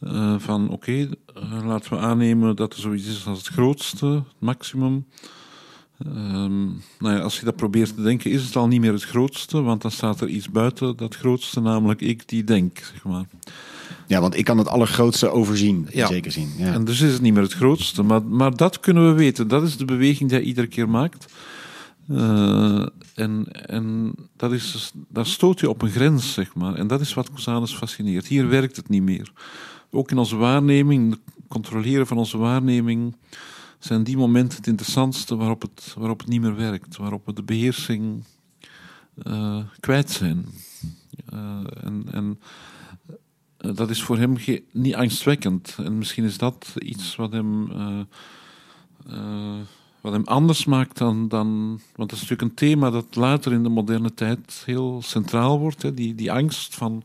Uh, 0.00 0.34
van 0.38 0.70
oké, 0.70 1.08
okay, 1.34 1.64
laten 1.64 1.90
we 1.90 1.98
aannemen 1.98 2.56
dat 2.56 2.72
er 2.72 2.80
zoiets 2.80 3.06
is 3.06 3.26
als 3.26 3.38
het 3.38 3.46
grootste, 3.46 4.06
het 4.06 4.24
maximum. 4.38 5.06
Um, 6.06 6.82
nou 6.98 7.14
ja, 7.14 7.18
als 7.18 7.38
je 7.38 7.44
dat 7.44 7.56
probeert 7.56 7.94
te 7.94 8.02
denken, 8.02 8.30
is 8.30 8.44
het 8.44 8.56
al 8.56 8.66
niet 8.66 8.80
meer 8.80 8.92
het 8.92 9.04
grootste, 9.04 9.62
want 9.62 9.82
dan 9.82 9.90
staat 9.90 10.20
er 10.20 10.28
iets 10.28 10.50
buiten 10.50 10.96
dat 10.96 11.14
grootste, 11.14 11.60
namelijk 11.60 12.00
ik 12.00 12.28
die 12.28 12.44
denk, 12.44 12.78
zeg 12.78 13.04
maar. 13.04 13.24
Ja, 14.06 14.20
want 14.20 14.36
ik 14.36 14.44
kan 14.44 14.58
het 14.58 14.68
allergrootste 14.68 15.28
overzien, 15.28 15.88
ja. 15.90 16.06
zekere 16.06 16.32
zin. 16.32 16.48
Ja. 16.56 16.72
En 16.72 16.84
dus 16.84 17.00
is 17.00 17.12
het 17.12 17.22
niet 17.22 17.32
meer 17.32 17.42
het 17.42 17.52
grootste, 17.52 18.02
maar, 18.02 18.22
maar 18.24 18.56
dat 18.56 18.80
kunnen 18.80 19.08
we 19.08 19.12
weten. 19.18 19.48
Dat 19.48 19.62
is 19.62 19.76
de 19.76 19.84
beweging 19.84 20.28
die 20.28 20.38
hij 20.38 20.46
iedere 20.46 20.66
keer 20.66 20.88
maakt. 20.88 21.32
Uh, 22.10 22.86
en 23.14 23.46
en 23.52 24.14
dat 24.36 24.52
is, 24.52 24.92
daar 25.08 25.26
stoot 25.26 25.60
je 25.60 25.68
op 25.68 25.82
een 25.82 25.90
grens, 25.90 26.32
zeg 26.32 26.54
maar. 26.54 26.74
En 26.74 26.86
dat 26.86 27.00
is 27.00 27.14
wat 27.14 27.32
Cusanus 27.32 27.74
fascineert. 27.74 28.26
Hier 28.26 28.48
werkt 28.48 28.76
het 28.76 28.88
niet 28.88 29.02
meer. 29.02 29.32
Ook 29.90 30.10
in 30.10 30.18
onze 30.18 30.36
waarneming, 30.36 31.10
het 31.10 31.20
controleren 31.48 32.06
van 32.06 32.18
onze 32.18 32.38
waarneming 32.38 33.16
zijn 33.78 34.04
die 34.04 34.16
momenten 34.16 34.56
het 34.56 34.66
interessantste 34.66 35.36
waarop 35.36 35.62
het, 35.62 35.94
waarop 35.98 36.18
het 36.18 36.28
niet 36.28 36.40
meer 36.40 36.56
werkt, 36.56 36.96
waarop 36.96 37.26
we 37.26 37.32
de 37.32 37.42
beheersing 37.42 38.24
uh, 39.24 39.58
kwijt 39.80 40.10
zijn. 40.10 40.46
Uh, 41.34 41.60
en, 41.82 42.04
en 42.10 42.40
uh, 43.60 43.76
dat 43.76 43.90
is 43.90 44.02
voor 44.02 44.18
hem 44.18 44.36
niet 44.72 44.94
angstwekkend. 44.94 45.76
En 45.78 45.98
misschien 45.98 46.24
is 46.24 46.38
dat 46.38 46.74
iets 46.78 47.16
wat 47.16 47.32
hem, 47.32 47.68
wat 50.00 50.12
hem 50.12 50.24
anders 50.24 50.64
maakt 50.64 50.98
dan, 50.98 51.28
dan. 51.28 51.68
Want 51.94 52.10
dat 52.10 52.12
is 52.12 52.20
natuurlijk 52.20 52.42
een 52.42 52.54
thema 52.54 52.90
dat 52.90 53.16
later 53.16 53.52
in 53.52 53.62
de 53.62 53.68
moderne 53.68 54.14
tijd 54.14 54.62
heel 54.66 55.02
centraal 55.02 55.58
wordt. 55.58 55.82
Hè, 55.82 55.94
die, 55.94 56.14
die 56.14 56.32
angst 56.32 56.74
van 56.74 57.04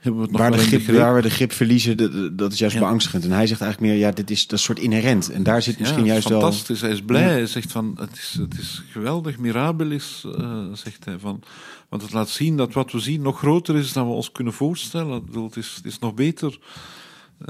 hebben 0.00 0.20
we 0.20 0.26
het 0.26 0.30
nog 0.30 0.40
waar, 0.40 0.52
de 0.52 0.58
grip, 0.58 0.82
grip, 0.82 0.96
waar 0.96 1.14
we 1.14 1.22
de 1.22 1.30
grip 1.30 1.52
verliezen, 1.52 1.96
dat, 1.96 2.38
dat 2.38 2.52
is 2.52 2.58
juist 2.58 2.74
ja. 2.74 2.80
beangstigend. 2.80 3.24
En 3.24 3.30
hij 3.30 3.46
zegt 3.46 3.60
eigenlijk 3.60 3.92
meer, 3.92 4.00
ja, 4.00 4.10
dit 4.10 4.30
is 4.30 4.46
dat 4.46 4.60
soort 4.60 4.78
inherent. 4.78 5.30
En 5.30 5.42
daar 5.42 5.62
zit 5.62 5.78
misschien 5.78 6.04
ja, 6.04 6.12
juist 6.12 6.28
fantastisch. 6.28 6.80
wel... 6.80 6.90
Hij 6.90 6.98
is 6.98 7.04
blij. 7.04 7.22
Hij 7.22 7.46
zegt 7.46 7.72
van, 7.72 7.96
het 8.00 8.12
is, 8.12 8.36
het 8.40 8.58
is 8.58 8.82
geweldig, 8.90 9.38
mirabilis, 9.38 10.24
uh, 10.38 10.64
zegt 10.72 11.04
hij. 11.04 11.18
Van, 11.18 11.42
want 11.88 12.02
het 12.02 12.12
laat 12.12 12.28
zien 12.28 12.56
dat 12.56 12.72
wat 12.72 12.92
we 12.92 12.98
zien 12.98 13.22
nog 13.22 13.38
groter 13.38 13.76
is 13.76 13.92
dan 13.92 14.06
we 14.06 14.12
ons 14.12 14.32
kunnen 14.32 14.52
voorstellen. 14.52 15.24
Bedoel, 15.24 15.44
het, 15.44 15.56
is, 15.56 15.74
het 15.76 15.84
is 15.84 15.98
nog 15.98 16.14
beter. 16.14 16.58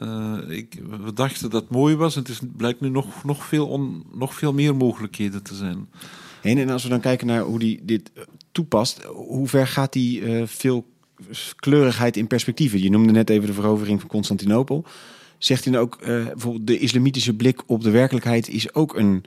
Uh, 0.03 0.39
ik, 0.49 0.83
we 1.05 1.13
dachten 1.13 1.51
dat 1.51 1.63
het 1.63 1.71
mooi 1.71 1.97
was. 1.97 2.15
En 2.15 2.21
het 2.21 2.31
is, 2.31 2.41
blijkt 2.57 2.81
nu 2.81 2.89
nog, 2.89 3.25
nog, 3.25 3.45
veel 3.45 3.67
on, 3.67 4.05
nog 4.13 4.35
veel 4.35 4.53
meer 4.53 4.77
mogelijkheden 4.77 5.43
te 5.43 5.55
zijn. 5.55 5.89
En, 6.43 6.59
en 6.59 6.71
als 6.71 6.83
we 6.83 6.89
dan 6.89 7.01
kijken 7.01 7.27
naar 7.27 7.43
hoe 7.43 7.59
hij 7.59 7.81
dit 7.83 8.11
toepast, 8.53 9.03
hoe 9.03 9.49
ver 9.49 9.67
gaat 9.67 9.95
hij 9.95 10.03
uh, 10.03 10.43
veel 10.47 10.87
kleurigheid 11.57 12.17
in 12.17 12.27
perspectieven. 12.27 12.83
Je 12.83 12.91
noemde 12.91 13.13
net 13.13 13.31
even 13.31 13.47
de 13.47 13.53
verovering 13.53 14.01
van 14.01 14.09
Constantinopel. 14.09 14.85
Zegt 15.39 15.65
hij 15.65 15.79
ook, 15.79 15.99
uh, 16.01 16.07
bijvoorbeeld 16.07 16.67
de 16.67 16.79
islamitische 16.79 17.35
blik 17.35 17.63
op 17.67 17.83
de 17.83 17.91
werkelijkheid 17.91 18.49
is 18.49 18.75
ook 18.75 18.97
een 18.97 19.25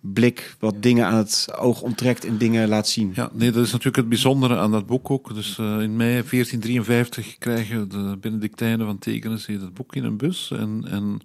blik 0.00 0.56
wat 0.58 0.82
dingen 0.82 1.06
aan 1.06 1.16
het 1.16 1.48
oog 1.58 1.82
onttrekt 1.82 2.24
en 2.24 2.38
dingen 2.38 2.68
laat 2.68 2.88
zien. 2.88 3.12
Ja, 3.14 3.30
nee, 3.32 3.50
dat 3.50 3.64
is 3.64 3.70
natuurlijk 3.70 3.96
het 3.96 4.08
bijzondere 4.08 4.56
aan 4.56 4.70
dat 4.70 4.86
boek 4.86 5.10
ook. 5.10 5.34
Dus 5.34 5.58
uh, 5.58 5.66
in 5.66 5.96
mei 5.96 6.10
1453 6.10 7.38
krijgen 7.38 7.88
de 7.88 8.16
Benedictijnen 8.20 8.86
van 8.86 8.98
Tegernsee 8.98 9.58
dat 9.58 9.74
boek 9.74 9.96
in 9.96 10.04
een 10.04 10.16
bus. 10.16 10.50
En, 10.50 10.84
en 10.88 11.20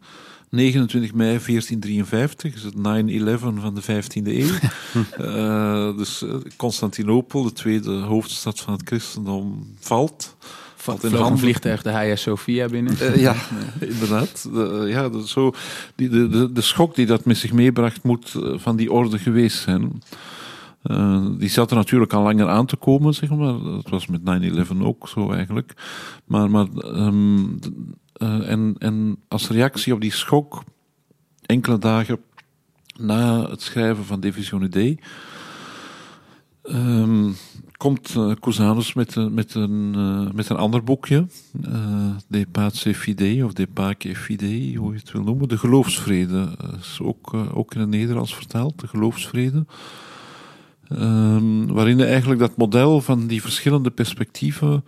29 0.56 1.14
mei 1.14 1.40
1453 1.46 2.54
is 2.54 2.64
het 2.64 2.74
9-11 2.76 2.80
van 3.62 3.76
de 3.76 3.82
15e 3.82 4.28
eeuw. 4.28 4.54
uh, 5.20 5.98
dus 6.02 6.24
Constantinopel, 6.56 7.44
de 7.44 7.54
tweede 7.54 7.92
hoofdstad 7.92 8.60
van 8.60 8.74
het 8.74 8.82
christendom, 8.86 9.74
valt. 9.80 10.36
Valt 10.76 11.04
in 11.04 11.14
een 11.14 11.38
vliegtuig 11.38 11.82
de 11.82 11.90
Hagia 11.90 12.16
Sophia 12.16 12.68
binnen. 12.68 12.94
Uh, 13.02 13.16
ja, 13.16 13.36
inderdaad. 13.80 14.50
De, 14.54 14.86
ja, 14.88 15.10
de, 15.10 15.28
zo, 15.28 15.54
die, 15.96 16.10
de, 16.10 16.28
de, 16.28 16.52
de 16.52 16.62
schok 16.62 16.96
die 16.96 17.06
dat 17.06 17.26
met 17.26 17.38
zich 17.38 17.54
meebracht 17.54 18.04
moet 18.04 18.32
van 18.56 18.76
die 18.76 18.92
orde 18.92 19.20
geweest 19.20 19.58
zijn. 19.58 20.02
Uh, 20.84 21.26
die 21.38 21.50
zat 21.50 21.70
er 21.70 21.78
natuurlijk 21.78 22.14
al 22.14 22.24
langer 22.24 22.48
aan 22.48 22.66
te 22.66 22.76
komen, 22.76 23.14
zeg 23.14 23.30
maar. 23.30 23.62
Dat 23.64 23.90
was 23.90 24.08
met 24.08 24.22
9-11 24.22 24.78
ook 24.82 25.08
zo 25.08 25.32
eigenlijk. 25.32 25.74
Maar, 26.26 26.50
maar 26.50 26.68
um, 26.86 27.60
uh, 28.18 28.50
en, 28.50 28.76
en 28.78 29.18
als 29.28 29.50
reactie 29.50 29.94
op 29.94 30.02
die 30.02 30.14
schok, 30.14 30.64
enkele 31.46 31.78
dagen 31.78 32.20
na 33.00 33.50
het 33.50 33.62
schrijven 33.62 34.06
van 34.06 34.20
Divisione 34.20 34.70
D, 34.70 35.02
um, 36.64 37.36
komt 37.78 38.16
uh, 38.18 38.32
Cusanus 38.40 38.94
met, 38.94 39.16
uh, 39.16 39.28
met, 39.28 39.54
een, 39.54 39.92
met 40.36 40.50
een 40.50 40.58
ander 40.58 40.84
boekje, 40.84 41.28
De 42.28 42.48
Pace 42.52 42.94
Fidei, 42.94 43.44
of 43.44 43.54
De 43.54 43.68
Pace 43.68 44.16
Fidei, 44.16 44.78
hoe 44.78 44.94
je 44.94 45.00
het 45.00 45.12
wil 45.12 45.24
noemen. 45.24 45.48
De 45.48 45.58
geloofsvrede, 45.58 46.58
is 46.80 47.00
ook, 47.02 47.34
ook 47.34 47.74
in 47.74 47.80
het 47.80 47.90
Nederlands 47.90 48.36
vertaald, 48.36 48.80
de 48.80 48.88
geloofsvrede. 48.88 49.66
Um, 50.92 51.68
waarin 51.68 52.02
eigenlijk 52.02 52.40
dat 52.40 52.58
model 52.58 53.02
van 53.02 53.28
die 53.28 53.42
verschillende 53.42 53.92
perspectieven 53.92 54.86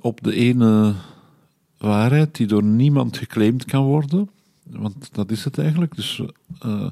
op 0.00 0.22
de 0.22 0.34
ene 0.34 0.94
waarheid 1.78 2.34
die 2.34 2.46
door 2.46 2.62
niemand 2.62 3.16
geclaimd 3.16 3.64
kan 3.64 3.84
worden. 3.84 4.30
want 4.62 5.08
dat 5.12 5.30
is 5.30 5.44
het 5.44 5.58
eigenlijk. 5.58 5.96
Dus 5.96 6.22
uh, 6.66 6.86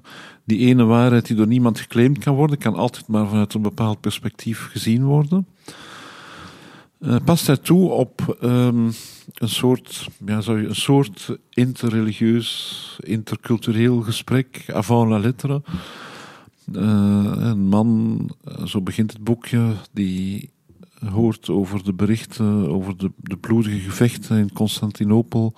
die 0.45 0.59
ene 0.59 0.85
waarheid 0.85 1.27
die 1.27 1.37
door 1.37 1.47
niemand 1.47 1.81
geclaimd 1.81 2.19
kan 2.19 2.35
worden, 2.35 2.59
kan 2.59 2.75
altijd 2.75 3.09
maar 3.09 3.29
vanuit 3.29 3.55
een 3.55 3.63
bepaald 3.63 4.01
perspectief 4.01 4.69
gezien 4.71 5.05
worden. 5.05 5.47
Uh, 7.01 7.17
past 7.25 7.47
hij 7.47 7.57
toe 7.57 7.91
op 7.91 8.39
um, 8.43 8.93
een 9.35 9.49
soort, 9.49 10.09
ja, 10.27 10.41
soort 10.71 11.37
interreligieus, 11.51 12.99
intercultureel 13.03 14.01
gesprek 14.01 14.65
avant 14.73 15.11
la 15.11 15.19
lettre. 15.19 15.63
Uh, 16.73 17.33
een 17.37 17.67
man, 17.67 18.31
zo 18.65 18.81
begint 18.81 19.13
het 19.13 19.25
boekje, 19.25 19.73
die 19.93 20.51
hoort 21.07 21.49
over 21.49 21.85
de 21.85 21.93
berichten 21.93 22.69
over 22.69 22.97
de, 22.97 23.11
de 23.17 23.37
bloedige 23.37 23.79
gevechten 23.79 24.39
in 24.39 24.53
Constantinopel. 24.53 25.55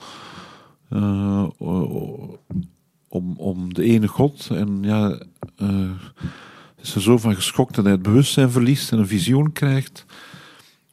Uh, 0.91 1.47
om, 3.09 3.35
om 3.37 3.75
de 3.75 3.83
ene 3.83 4.09
God. 4.09 4.49
En 4.51 4.79
ja, 4.83 5.23
uh, 5.63 5.91
is 6.83 6.95
er 6.95 7.03
zo 7.03 7.19
van 7.19 7.35
geschokt 7.35 7.75
dat 7.75 7.85
hij 7.85 7.93
het 7.93 8.03
bewustzijn 8.03 8.51
verliest 8.51 8.93
en 8.93 8.99
een 8.99 9.07
visioen 9.07 9.53
krijgt. 9.53 10.05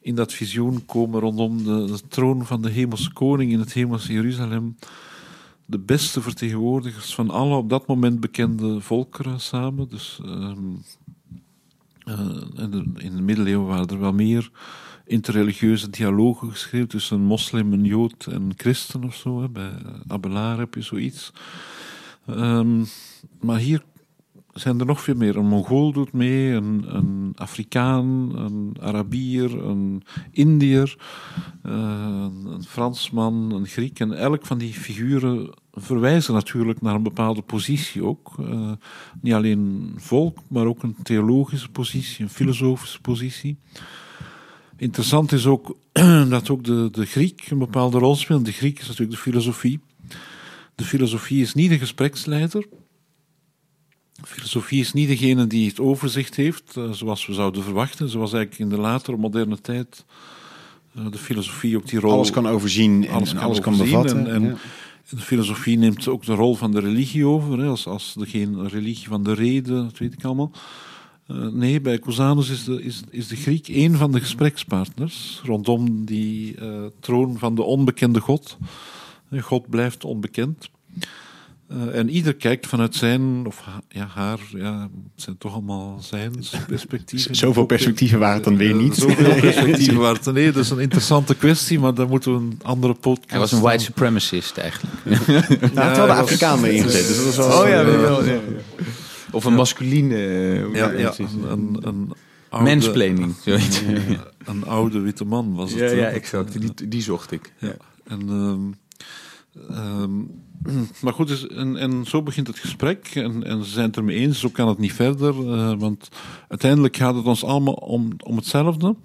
In 0.01 0.15
dat 0.15 0.33
visioen 0.33 0.85
komen 0.85 1.19
rondom 1.19 1.63
de, 1.63 1.99
troon 2.07 2.45
van 2.45 2.61
de 2.61 2.69
hemelse 2.69 3.13
koning 3.13 3.51
in 3.51 3.59
het 3.59 3.73
hemelse 3.73 4.13
Jeruzalem 4.13 4.75
de 5.65 5.79
beste 5.79 6.21
vertegenwoordigers 6.21 7.15
van 7.15 7.29
alle 7.29 7.55
op 7.55 7.69
dat 7.69 7.87
moment 7.87 8.19
bekende 8.19 8.81
volkeren 8.81 9.39
samen. 9.39 9.89
Dus 9.89 10.19
uh, 10.25 10.51
in, 12.55 12.71
de, 12.71 12.83
in 12.97 13.15
de 13.15 13.21
middeleeuwen 13.21 13.67
waren 13.67 13.87
er 13.87 13.99
wel 13.99 14.13
meer 14.13 14.51
interreligieuze 15.05 15.89
dialogen 15.89 16.51
geschreven 16.51 16.87
tussen 16.87 17.17
een 17.17 17.25
moslim, 17.25 17.73
een 17.73 17.85
jood 17.85 18.25
en 18.25 18.41
een 18.41 18.53
christen 18.57 19.03
of 19.03 19.15
zo. 19.15 19.41
Hè. 19.41 19.49
Bij 19.49 19.71
Abelard 20.07 20.57
heb 20.57 20.73
je 20.73 20.81
zoiets. 20.81 21.31
Um, 22.29 22.85
maar 23.39 23.57
hier 23.57 23.83
zijn 24.53 24.79
er 24.79 24.85
nog 24.85 25.01
veel 25.01 25.15
meer. 25.15 25.35
Een 25.35 25.47
Mongool 25.47 25.91
doet 25.91 26.13
mee, 26.13 26.51
een, 26.51 26.95
een 26.95 27.31
Afrikaan, 27.35 28.35
een 28.35 28.77
Arabier, 28.81 29.65
een 29.65 30.03
Indiër, 30.31 30.97
uh, 31.65 32.25
een 32.45 32.63
Fransman, 32.63 33.51
een 33.51 33.65
Griek. 33.65 33.99
En 33.99 34.13
elk 34.13 34.45
van 34.45 34.57
die 34.57 34.73
figuren 34.73 35.53
verwijzen 35.75 36.33
natuurlijk 36.33 36.81
naar 36.81 36.95
een 36.95 37.03
bepaalde 37.03 37.41
positie 37.41 38.03
ook. 38.03 38.35
Uh, 38.39 38.71
niet 39.21 39.33
alleen 39.33 39.93
volk, 39.97 40.37
maar 40.47 40.65
ook 40.65 40.83
een 40.83 40.95
theologische 41.03 41.69
positie, 41.69 42.23
een 42.23 42.29
filosofische 42.29 43.01
positie. 43.01 43.57
Interessant 44.77 45.31
is 45.31 45.45
ook 45.45 45.77
dat 46.29 46.49
ook 46.49 46.63
de, 46.63 46.89
de 46.91 47.05
Griek 47.05 47.47
een 47.49 47.57
bepaalde 47.57 47.97
rol 47.97 48.15
speelt. 48.15 48.45
De 48.45 48.51
Griek 48.51 48.79
is 48.79 48.87
natuurlijk 48.87 49.11
de 49.11 49.21
filosofie. 49.21 49.79
De 50.75 50.83
filosofie 50.83 51.41
is 51.41 51.53
niet 51.53 51.69
de 51.69 51.77
gespreksleider. 51.77 52.67
De 54.13 54.27
filosofie 54.27 54.79
is 54.79 54.93
niet 54.93 55.07
degene 55.07 55.47
die 55.47 55.67
het 55.67 55.79
overzicht 55.79 56.35
heeft, 56.35 56.75
uh, 56.77 56.91
zoals 56.91 57.25
we 57.25 57.33
zouden 57.33 57.63
verwachten. 57.63 58.09
Zoals 58.09 58.33
eigenlijk 58.33 58.63
in 58.63 58.75
de 58.75 58.81
latere 58.81 59.17
moderne 59.17 59.61
tijd 59.61 60.05
uh, 60.97 61.11
de 61.11 61.17
filosofie 61.17 61.77
ook 61.77 61.87
die 61.87 61.99
rol... 61.99 62.11
Alles 62.11 62.31
kan 62.31 62.47
overzien 62.47 63.07
en 63.07 63.13
alles 63.13 63.33
kan, 63.33 63.43
alles 63.43 63.59
kan 63.59 63.77
bevatten. 63.77 64.27
En, 64.27 64.33
en 64.33 64.43
ja. 64.43 64.55
De 65.09 65.17
filosofie 65.17 65.77
neemt 65.77 66.07
ook 66.07 66.25
de 66.25 66.33
rol 66.33 66.55
van 66.55 66.71
de 66.71 66.79
religie 66.79 67.25
over, 67.25 67.59
hè, 67.59 67.67
als, 67.67 67.87
als 67.87 68.13
degene 68.13 68.67
religie 68.67 69.07
van 69.07 69.23
de 69.23 69.33
reden, 69.33 69.83
dat 69.83 69.97
weet 69.97 70.13
ik 70.13 70.23
allemaal. 70.23 70.51
Uh, 71.27 71.47
nee, 71.47 71.81
bij 71.81 71.99
Cusanus 71.99 72.49
is 72.49 72.63
de, 72.63 72.83
is, 72.83 73.01
is 73.09 73.27
de 73.27 73.35
Griek 73.35 73.67
een 73.67 73.97
van 73.97 74.11
de 74.11 74.19
gesprekspartners 74.19 75.41
rondom 75.43 76.05
die 76.05 76.55
troon 76.99 77.37
van 77.37 77.55
de 77.55 77.63
onbekende 77.63 78.19
God. 78.19 78.57
God 79.39 79.69
blijft 79.69 80.03
onbekend. 80.03 80.69
Uh, 81.71 81.97
en 81.97 82.09
ieder 82.09 82.35
kijkt 82.35 82.67
vanuit 82.67 82.95
zijn, 82.95 83.45
of 83.45 83.59
ha 83.59 83.81
ja, 83.89 84.07
haar, 84.13 84.39
ja, 84.49 84.81
het 84.81 85.23
zijn 85.23 85.37
toch 85.37 85.53
allemaal 85.53 85.99
zijn 86.01 86.31
perspectieven. 86.67 87.35
Zoveel 87.35 87.65
perspectieven 87.65 88.19
waren 88.19 88.35
het 88.35 88.43
dan 88.43 88.57
weer 88.57 88.75
niet. 88.75 88.95
Zoveel 88.95 89.35
perspectieven 89.49 89.97
waren 89.97 90.21
het. 90.23 90.33
Nee, 90.33 90.51
dat 90.51 90.63
is 90.63 90.69
een 90.69 90.79
interessante 90.79 91.35
kwestie, 91.35 91.79
maar 91.79 91.93
daar 91.93 92.07
moeten 92.07 92.33
we 92.33 92.37
een 92.37 92.59
andere 92.61 92.93
podcast... 92.93 93.29
Hij 93.29 93.39
was 93.39 93.51
een 93.51 93.61
white 93.61 93.83
supremacist 93.83 94.57
eigenlijk. 94.57 94.93
nou, 95.03 95.21
het 95.61 95.77
had 95.77 95.97
wel 95.97 96.05
de 96.05 96.13
Afrikaan 96.13 96.61
mee 96.61 96.73
ingezet. 96.73 97.07
Dus 97.07 97.15
dat 97.15 97.25
was 97.25 97.35
wel 97.35 97.61
oh 97.61 97.67
ja, 97.67 97.85
wel, 97.85 98.25
ja. 98.25 98.39
Of 99.31 99.45
een 99.45 99.53
masculine... 99.53 100.17
Ja, 100.73 100.91
ja, 100.91 101.13
een, 101.17 101.51
een, 101.51 101.77
een 101.81 102.13
oude, 102.49 102.69
Mansplaining, 102.69 103.35
zoiets. 103.43 103.81
Ja, 104.07 104.27
een 104.45 104.65
oude 104.65 104.99
witte 104.99 105.25
man 105.25 105.55
was 105.55 105.71
het. 105.71 105.79
Ja, 105.79 105.89
ja 105.89 106.07
exact. 106.07 106.61
Die, 106.61 106.87
die 106.87 107.01
zocht 107.01 107.31
ik. 107.31 107.53
Ja. 107.57 107.75
En... 108.07 108.29
Um, 108.29 108.75
Um, 109.71 110.41
maar 111.03 111.13
goed, 111.13 111.27
dus, 111.27 111.47
en, 111.47 111.77
en, 111.77 112.05
zo 112.05 112.23
begint 112.23 112.47
het 112.47 112.59
gesprek. 112.59 113.07
En, 113.15 113.43
en, 113.43 113.63
ze 113.63 113.71
zijn 113.71 113.87
het 113.87 113.97
ermee 113.97 114.17
eens, 114.17 114.39
zo 114.39 114.49
kan 114.49 114.67
het 114.67 114.77
niet 114.77 114.93
verder. 114.93 115.35
Uh, 115.35 115.73
want 115.77 116.09
uiteindelijk 116.47 116.95
gaat 116.95 117.15
het 117.15 117.25
ons 117.25 117.43
allemaal 117.43 117.73
om, 117.73 118.09
om 118.23 118.35
hetzelfde. 118.35 118.95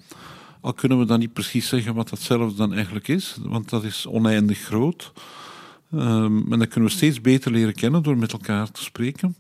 Al 0.61 0.73
kunnen 0.73 0.99
we 0.99 1.05
dan 1.05 1.19
niet 1.19 1.33
precies 1.33 1.69
zeggen 1.69 1.95
wat 1.95 2.09
datzelfde 2.09 2.57
dan 2.57 2.75
eigenlijk 2.75 3.09
is, 3.09 3.37
want 3.43 3.69
dat 3.69 3.85
is 3.85 4.07
oneindig 4.07 4.59
groot. 4.59 5.13
Um, 5.95 6.53
en 6.53 6.59
dat 6.59 6.69
kunnen 6.69 6.91
we 6.91 6.97
steeds 6.97 7.21
beter 7.21 7.53
leren 7.53 7.75
kennen 7.75 8.03
door 8.03 8.17
met 8.17 8.33
elkaar 8.33 8.71
te 8.71 8.83
spreken. 8.83 9.37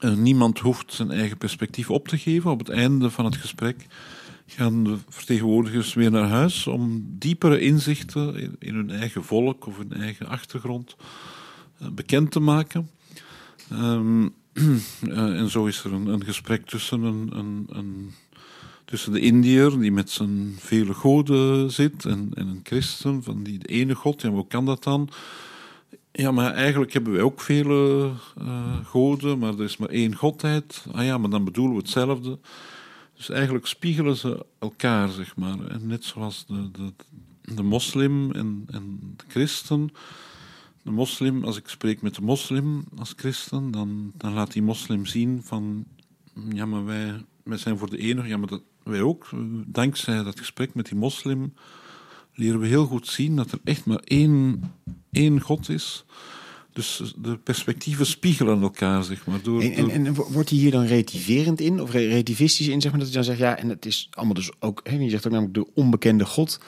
Uh, 0.00 0.14
niemand 0.14 0.58
hoeft 0.58 0.92
zijn 0.92 1.10
eigen 1.10 1.36
perspectief 1.36 1.90
op 1.90 2.08
te 2.08 2.18
geven. 2.18 2.50
Op 2.50 2.58
het 2.58 2.68
einde 2.68 3.10
van 3.10 3.24
het 3.24 3.36
gesprek 3.36 3.86
gaan 4.50 4.84
de 4.84 4.96
vertegenwoordigers 5.08 5.94
weer 5.94 6.10
naar 6.10 6.28
huis 6.28 6.66
om 6.66 7.06
diepere 7.18 7.60
inzichten 7.60 8.56
in, 8.58 8.74
hun 8.74 8.90
eigen 8.90 9.24
volk 9.24 9.66
of 9.66 9.76
hun 9.76 9.92
eigen 9.92 10.26
achtergrond 10.26 10.96
uh, 11.82 11.88
bekend 11.88 12.30
te 12.30 12.40
maken. 12.40 12.90
Um, 13.72 14.34
uh, 14.52 15.38
en 15.40 15.50
zo 15.50 15.66
is 15.66 15.84
er 15.84 15.92
een, 15.92 16.06
een 16.06 16.24
gesprek 16.24 16.66
tussen, 16.66 17.02
een, 17.02 17.66
een, 17.68 18.10
tussen 18.84 19.12
de 19.12 19.20
Indiër, 19.20 19.78
die 19.78 19.92
met 19.92 20.10
zijn 20.10 20.54
vele 20.58 20.94
goden 20.94 21.70
zit, 21.70 22.04
en, 22.04 22.30
en 22.34 22.46
een 22.46 22.60
christen 22.62 23.22
van 23.22 23.42
die 23.42 23.66
ene 23.66 23.94
god. 23.94 24.22
Ja, 24.22 24.28
hoe 24.28 24.46
kan 24.46 24.64
dat 24.64 24.82
dan? 24.82 25.08
Ja, 26.12 26.30
maar 26.30 26.52
eigenlijk 26.52 26.92
hebben 26.92 27.12
wij 27.12 27.22
ook 27.22 27.40
vele 27.40 28.10
uh, 28.42 28.76
goden, 28.84 29.38
maar 29.38 29.52
er 29.52 29.64
is 29.64 29.76
maar 29.76 29.88
één 29.88 30.14
godheid. 30.14 30.86
Ah 30.92 31.04
ja, 31.04 31.18
maar 31.18 31.30
dan 31.30 31.44
bedoelen 31.44 31.74
we 31.74 31.80
hetzelfde. 31.80 32.38
Dus 33.18 33.28
eigenlijk 33.30 33.66
spiegelen 33.66 34.16
ze 34.16 34.46
elkaar, 34.58 35.08
zeg 35.08 35.36
maar. 35.36 35.66
En 35.66 35.86
net 35.86 36.04
zoals 36.04 36.46
de, 36.46 36.70
de, 36.70 36.92
de 37.54 37.62
moslim 37.62 38.32
en, 38.32 38.64
en 38.70 39.14
de 39.16 39.24
christen. 39.28 39.90
De 40.82 40.90
moslim, 40.90 41.44
als 41.44 41.56
ik 41.56 41.68
spreek 41.68 42.02
met 42.02 42.14
de 42.14 42.22
moslim 42.22 42.84
als 42.96 43.12
christen, 43.16 43.70
dan, 43.70 44.12
dan 44.16 44.32
laat 44.32 44.52
die 44.52 44.62
moslim 44.62 45.06
zien 45.06 45.42
van... 45.42 45.84
Ja, 46.48 46.66
maar 46.66 46.84
wij, 46.84 47.24
wij 47.42 47.58
zijn 47.58 47.78
voor 47.78 47.90
de 47.90 47.98
enige, 47.98 48.28
ja, 48.28 48.36
maar 48.36 48.48
dat, 48.48 48.62
wij 48.82 49.02
ook. 49.02 49.28
Dankzij 49.66 50.22
dat 50.22 50.38
gesprek 50.38 50.74
met 50.74 50.86
die 50.86 50.98
moslim 50.98 51.52
leren 52.34 52.60
we 52.60 52.66
heel 52.66 52.86
goed 52.86 53.06
zien 53.06 53.36
dat 53.36 53.52
er 53.52 53.60
echt 53.64 53.84
maar 53.84 54.00
één, 54.04 54.62
één 55.10 55.40
God 55.40 55.68
is... 55.68 56.04
Dus 56.78 57.12
de 57.16 57.36
perspectieven 57.36 58.06
spiegelen 58.06 58.62
elkaar, 58.62 59.04
zeg 59.04 59.26
maar. 59.26 59.42
Door, 59.42 59.62
en, 59.62 59.90
en, 59.90 60.06
en, 60.06 60.14
wordt 60.14 60.48
hij 60.48 60.58
hier 60.58 60.70
dan 60.70 60.84
relativerend 60.84 61.60
in, 61.60 61.80
of 61.80 61.90
relativistisch 61.90 62.68
in, 62.68 62.80
zeg 62.80 62.90
maar, 62.90 63.00
dat 63.00 63.08
hij 63.08 63.16
dan 63.16 63.26
zegt, 63.26 63.38
ja, 63.38 63.56
en 63.56 63.68
het 63.68 63.86
is 63.86 64.08
allemaal 64.10 64.34
dus 64.34 64.50
ook, 64.58 64.80
hè, 64.82 64.96
je 64.96 65.10
zegt 65.10 65.26
ook 65.26 65.32
namelijk 65.32 65.54
de 65.54 65.66
onbekende 65.74 66.24
God. 66.24 66.60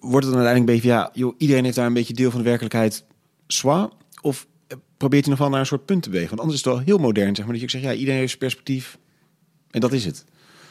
Wordt 0.00 0.26
het 0.26 0.34
dan 0.34 0.44
uiteindelijk 0.44 0.58
een 0.58 0.74
beetje, 0.74 0.88
ja, 0.88 1.10
joh, 1.12 1.34
iedereen 1.38 1.64
heeft 1.64 1.76
daar 1.76 1.86
een 1.86 1.92
beetje 1.92 2.14
deel 2.14 2.30
van 2.30 2.38
de 2.38 2.46
werkelijkheid 2.46 3.04
zwaar? 3.46 3.88
Of 4.20 4.46
probeert 4.96 5.24
hij 5.24 5.30
nog 5.30 5.42
wel 5.42 5.50
naar 5.50 5.60
een 5.60 5.66
soort 5.66 5.84
punt 5.84 6.02
te 6.02 6.08
bewegen? 6.08 6.36
Want 6.36 6.40
anders 6.40 6.60
is 6.60 6.64
het 6.64 6.74
wel 6.74 6.84
heel 6.84 6.98
modern, 6.98 7.34
zeg 7.34 7.44
maar, 7.44 7.54
dat 7.54 7.62
je 7.62 7.70
zegt, 7.70 7.84
ja, 7.84 7.92
iedereen 7.92 8.18
heeft 8.18 8.28
zijn 8.28 8.40
perspectief 8.40 8.98
en 9.70 9.80
dat 9.80 9.92
is 9.92 10.04
het. 10.04 10.24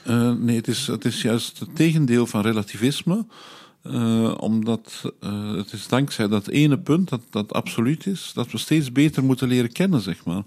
Uh, 0.08 0.32
nee, 0.32 0.56
het 0.56 0.68
is, 0.68 0.88
het 0.88 1.06
is 1.06 1.22
juist 1.22 1.60
het 1.60 1.76
tegendeel 1.76 2.26
van 2.26 2.42
relativisme. 2.42 3.26
Uh, 3.84 4.34
omdat 4.38 5.13
uh, 5.24 5.56
het 5.56 5.74
is 5.74 5.88
dankzij 5.88 6.28
dat 6.28 6.48
ene 6.48 6.80
punt, 6.80 7.10
dat, 7.10 7.22
dat 7.30 7.54
absoluut 7.54 8.06
is, 8.06 8.32
dat 8.34 8.52
we 8.52 8.58
steeds 8.58 8.91
beter 8.91 9.24
moeten 9.24 9.48
leren 9.48 9.72
kennen, 9.72 10.02
zeg 10.02 10.26
maar. 10.26 10.43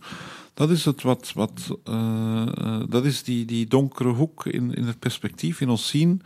Dat 0.54 0.70
is 0.70 0.84
het 0.84 1.02
wat, 1.02 1.32
wat 1.34 1.78
uh, 1.88 2.80
dat 2.88 3.04
is 3.04 3.22
die, 3.22 3.44
die 3.44 3.66
donkere 3.66 4.08
hoek 4.08 4.46
in, 4.46 4.74
in 4.74 4.84
het 4.84 4.98
perspectief, 4.98 5.60
in 5.60 5.68
ons 5.68 5.88
zien, 5.88 6.22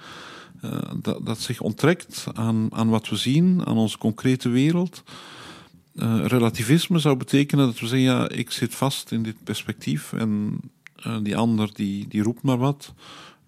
dat, 1.02 1.26
dat 1.26 1.40
zich 1.40 1.60
onttrekt 1.60 2.26
aan, 2.32 2.68
aan 2.72 2.88
wat 2.88 3.08
we 3.08 3.16
zien, 3.16 3.66
aan 3.66 3.76
onze 3.76 3.98
concrete 3.98 4.48
wereld. 4.48 5.02
relativisme 6.22 6.98
zou 6.98 7.16
betekenen 7.16 7.66
dat 7.66 7.78
we 7.78 7.86
zeggen, 7.86 8.08
ja, 8.08 8.28
ik 8.28 8.50
zit 8.50 8.74
vast 8.74 9.12
in 9.12 9.22
dit 9.22 9.44
perspectief 9.44 10.12
en 10.12 10.60
die 11.22 11.36
ander 11.36 11.70
die, 11.74 12.08
die 12.08 12.22
roept 12.22 12.42
maar 12.42 12.58
wat. 12.58 12.92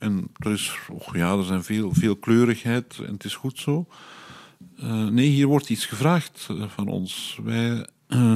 En 0.02 0.30
er 0.32 0.52
is, 0.52 0.78
ja, 1.12 1.36
er 1.36 1.44
zijn 1.44 1.64
veel, 1.64 1.94
veel 1.94 2.16
kleurigheid 2.16 2.98
en 2.98 3.12
het 3.12 3.24
is 3.24 3.34
goed 3.34 3.58
zo. 3.58 3.86
Uh, 4.82 5.06
nee, 5.06 5.28
hier 5.28 5.46
wordt 5.46 5.70
iets 5.70 5.86
gevraagd 5.86 6.48
uh, 6.50 6.68
van 6.68 6.88
ons. 6.88 7.38
Wij, 7.42 7.86
uh, 8.08 8.34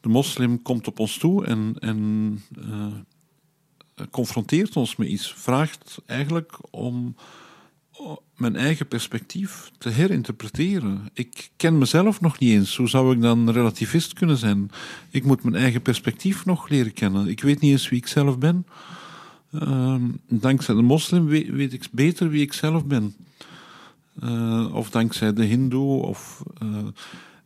de 0.00 0.08
moslim 0.08 0.62
komt 0.62 0.86
op 0.86 0.98
ons 0.98 1.18
toe 1.18 1.44
en, 1.44 1.74
en 1.78 2.44
confronteert 4.10 4.76
ons 4.76 4.96
met 4.96 5.08
iets. 5.08 5.32
Vraagt 5.32 6.02
eigenlijk 6.06 6.58
om, 6.70 7.14
mijn 8.36 8.56
eigen 8.56 8.88
perspectief 8.88 9.70
te 9.78 9.88
herinterpreteren. 9.88 11.08
Ik 11.12 11.50
ken 11.56 11.78
mezelf 11.78 12.20
nog 12.20 12.38
niet 12.38 12.50
eens. 12.50 12.76
Hoe 12.76 12.88
zou 12.88 13.14
ik 13.14 13.22
dan 13.22 13.50
relativist 13.50 14.12
kunnen 14.12 14.36
zijn? 14.36 14.70
Ik 15.10 15.24
moet 15.24 15.42
mijn 15.42 15.62
eigen 15.62 15.82
perspectief 15.82 16.44
nog 16.44 16.68
leren 16.68 16.92
kennen. 16.92 17.28
Ik 17.28 17.40
weet 17.40 17.60
niet 17.60 17.70
eens 17.70 17.88
wie 17.88 17.98
ik 17.98 18.06
zelf 18.06 18.38
ben. 18.38 18.66
Ehm, 19.52 20.02
dankzij 20.28 20.74
de 20.74 20.82
moslim 20.82 21.26
weet, 21.26 21.72
ik 21.72 21.88
beter 21.92 22.28
wie 22.28 22.42
ik 22.42 22.52
zelf 22.52 22.84
ben. 22.84 23.14
Eh, 24.20 24.74
of 24.74 24.90
dankzij 24.90 25.32
de 25.32 25.44
hindoe. 25.44 26.02
Of, 26.02 26.42
eh, 26.58 26.86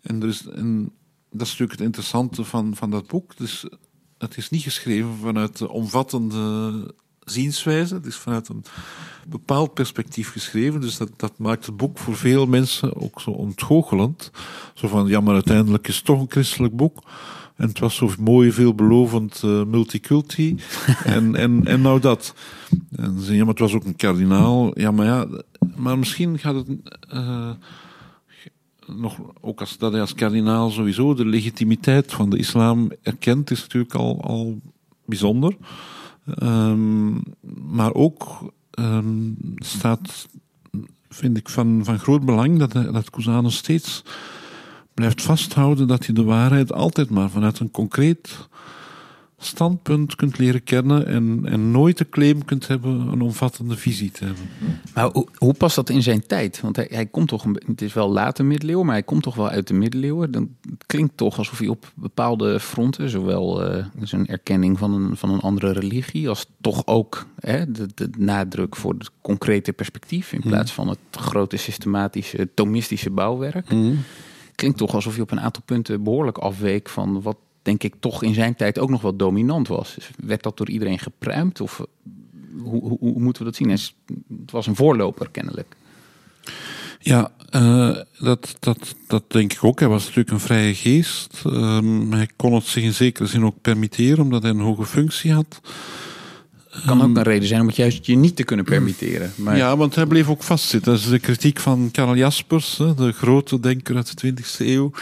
en, 0.03 0.23
er 0.23 0.29
is, 0.29 0.47
en 0.47 0.93
dat 1.31 1.47
is 1.47 1.51
natuurlijk 1.51 1.79
het 1.79 1.87
interessante 1.87 2.45
van, 2.45 2.77
van 2.77 2.91
dat 2.91 3.07
boek. 3.07 3.37
Dus 3.37 3.65
het 4.19 4.37
is 4.37 4.51
niet 4.51 4.63
geschreven 4.63 5.17
vanuit 5.17 5.59
de 5.59 5.69
omvattende 5.69 6.95
zienswijze. 7.25 7.95
Het 7.95 8.07
is 8.07 8.17
vanuit 8.17 8.49
een 8.49 8.65
bepaald 9.29 9.75
perspectief 9.75 10.31
geschreven. 10.33 10.81
Dus 10.81 10.97
dat, 10.97 11.11
dat 11.17 11.39
maakt 11.39 11.67
het 11.67 11.77
boek 11.77 11.99
voor 11.99 12.17
veel 12.17 12.47
mensen 12.47 12.97
ook 12.97 13.21
zo 13.21 13.31
ontgoochelend. 13.31 14.31
Zo 14.75 14.89
van, 14.89 15.07
ja, 15.07 15.21
maar 15.21 15.35
uiteindelijk 15.35 15.89
is 15.89 15.97
het 15.97 16.05
toch 16.05 16.21
een 16.21 16.31
christelijk 16.31 16.77
boek. 16.77 17.03
En 17.61 17.69
het 17.69 17.79
was 17.79 17.97
zo 17.97 18.11
mooi, 18.21 18.53
veelbelovend 18.53 19.43
uh, 19.45 19.65
multiculti. 19.65 20.57
en, 21.05 21.35
en, 21.35 21.67
en 21.67 21.81
nou 21.81 22.01
dat. 22.01 22.35
En 22.97 23.21
ze 23.21 23.35
ja, 23.35 23.39
maar 23.39 23.49
het 23.49 23.59
was 23.59 23.73
ook 23.73 23.85
een 23.85 23.97
kardinaal. 23.97 24.79
Ja, 24.81 24.91
maar 24.91 25.07
ja, 25.07 25.27
maar 25.77 25.99
misschien 25.99 26.39
gaat 26.39 26.55
het... 26.55 26.67
Uh, 27.15 27.51
nog, 28.87 29.19
ook 29.41 29.61
als 29.61 29.79
dat 29.79 29.93
hij 29.93 30.01
als 30.01 30.15
kardinaal 30.15 30.71
sowieso 30.71 31.15
de 31.15 31.27
legitimiteit 31.27 32.13
van 32.13 32.31
de 32.31 32.39
islam 32.39 32.91
erkent, 33.03 33.51
is 33.51 33.61
natuurlijk 33.61 33.95
al, 33.95 34.21
al 34.23 34.61
bijzonder. 35.05 35.57
Um, 36.43 37.23
maar 37.71 37.95
ook 37.95 38.53
um, 38.79 39.37
staat, 39.57 40.29
vind 41.09 41.37
ik, 41.37 41.49
van, 41.49 41.81
van 41.85 41.99
groot 41.99 42.25
belang 42.25 42.59
dat, 42.59 42.73
dat 42.73 43.11
Cusanus 43.11 43.57
steeds 43.57 44.03
blijft 44.95 45.23
vasthouden 45.23 45.87
dat 45.87 46.07
hij 46.07 46.15
de 46.15 46.25
waarheid 46.25 46.73
altijd 46.73 47.11
maar 47.11 47.31
vanuit 47.31 47.59
een 47.59 47.71
concreet 47.71 48.49
standpunt 49.43 50.15
kunt 50.15 50.39
leren 50.39 50.63
kennen 50.63 51.07
en, 51.07 51.41
en 51.45 51.71
nooit 51.71 51.99
de 51.99 52.09
claim 52.09 52.45
kunt 52.45 52.67
hebben 52.67 52.93
een 52.93 53.21
omvattende 53.21 53.77
visie 53.77 54.11
te 54.11 54.25
hebben. 54.25 54.45
Maar 54.95 55.11
hoe, 55.13 55.27
hoe 55.37 55.55
past 55.55 55.77
dat 55.77 55.91
in 55.91 56.03
zijn 56.03 56.27
tijd? 56.27 56.61
Want 56.61 56.77
hij, 56.77 56.87
hij 56.91 57.07
komt 57.07 57.29
toch, 57.29 57.45
een, 57.45 57.63
het 57.67 57.83
is 57.83 57.93
wel 57.93 58.11
late 58.11 58.43
middeleeuwen, 58.43 58.87
maar 58.87 58.95
hij 58.95 59.03
komt 59.03 59.23
toch 59.23 59.35
wel 59.35 59.49
uit 59.49 59.67
de 59.67 59.75
middeleeuwen. 59.75 60.31
Dan 60.31 60.49
het 60.71 60.87
klinkt 60.87 61.17
toch 61.17 61.39
alsof 61.39 61.59
hij 61.59 61.69
op 61.69 61.93
bepaalde 61.95 62.61
fronten, 62.61 63.11
zowel 63.11 63.75
uh, 63.77 63.85
zijn 64.03 64.27
erkenning 64.27 64.79
van 64.79 64.93
een, 64.93 65.17
van 65.17 65.31
een 65.31 65.41
andere 65.41 65.73
religie, 65.73 66.29
als 66.29 66.47
toch 66.61 66.87
ook 66.87 67.27
hè, 67.39 67.71
de, 67.73 67.89
de 67.95 68.11
nadruk 68.19 68.77
voor 68.77 68.95
het 68.99 69.11
concrete 69.21 69.73
perspectief, 69.73 70.33
in 70.33 70.41
plaats 70.41 70.73
van 70.73 70.89
het 70.89 70.99
grote 71.11 71.57
systematische, 71.57 72.49
tomistische 72.55 73.11
bouwwerk. 73.11 73.73
Mm. 73.73 73.99
Klinkt 74.61 74.79
toch 74.79 74.95
alsof 74.95 75.13
hij 75.13 75.23
op 75.23 75.31
een 75.31 75.41
aantal 75.41 75.63
punten 75.65 76.03
behoorlijk 76.03 76.39
afweek 76.39 76.89
van 76.89 77.23
wat 77.23 77.37
denk 77.63 77.83
ik, 77.83 77.95
toch 78.01 78.23
in 78.23 78.35
zijn 78.35 78.55
tijd 78.55 78.79
ook 78.79 78.91
nog 78.91 79.03
wel 79.03 79.17
dominant 79.17 79.69
was. 79.69 79.95
Dus 79.95 80.11
werd 80.17 80.43
dat 80.43 80.57
door 80.57 80.71
iedereen 80.71 80.99
gepruimd? 80.99 81.61
Of 81.61 81.81
eh, 81.81 81.87
hoe, 82.63 82.97
hoe, 82.99 83.21
moeten 83.21 83.43
we 83.43 83.49
dat 83.49 83.59
zien? 83.59 83.71
Het 83.71 84.51
was 84.51 84.67
een 84.67 84.77
voorloper, 84.77 85.31
kennelijk. 85.31 85.77
Ja, 86.99 87.31
uh, 87.51 87.97
dat, 88.19 88.57
dat, 88.59 88.95
dat 89.07 89.25
denk 89.27 89.53
ik 89.53 89.65
ook. 89.65 89.81
Hij 89.81 89.89
was 89.89 90.03
natuurlijk 90.03 90.31
een 90.31 90.41
vrije 90.41 90.75
geest. 90.75 91.43
Um, 91.47 92.13
hij 92.13 92.29
kon 92.37 92.53
het 92.53 92.65
zich 92.65 92.83
in 92.83 92.95
zekere 92.95 93.29
zin 93.29 93.45
ook 93.45 93.61
permitteren, 93.61 94.25
omdat 94.25 94.43
hij 94.43 94.51
een 94.51 94.61
hoge 94.61 94.87
functie 94.87 95.33
had. 95.33 95.61
Kan 96.87 97.03
ook 97.03 97.17
een 97.17 97.23
reden 97.23 97.49
zijn 97.49 97.61
om 97.61 97.67
het 97.67 97.77
juist 97.77 98.07
je 98.07 98.17
niet 98.17 98.37
te 98.37 98.45
kunnen 98.45 98.65
permitteren. 98.65 99.33
Maar... 99.37 99.57
Ja, 99.57 99.77
want 99.77 99.95
hij 99.95 100.07
bleef 100.07 100.29
ook 100.29 100.43
vastzitten. 100.43 100.93
Dat 100.93 101.01
is 101.01 101.09
de 101.09 101.19
kritiek 101.19 101.61
van 101.61 101.89
Karl 101.93 102.17
Jaspers, 102.17 102.77
de 102.97 103.13
grote 103.13 103.61
denker 103.61 103.97
uit 103.97 104.21
de 104.21 104.33
20e 104.33 104.59
eeuw. 104.59 104.93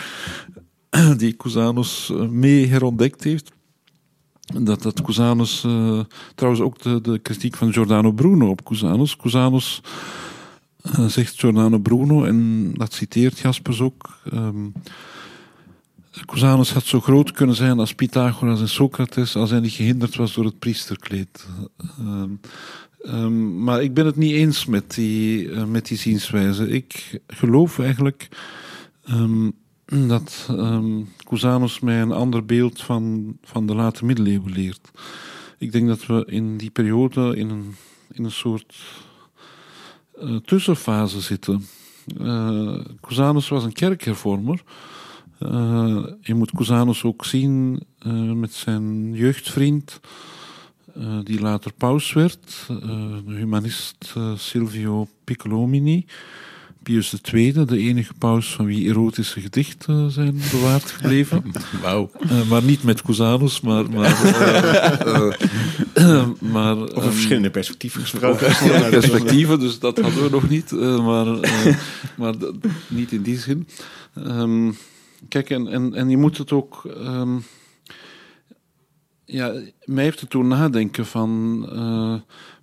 die 1.17 1.37
Cusanus 1.37 2.11
eh, 2.11 2.29
mee 2.29 2.67
herontdekt 2.67 3.25
heeft. 3.25 3.53
Dat, 4.61 4.83
dat 4.83 5.03
Cusanus, 5.03 5.65
uh, 5.67 6.01
trouwens 6.35 6.63
ook 6.63 6.83
de, 6.83 7.01
de 7.01 7.19
kritiek 7.19 7.57
van 7.57 7.73
Giordano 7.73 8.13
Bruno 8.13 8.49
op 8.49 8.65
Cusanus. 8.65 9.17
Cusanus 9.17 9.81
uh, 10.99 11.07
zegt 11.07 11.39
Giordano 11.39 11.79
Bruno, 11.79 12.25
en 12.25 12.71
dat 12.75 12.93
citeert 12.93 13.39
Jaspers 13.39 13.81
ook. 13.81 14.19
Um, 14.33 14.73
Cusanus 16.25 16.73
had 16.73 16.85
zo 16.85 17.01
groot 17.01 17.33
kunnen 17.33 17.57
zijn 17.57 17.79
als 17.79 17.95
Pythagoras 17.95 18.61
en 18.61 18.69
Socrates 18.69 19.37
als 19.37 19.51
hij 19.51 19.61
niet 19.61 19.73
gehinderd 19.73 20.17
was 20.17 20.35
door 20.35 20.45
het 20.45 20.59
priesterkleed. 20.59 21.47
Um, 21.99 23.63
maar 23.65 23.83
ik 23.83 23.95
ben 23.95 24.07
het 24.07 24.17
niet 24.17 24.35
eens 24.35 24.67
met 24.67 24.95
die, 24.95 25.45
uh, 25.45 25.65
met 25.65 25.87
die 25.87 25.97
zienswijze. 25.97 26.69
Ik 26.69 27.21
geloof 27.27 27.79
eigenlijk 27.79 28.29
dat 29.87 30.49
um, 30.51 31.09
Cusanus 31.29 31.81
mij 31.81 32.01
een 32.01 32.13
ander 32.13 32.45
beeld 32.45 32.83
van, 32.83 33.37
van 33.43 33.67
de 33.67 33.75
late 33.75 34.05
middeleeuwen 34.05 34.53
leert. 34.53 34.91
Ik 35.59 35.73
denk 35.73 35.89
dat 35.89 36.07
we 36.07 36.25
in 36.27 36.57
die 36.57 36.71
periode 36.71 37.37
in 37.37 37.51
een, 37.51 37.75
in 38.13 38.25
een 38.25 38.31
soort 38.31 38.77
uh, 40.23 40.37
tussenfase 40.37 41.21
zitten. 41.21 41.67
Uh, 42.21 42.81
Cusanus 43.01 43.49
was 43.49 43.65
een 43.65 43.73
kerkhervormer. 43.73 44.63
Uh, 45.41 46.07
je 46.21 46.35
moet 46.35 46.51
Cusanus 46.51 47.05
ook 47.05 47.25
zien 47.25 47.83
met 48.35 48.53
zijn 48.53 49.15
jeugdvriend, 49.15 50.01
die 51.23 51.41
later 51.41 51.73
paus 51.73 52.13
werd, 52.13 52.67
de 53.27 53.35
humanist 53.35 54.15
Silvio 54.37 55.09
Piccolomini. 55.25 56.07
Pius 56.89 57.15
II, 57.33 57.53
de 57.53 57.79
enige 57.79 58.13
paus 58.19 58.53
van 58.55 58.67
wie 58.67 58.89
erotische 58.89 59.41
gedichten 59.41 60.11
zijn 60.11 60.41
bewaard 60.51 60.91
gebleven. 60.91 61.43
Wauw. 61.83 62.11
Uh, 62.23 62.49
maar 62.49 62.63
niet 62.63 62.83
met 62.83 63.03
Cusanus, 63.03 63.61
maar... 63.61 63.91
maar, 63.91 64.25
uh, 64.25 65.33
uh, 65.99 66.27
maar 66.53 66.77
Over 66.77 67.13
verschillende 67.13 67.51
perspectieven 67.51 68.01
gesproken. 68.01 68.47
Perspectieven, 68.91 69.59
dus 69.59 69.79
dat 69.79 69.99
hadden 69.99 70.23
we 70.23 70.31
nog 70.31 70.49
niet. 70.49 70.71
maar 71.03 71.27
maar 72.17 72.35
niet 72.89 73.13
in 73.13 73.23
die 73.23 73.39
zin. 73.39 73.69
Um, 74.27 74.77
kijk, 75.29 75.51
en, 75.51 75.69
en, 75.69 75.95
en 75.95 76.09
je 76.09 76.17
moet 76.17 76.39
het 76.39 76.53
ook... 76.53 76.85
Um, 76.85 77.43
ja, 79.25 79.53
mij 79.85 80.05
heeft 80.05 80.21
het 80.21 80.31
toen 80.31 80.49
nadenken 80.49 81.07
van 81.07 81.61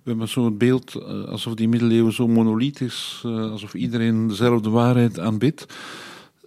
we 0.02 0.12
hebben 0.12 0.28
zo'n 0.28 0.58
beeld 0.58 0.94
uh, 0.94 1.24
alsof 1.24 1.54
die 1.54 1.68
middeleeuwen 1.68 2.12
zo 2.12 2.28
monolith 2.28 2.80
is, 2.80 3.22
uh, 3.26 3.50
alsof 3.50 3.74
iedereen 3.74 4.28
dezelfde 4.28 4.70
waarheid 4.70 5.18
aanbidt. 5.18 5.66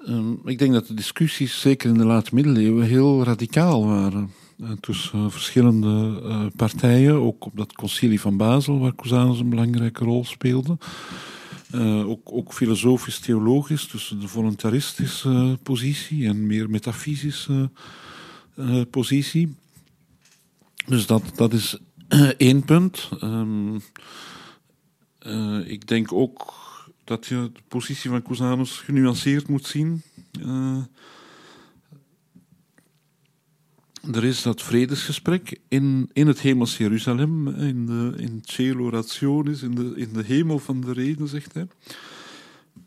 Um, 0.08 0.40
ik 0.46 0.60
denk 0.60 0.74
dat 0.74 0.88
de 0.88 0.94
discussies, 0.94 1.62
zeker 1.62 1.90
in 1.90 1.98
de 1.98 2.06
late 2.06 2.36
middeleeuwen, 2.36 2.86
heel 2.86 3.24
radicaal 3.24 3.86
waren. 3.86 4.32
Tussen 4.80 5.32
verschillende 5.32 6.22
partijen, 6.56 7.14
ook 7.14 7.46
op 7.46 7.58
dat 7.58 7.74
concilie 7.74 8.22
van 8.22 8.38
Basel, 8.38 8.80
waar 8.80 8.96
Cusanus 8.96 9.40
een 9.40 9.50
belangrijke 9.50 10.04
rol 10.04 10.26
speelde. 10.26 10.78
Ook, 12.06 12.32
ook 12.32 12.54
filosofisch-theologisch, 12.54 13.86
tussen 13.86 14.20
de 14.20 14.28
voluntaristische 14.28 15.60
positie 15.64 16.28
en 16.28 16.48
meer 16.48 16.70
metafysische 16.70 17.70
positie. 18.90 19.56
Dus 20.86 21.06
dat, 21.06 21.24
dat 21.36 21.54
is 21.54 21.78
Eén 22.38 22.66
punt. 22.66 23.10
Um, 23.24 23.82
uh, 25.22 25.72
ik 25.72 25.88
denk 25.88 26.14
ook 26.14 26.54
dat 27.04 27.26
je 27.26 27.50
de 27.54 27.62
positie 27.68 28.10
van 28.10 28.22
Cusanus 28.22 28.72
genuanceerd 28.72 29.48
moet 29.48 29.66
zien. 29.66 30.02
Er 34.14 34.24
is 34.24 34.42
dat 34.42 34.62
vredesgesprek 34.62 35.60
in, 35.68 36.10
in 36.14 36.28
het 36.28 36.40
hemels 36.40 36.78
Jeruzalem, 36.78 37.48
in, 37.48 37.86
de, 37.86 38.14
in 38.18 38.42
Cielo 38.44 38.90
Rationis, 38.90 39.62
in 39.62 39.76
de, 39.76 39.94
in 39.96 40.14
de 40.14 40.24
hemel 40.24 40.60
van 40.60 40.82
de 40.82 40.94
reden, 40.94 41.28
zegt 41.28 41.54
hij. 41.54 41.68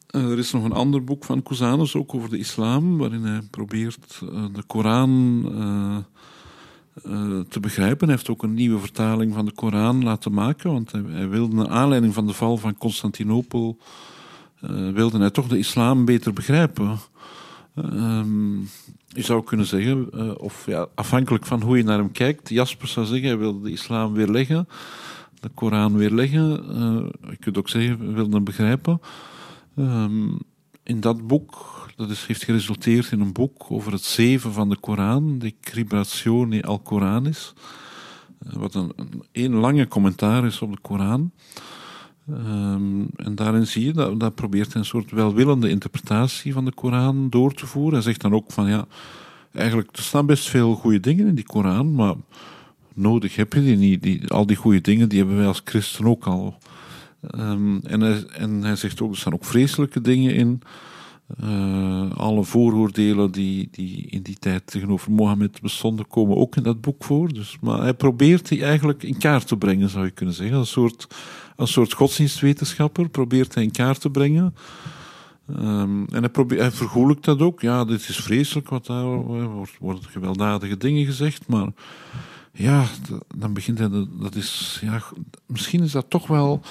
Er 0.07 0.39
is 0.39 0.53
nog 0.53 0.65
een 0.65 0.73
ander 0.73 1.05
boek 1.05 1.25
van 1.25 1.43
Cusanus, 1.43 1.95
ook 1.95 2.15
over 2.15 2.31
de 2.31 2.39
islam, 2.39 2.99
waarin 2.99 3.25
hij 3.25 3.41
probeert 3.51 4.19
de 4.53 4.63
Koran 4.67 5.45
uh, 7.07 7.41
te 7.49 7.61
begrijpen. 7.61 8.07
Hij 8.07 8.17
heeft 8.17 8.29
ook 8.29 8.43
een 8.43 8.55
nieuwe 8.55 8.79
vertaling 8.79 9.35
van 9.35 9.45
de 9.45 9.53
Koran 9.53 10.05
laten 10.05 10.33
maken, 10.33 10.73
want 10.73 10.93
hij, 10.93 11.29
wilde 11.29 11.57
naar 11.57 11.69
aanleiding 11.69 12.15
van 12.15 12.27
de 12.27 12.33
val 12.33 12.57
van 12.57 12.79
Constantinopel, 12.79 13.79
wilde 14.95 15.19
hij 15.19 15.31
toch 15.31 15.49
de 15.49 15.59
islam 15.59 16.05
beter 16.05 16.33
begrijpen. 16.33 16.99
Um, 17.75 18.69
je 19.09 19.23
zou 19.23 19.45
kunnen 19.45 19.67
zeggen, 19.67 20.09
uh, 20.15 20.35
of 20.37 20.67
ja, 20.67 20.87
afhankelijk 20.95 21.47
van 21.47 21.63
hoe 21.63 21.77
je 21.77 21.83
naar 21.83 21.99
hem 21.99 22.13
kijkt, 22.13 22.49
Jasper 22.49 22.89
zou 22.89 23.07
zeggen, 23.07 23.29
hij 23.29 23.39
wilde 23.39 23.63
de 23.63 23.71
islam 23.71 24.13
weerleggen, 24.13 24.69
de 25.41 25.49
Koran 25.49 25.97
weerleggen. 25.97 26.51
je 27.31 27.37
kunt 27.41 27.59
ook 27.59 27.69
zeggen, 27.69 28.15
wilde 28.15 28.35
hem 28.35 28.45
begrijpen. 28.45 29.01
Um, 29.77 30.39
in 30.83 31.01
dat 31.01 31.27
boek 31.27 31.83
dat 31.97 32.11
is, 32.11 32.27
heeft 32.27 32.45
geresulteerd 32.45 33.13
in 33.13 33.21
een 33.21 33.33
boek 33.33 33.65
over 33.69 33.93
het 33.93 34.03
zeven 34.03 34.53
van 34.53 34.69
de 34.69 34.77
Koran, 34.77 35.39
de 35.39 35.55
Cribrazione 35.61 36.63
al 36.63 36.79
Koranis. 36.79 37.53
Eh, 38.39 38.53
wat 38.53 38.75
een, 38.75 38.93
een, 38.97 39.23
een 39.33 39.55
lange 39.55 39.89
commentaar 39.89 40.45
is 40.45 40.61
op 40.61 40.73
de 40.73 40.81
Koran. 40.81 41.31
Ehm, 42.29 43.05
en 43.17 43.35
daarin 43.35 43.67
zie 43.67 43.85
je 43.85 43.93
dat, 43.93 44.21
dat 44.21 44.35
probeert 44.35 44.75
een 44.75 44.85
soort 44.85 45.11
welwillende 45.11 45.69
interpretatie 45.69 46.53
van 46.53 46.65
de 46.65 46.73
Koran 46.73 47.31
door 47.31 47.55
te 47.55 47.67
voeren. 47.67 47.93
Hij 47.93 48.03
zegt 48.03 48.21
dan 48.21 48.35
ook 48.35 48.53
van 48.53 48.69
ja, 48.69 48.87
eigenlijk 49.53 49.97
er 49.97 50.03
staan 50.03 50.27
best 50.27 50.49
veel 50.49 50.75
goede 50.75 51.01
dingen 51.01 51.27
in 51.27 51.35
die 51.35 51.47
Koran, 51.47 51.95
maar 51.95 52.15
nodig 52.95 53.37
heb 53.37 53.53
je 53.53 53.63
die 53.63 53.77
niet. 53.77 54.03
Die, 54.03 54.29
al 54.29 54.47
die 54.47 54.57
goede 54.57 54.81
dingen 54.81 55.09
die 55.09 55.19
hebben 55.19 55.37
wij 55.37 55.47
als 55.47 55.63
christen 55.65 56.07
ook 56.07 56.25
al. 56.25 56.59
Ehm, 57.31 57.77
en, 57.77 58.01
hij, 58.01 58.25
en 58.27 58.63
hij 58.63 58.77
zegt 58.77 59.01
ook, 59.01 59.11
er 59.11 59.17
staan 59.17 59.33
ook 59.33 59.45
vreselijke 59.45 60.01
dingen 60.01 60.35
in. 60.35 60.63
Eh, 61.41 62.11
alle 62.17 62.45
vooroordelen 62.45 63.31
die, 63.31 63.69
die 63.71 64.07
in 64.07 64.23
die 64.23 64.39
tijd 64.39 64.67
tegenover 64.67 65.13
Mohammed 65.13 65.61
bestonden, 65.61 66.09
komen 66.09 66.37
ook 66.37 66.57
in 66.57 66.63
dat 66.63 66.81
boek 66.81 67.05
voor. 67.05 67.33
Dus, 67.33 67.57
maar 67.61 67.81
hij 67.81 67.95
probeert 67.95 68.49
die 68.49 68.65
eigenlijk 68.65 69.03
in 69.03 69.19
kaart 69.19 69.47
te 69.47 69.57
brengen, 69.57 69.89
zou 69.89 70.05
je 70.05 70.11
kunnen 70.11 70.35
zeggen. 70.35 70.57
Een 70.57 70.67
soort, 70.67 71.07
een 71.57 71.67
soort 71.67 71.93
godsdienstwetenschapper 71.93 73.09
probeert 73.09 73.55
hij 73.55 73.63
in 73.63 73.71
kaart 73.71 74.01
te 74.01 74.11
brengen. 74.11 74.55
Ehm, 75.49 76.05
en 76.05 76.21
hij, 76.21 76.29
probeert, 76.29 76.61
hij 76.61 76.71
vergoelijkt 76.71 77.25
dat 77.25 77.41
ook. 77.41 77.61
Ja, 77.61 77.85
dit 77.85 78.09
is 78.09 78.17
vreselijk, 78.17 78.69
wat 78.69 78.87
daar 78.87 79.05
wordt, 79.05 79.79
worden 79.79 80.05
gewelddadige 80.05 80.77
dingen 80.77 81.05
gezegd, 81.05 81.47
maar 81.49 81.69
ja, 82.53 82.85
dan 83.37 83.53
begint 83.53 83.79
hij, 83.79 83.89
dat 84.21 84.35
is, 84.35 84.81
ja, 84.83 85.03
misschien 85.47 85.83
is 85.83 85.93
dat 85.93 86.11
toch 86.11 86.27
wel, 86.27 86.63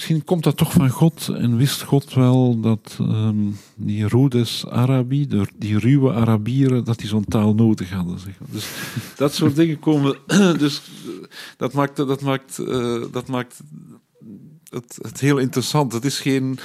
misschien 0.00 0.24
komt 0.24 0.44
dat 0.44 0.56
toch 0.56 0.72
van 0.72 0.88
God 0.88 1.28
en 1.28 1.56
wist 1.56 1.82
God 1.82 2.14
wel 2.14 2.60
dat 2.60 2.96
um, 3.00 3.58
die 3.74 4.08
Rhodes 4.08 4.66
Arabi, 4.66 5.28
die 5.58 5.78
ruwe 5.78 6.12
Arabieren, 6.12 6.84
dat 6.84 6.98
die 6.98 7.08
zo'n 7.08 7.24
taal 7.24 7.54
nodig 7.54 7.90
hadden. 7.90 8.18
Zeg. 8.18 8.34
Dus 8.50 8.66
dat 9.16 9.34
soort 9.34 9.56
dingen 9.56 9.78
komen, 9.78 10.16
dus 10.58 10.82
dat 11.56 11.72
maakt, 11.72 11.96
dat 11.96 12.20
maakt, 12.20 12.58
uh, 12.58 13.04
dat 13.12 13.28
maakt 13.28 13.60
het, 14.70 14.98
het 15.02 15.20
heel 15.20 15.38
interessant. 15.38 15.92
Het 15.92 16.04
is 16.04 16.18
geen, 16.18 16.58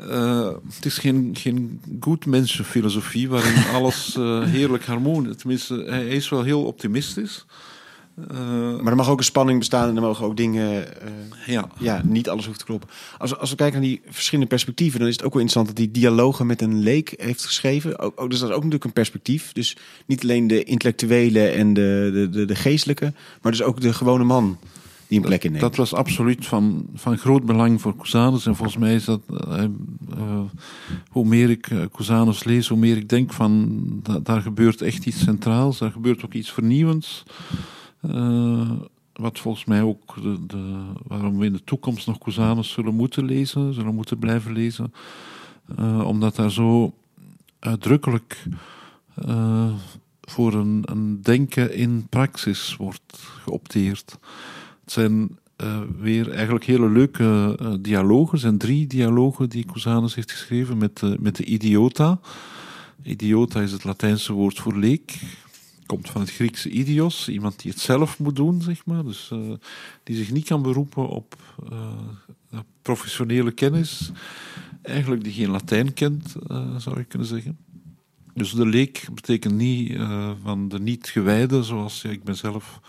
uh, 0.00 0.50
het 0.74 0.84
is 0.84 0.98
geen, 0.98 1.30
geen 1.38 1.80
goed 2.00 2.26
mensenfilosofie 2.26 3.28
waarin 3.28 3.64
alles 3.74 4.16
uh, 4.18 4.44
heerlijk 4.44 4.84
harmonisch 4.84 5.36
Tenminste, 5.36 5.84
hij 5.86 6.06
is 6.06 6.28
wel 6.28 6.42
heel 6.42 6.64
optimistisch. 6.64 7.44
Uh, 8.16 8.80
maar 8.80 8.86
er 8.86 8.96
mag 8.96 9.08
ook 9.08 9.18
een 9.18 9.24
spanning 9.24 9.58
bestaan 9.58 9.88
en 9.88 9.96
er 9.96 10.02
mogen 10.02 10.24
ook 10.24 10.36
dingen. 10.36 10.84
ja. 11.46 11.68
ja, 11.78 12.00
niet 12.04 12.28
alles 12.28 12.46
hoeft 12.46 12.58
te 12.58 12.64
kloppen. 12.64 12.88
Als, 13.18 13.38
als 13.38 13.50
we 13.50 13.56
kijken 13.56 13.80
naar 13.80 13.88
die 13.88 14.00
verschillende 14.08 14.50
perspectieven, 14.50 14.98
dan 14.98 15.08
is 15.08 15.16
het 15.16 15.24
ook 15.24 15.32
wel 15.32 15.42
interessant 15.42 15.76
dat 15.76 15.84
hij 15.84 16.00
dialogen 16.00 16.46
met 16.46 16.62
een 16.62 16.78
leek 16.78 17.14
heeft 17.16 17.44
geschreven. 17.44 17.98
Ook, 17.98 18.20
ook, 18.20 18.30
dus 18.30 18.38
dat 18.38 18.48
is 18.48 18.54
ook 18.54 18.62
natuurlijk 18.62 18.84
een 18.84 18.92
perspectief. 18.92 19.52
Dus 19.52 19.76
niet 20.06 20.22
alleen 20.22 20.46
de 20.46 20.64
intellectuele 20.64 21.48
en 21.48 21.74
de, 21.74 22.10
de, 22.12 22.28
de, 22.28 22.44
de 22.44 22.54
geestelijke, 22.54 23.12
maar 23.42 23.52
dus 23.52 23.62
ook 23.62 23.80
de 23.80 23.92
gewone 23.92 24.24
man 24.24 24.58
die 25.08 25.18
een 25.18 25.24
plek 25.24 25.44
inneemt. 25.44 25.62
Dat 25.62 25.76
was 25.76 25.94
absoluut 25.94 26.46
van, 26.46 26.86
van 26.94 27.18
groot 27.18 27.44
belang 27.44 27.80
voor 27.80 27.96
Cusanus. 27.96 28.46
En 28.46 28.56
volgens 28.56 28.78
mij 28.78 28.94
is 28.94 29.04
dat, 29.04 29.20
uh, 29.30 29.62
uh, 30.18 30.40
hoe 31.08 31.26
meer 31.26 31.50
ik 31.50 31.70
Cusanus 31.92 32.44
lees, 32.44 32.68
hoe 32.68 32.78
meer 32.78 32.96
ik 32.96 33.08
denk 33.08 33.32
van, 33.32 33.80
da, 34.02 34.18
daar 34.18 34.40
gebeurt 34.40 34.80
echt 34.82 35.06
iets 35.06 35.18
centraals, 35.18 35.78
daar 35.78 35.90
gebeurt 35.90 36.24
ook 36.24 36.34
iets 36.34 36.52
vernieuwends. 36.52 37.24
Wat 39.12 39.38
volgens 39.38 39.64
mij 39.64 39.82
ook 39.82 40.14
de, 40.46 40.82
waarom 41.06 41.38
we 41.38 41.46
in 41.46 41.52
de 41.52 41.64
toekomst 41.64 42.06
nog 42.06 42.18
Cusanus 42.18 42.70
zullen 42.70 42.94
moeten 42.94 43.24
lezen, 43.24 43.74
zullen 43.74 43.94
moeten 43.94 44.18
blijven 44.18 44.52
lezen. 44.52 44.92
omdat 46.04 46.36
daar 46.36 46.50
zo 46.50 46.94
uitdrukkelijk 47.58 48.44
voor 50.20 50.54
een, 50.54 50.82
een 50.84 51.22
denken 51.22 51.74
in 51.74 52.06
praxis 52.08 52.76
wordt 52.76 53.18
geopteerd. 53.44 54.18
Het 54.80 54.92
zijn 54.92 55.38
weer 55.98 56.30
eigenlijk 56.30 56.64
hele 56.64 56.90
leuke 56.90 57.58
dialogen. 57.80 58.32
Er 58.32 58.38
zijn 58.38 58.58
drie 58.58 58.86
dialogen 58.86 59.48
die 59.48 59.64
Cusanus 59.64 60.14
heeft 60.14 60.30
geschreven 60.30 60.78
met, 60.78 61.02
met 61.20 61.36
de 61.36 61.44
idiota. 61.44 62.20
Idiota 63.02 63.60
is 63.60 63.72
het 63.72 63.84
Latijnse 63.84 64.32
woord 64.32 64.58
voor 64.58 64.76
leek. 64.76 65.20
Komt 65.86 66.10
van 66.10 66.20
het 66.20 66.30
Griekse 66.30 66.68
idios, 66.70 67.28
iemand 67.28 67.60
die 67.62 67.70
het 67.70 67.80
zelf 67.80 68.18
moet 68.18 68.36
doen, 68.36 68.62
zeg 68.62 68.86
maar. 68.86 69.04
Dus 69.04 69.30
die 70.02 70.16
zich 70.16 70.30
niet 70.32 70.46
kan 70.46 70.62
beroepen 70.62 71.08
op 71.08 71.36
professionele 72.82 73.50
kennis. 73.50 74.10
Eigenlijk 74.82 75.24
die 75.24 75.32
geen 75.32 75.50
Latijn 75.50 75.92
kent, 75.92 76.34
zou 76.76 76.98
je 76.98 77.04
kunnen 77.04 77.28
zeggen. 77.28 77.58
Dus 78.34 78.52
de 78.52 78.66
leek 78.66 79.06
betekent 79.14 79.54
niet 79.54 79.98
van 80.42 80.68
de 80.68 80.80
niet-gewijde, 80.80 81.62
zoals 81.62 82.04
ik 82.04 82.24
ben 82.24 82.36
zelf 82.36 82.80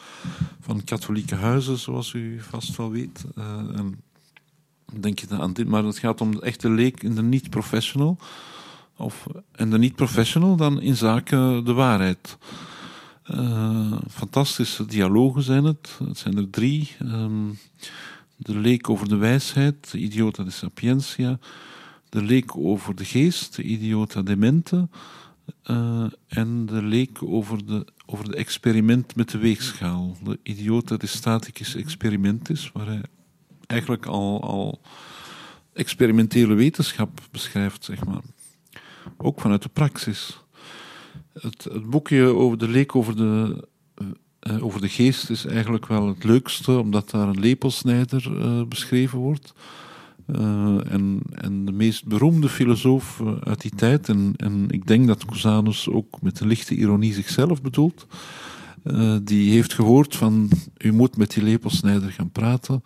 van 0.60 0.84
katholieke 0.84 1.36
huizen, 1.36 1.78
zoals 1.78 2.14
u 2.14 2.42
vast 2.42 2.76
wel 2.76 2.92
weet. 2.92 3.26
En 3.76 4.02
denk 5.00 5.20
je 5.20 5.28
aan 5.30 5.54
dit, 5.54 5.68
maar 5.68 5.84
het 5.84 5.98
gaat 5.98 6.22
om 6.22 6.32
de 6.32 6.42
echte 6.42 6.70
leek 6.70 7.04
in 7.04 7.16
de 7.16 7.24
niet-professional. 7.24 8.18
Of, 8.98 9.28
en 9.52 9.70
de 9.70 9.78
niet-professional 9.78 10.56
dan 10.56 10.82
in 10.82 10.96
zaken 10.96 11.66
de 11.66 11.74
waarheid. 11.74 12.38
Uh, 13.32 13.98
fantastische 14.10 14.86
dialogen 14.86 15.44
zijn 15.44 15.64
het. 15.64 15.98
Het 16.04 16.18
zijn 16.18 16.38
er 16.38 16.50
drie. 16.50 16.96
Um, 17.02 17.60
de 18.36 18.58
leek 18.58 18.90
over 18.90 19.10
de 19.10 19.16
wijsheid, 19.16 19.92
de 19.92 19.98
idiota 19.98 20.44
de 20.44 20.50
sapientia. 20.50 21.40
De 22.10 22.24
leek 22.24 22.58
over 22.58 22.96
de 22.96 23.06
geest, 23.06 23.56
de 23.56 23.64
idiota 23.64 24.22
demente. 24.22 24.88
Uh, 25.64 26.06
en 26.28 26.66
de 26.66 26.84
leek 26.84 27.24
over 27.24 27.66
de, 27.66 27.86
over 28.06 28.32
de 28.32 28.36
experiment 28.36 29.16
met 29.16 29.30
de 29.30 29.38
weegschaal. 29.38 30.18
De 30.24 30.40
idiota 30.44 30.98
de 30.98 31.08
staticus 31.08 31.76
experimentis, 31.76 32.72
waar 32.74 32.86
hij 32.86 33.02
eigenlijk 33.66 34.06
al, 34.06 34.42
al 34.42 34.82
experimentele 35.74 36.54
wetenschap 36.54 37.22
beschrijft, 37.32 37.84
zeg 37.84 38.06
maar. 38.06 38.22
Ook 39.18 39.42
vanuit 39.42 39.62
de 39.62 39.70
praxis. 39.70 40.40
Het, 41.40 41.68
boekje 41.90 42.24
over 42.24 42.58
de 42.58 42.68
leek 42.68 42.96
over 42.96 43.16
de, 43.16 43.64
uh, 44.50 44.64
over 44.64 44.82
de 44.82 44.90
geest 44.90 45.30
is 45.30 45.46
eigenlijk 45.46 45.88
wel 45.88 46.08
het 46.08 46.24
leukste, 46.24 46.80
omdat 46.80 47.10
daar 47.10 47.28
een 47.28 47.40
lepelsnijder 47.40 48.32
uh, 48.32 48.64
beschreven 48.64 49.20
wordt. 49.20 49.54
En, 50.28 51.22
en 51.32 51.66
de 51.66 51.72
meest 51.72 52.06
beroemde 52.06 52.50
filosoof 52.50 53.22
uit 53.44 53.62
die 53.62 53.76
tijd, 53.76 54.10
en, 54.10 54.34
en 54.36 54.66
ik 54.70 54.88
denk 54.88 55.08
dat 55.08 55.26
Cusanus 55.26 55.90
ook 55.90 56.22
met 56.22 56.40
een 56.40 56.48
lichte 56.48 56.76
ironie 56.76 57.14
zichzelf 57.14 57.62
bedoelt, 57.62 58.08
die 59.24 59.52
heeft 59.52 59.74
gehoord 59.74 60.16
van 60.16 60.50
u 60.78 60.92
moet 60.92 61.18
met 61.18 61.32
die 61.32 61.44
lepelsnijder 61.44 62.12
gaan 62.12 62.32
praten. 62.32 62.84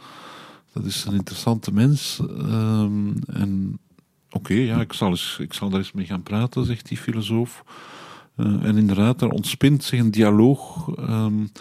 Dat 0.74 0.86
is 0.86 1.06
een 1.06 1.14
interessante 1.14 1.74
mens. 1.74 2.20
Ehm, 2.38 3.14
en 3.28 3.80
oké, 4.30 4.54
ja, 4.54 4.82
ik 4.82 4.94
zal, 4.94 5.18
ik 5.38 5.54
zal 5.54 5.70
daar 5.70 5.80
eens 5.80 5.92
mee 5.92 6.06
gaan 6.06 6.24
praten, 6.24 6.66
zegt 6.66 6.88
die 6.88 6.98
filosoof. 6.98 7.64
En 8.42 8.78
inderdaad, 8.78 9.20
daar 9.20 9.30
ontspint 9.30 9.84
zich 9.84 10.00
een 10.00 10.12
dialoog 10.12 10.88
um, 11.10 11.52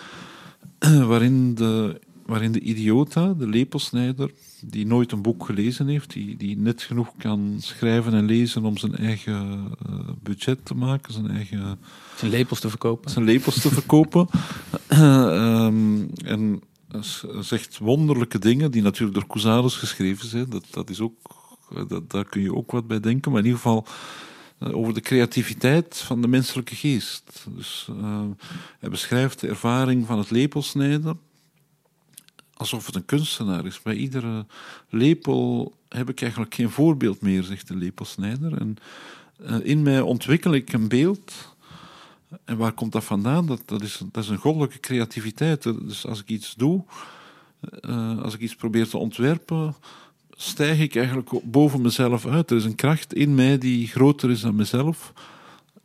waarin 1.09 1.55
de 1.55 2.01
waarin 2.31 2.53
de 2.53 2.61
idiota, 2.61 3.33
de 3.33 3.47
lepelsnijder, 3.47 4.31
die 4.61 4.87
nooit 4.87 5.13
een 5.13 5.23
boek 5.23 5.45
gelezen 5.45 5.87
heeft, 5.87 6.13
die, 6.13 6.37
die 6.37 6.59
net 6.59 6.83
genoeg 6.83 7.13
kan 7.19 7.57
schrijven 7.59 8.13
en 8.15 8.25
lezen 8.25 8.65
om 8.65 8.77
zijn 8.77 8.97
eigen 8.97 9.73
uh, 9.91 9.99
budget 10.23 10.65
te 10.65 10.75
maken, 10.75 11.13
zijn 11.13 11.31
eigen... 11.31 11.79
Zijn 12.17 12.31
lepels 12.31 12.61
te 12.61 12.69
verkopen. 12.69 13.11
Zijn 13.11 13.25
lepels 13.25 13.61
te 13.61 13.69
verkopen. 13.69 14.29
um, 14.91 16.11
en 16.35 16.63
zegt 17.41 17.79
wonderlijke 17.79 18.39
dingen, 18.39 18.71
die 18.71 18.83
natuurlijk 18.83 19.19
door 19.19 19.29
Cusanus 19.29 19.77
geschreven 19.77 20.29
zijn. 20.29 20.51
Dat, 20.51 20.65
dat 20.71 20.91
is 20.91 21.01
ook, 21.01 21.15
dat, 21.89 22.11
daar 22.11 22.25
kun 22.25 22.43
je 22.43 22.55
ook 22.55 22.71
wat 22.71 22.87
bij 22.87 23.01
denken. 23.01 23.31
Maar 23.31 23.41
in 23.41 23.47
ieder 23.47 23.61
geval 23.61 23.87
over 24.61 24.95
de 24.95 25.01
creativiteit 25.01 25.97
van 25.99 26.23
de 26.23 26.29
menselijke 26.29 26.75
geest. 26.75 27.47
Dus 27.49 27.89
uh, 27.91 28.25
hij 28.79 28.91
beschrijft 28.91 29.41
de 29.41 29.49
ervaring 29.49 30.07
van 30.07 30.19
het 30.19 30.31
lepelsnijden 30.31 31.21
alsof 32.61 32.87
het 32.87 32.95
een 32.95 33.05
kunstenaar 33.05 33.67
is. 33.67 33.83
Bij 33.83 33.95
iedere 33.95 34.47
lepel 34.89 35.75
heb 35.89 36.09
ik 36.09 36.21
eigenlijk 36.23 36.55
geen 36.55 36.71
voorbeeld 36.71 37.21
meer, 37.21 37.43
zegt 37.43 37.69
de 37.69 37.77
lepelsnijder. 37.77 38.59
En 38.59 38.77
uh, 39.41 39.57
in 39.63 39.83
mij 39.83 40.01
ontwikkel 40.01 40.53
ik 40.53 40.73
een 40.73 40.89
beeld. 40.89 41.55
En 42.45 42.57
waar 42.57 42.73
komt 42.73 42.93
dat 42.93 43.05
vandaan? 43.05 43.47
Dat, 43.47 43.63
dat, 43.65 43.83
is, 43.83 44.01
dat 44.13 44.25
is 44.25 44.31
een 44.31 44.37
goddelijke 44.37 44.81
creativiteit. 44.81 45.63
Dus 45.63 46.07
als 46.07 46.21
ik 46.21 46.29
iets 46.29 46.55
doe, 46.55 46.85
uh, 47.81 48.23
als 48.23 48.35
ik 48.35 48.41
iets 48.41 48.55
probeer 48.55 48.89
te 48.89 48.99
ontwerpen, 48.99 49.75
stijg 50.43 50.81
ik 50.81 50.97
eigenlijk 50.97 51.31
boven 51.45 51.81
mezelf 51.81 52.27
uit. 52.27 52.51
Er 52.51 52.57
is 52.57 52.65
een 52.65 52.75
kracht 52.75 53.15
in 53.15 53.35
mij 53.35 53.59
die 53.59 53.87
groter 53.87 54.31
is 54.31 54.41
dan 54.41 54.55
mezelf. 54.55 55.13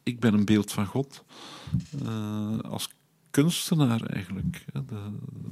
Ik 0.04 0.20
ben 0.20 0.34
een 0.34 0.46
beeld 0.46 0.72
van 0.72 0.86
God. 0.86 1.24
Uh, 2.04 2.60
als 2.60 2.90
kunstenaar 3.30 4.02
eigenlijk. 4.02 4.66
De 4.74 5.12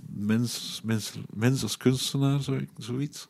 mens, 0.09 0.81
mens, 0.83 1.13
mens 1.33 1.63
als 1.63 1.77
kunstenaar, 1.77 2.39
zoiets. 2.77 3.27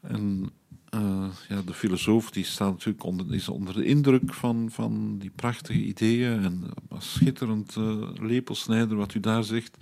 En 0.00 0.50
uh, 0.94 1.28
ja, 1.48 1.62
de 1.62 1.74
filosoof 1.74 2.30
die 2.30 2.44
staat 2.44 2.70
natuurlijk 2.70 3.04
onder, 3.04 3.34
is 3.34 3.48
onder 3.48 3.74
de 3.74 3.84
indruk 3.84 4.34
van, 4.34 4.68
van 4.70 5.18
die 5.18 5.30
prachtige 5.30 5.82
ideeën. 5.82 6.42
En 6.42 6.64
als 6.88 7.12
schitterend 7.12 7.76
uh, 7.76 8.08
lepelsnijder 8.14 8.96
wat 8.96 9.14
u 9.14 9.20
daar 9.20 9.44
zegt. 9.44 9.76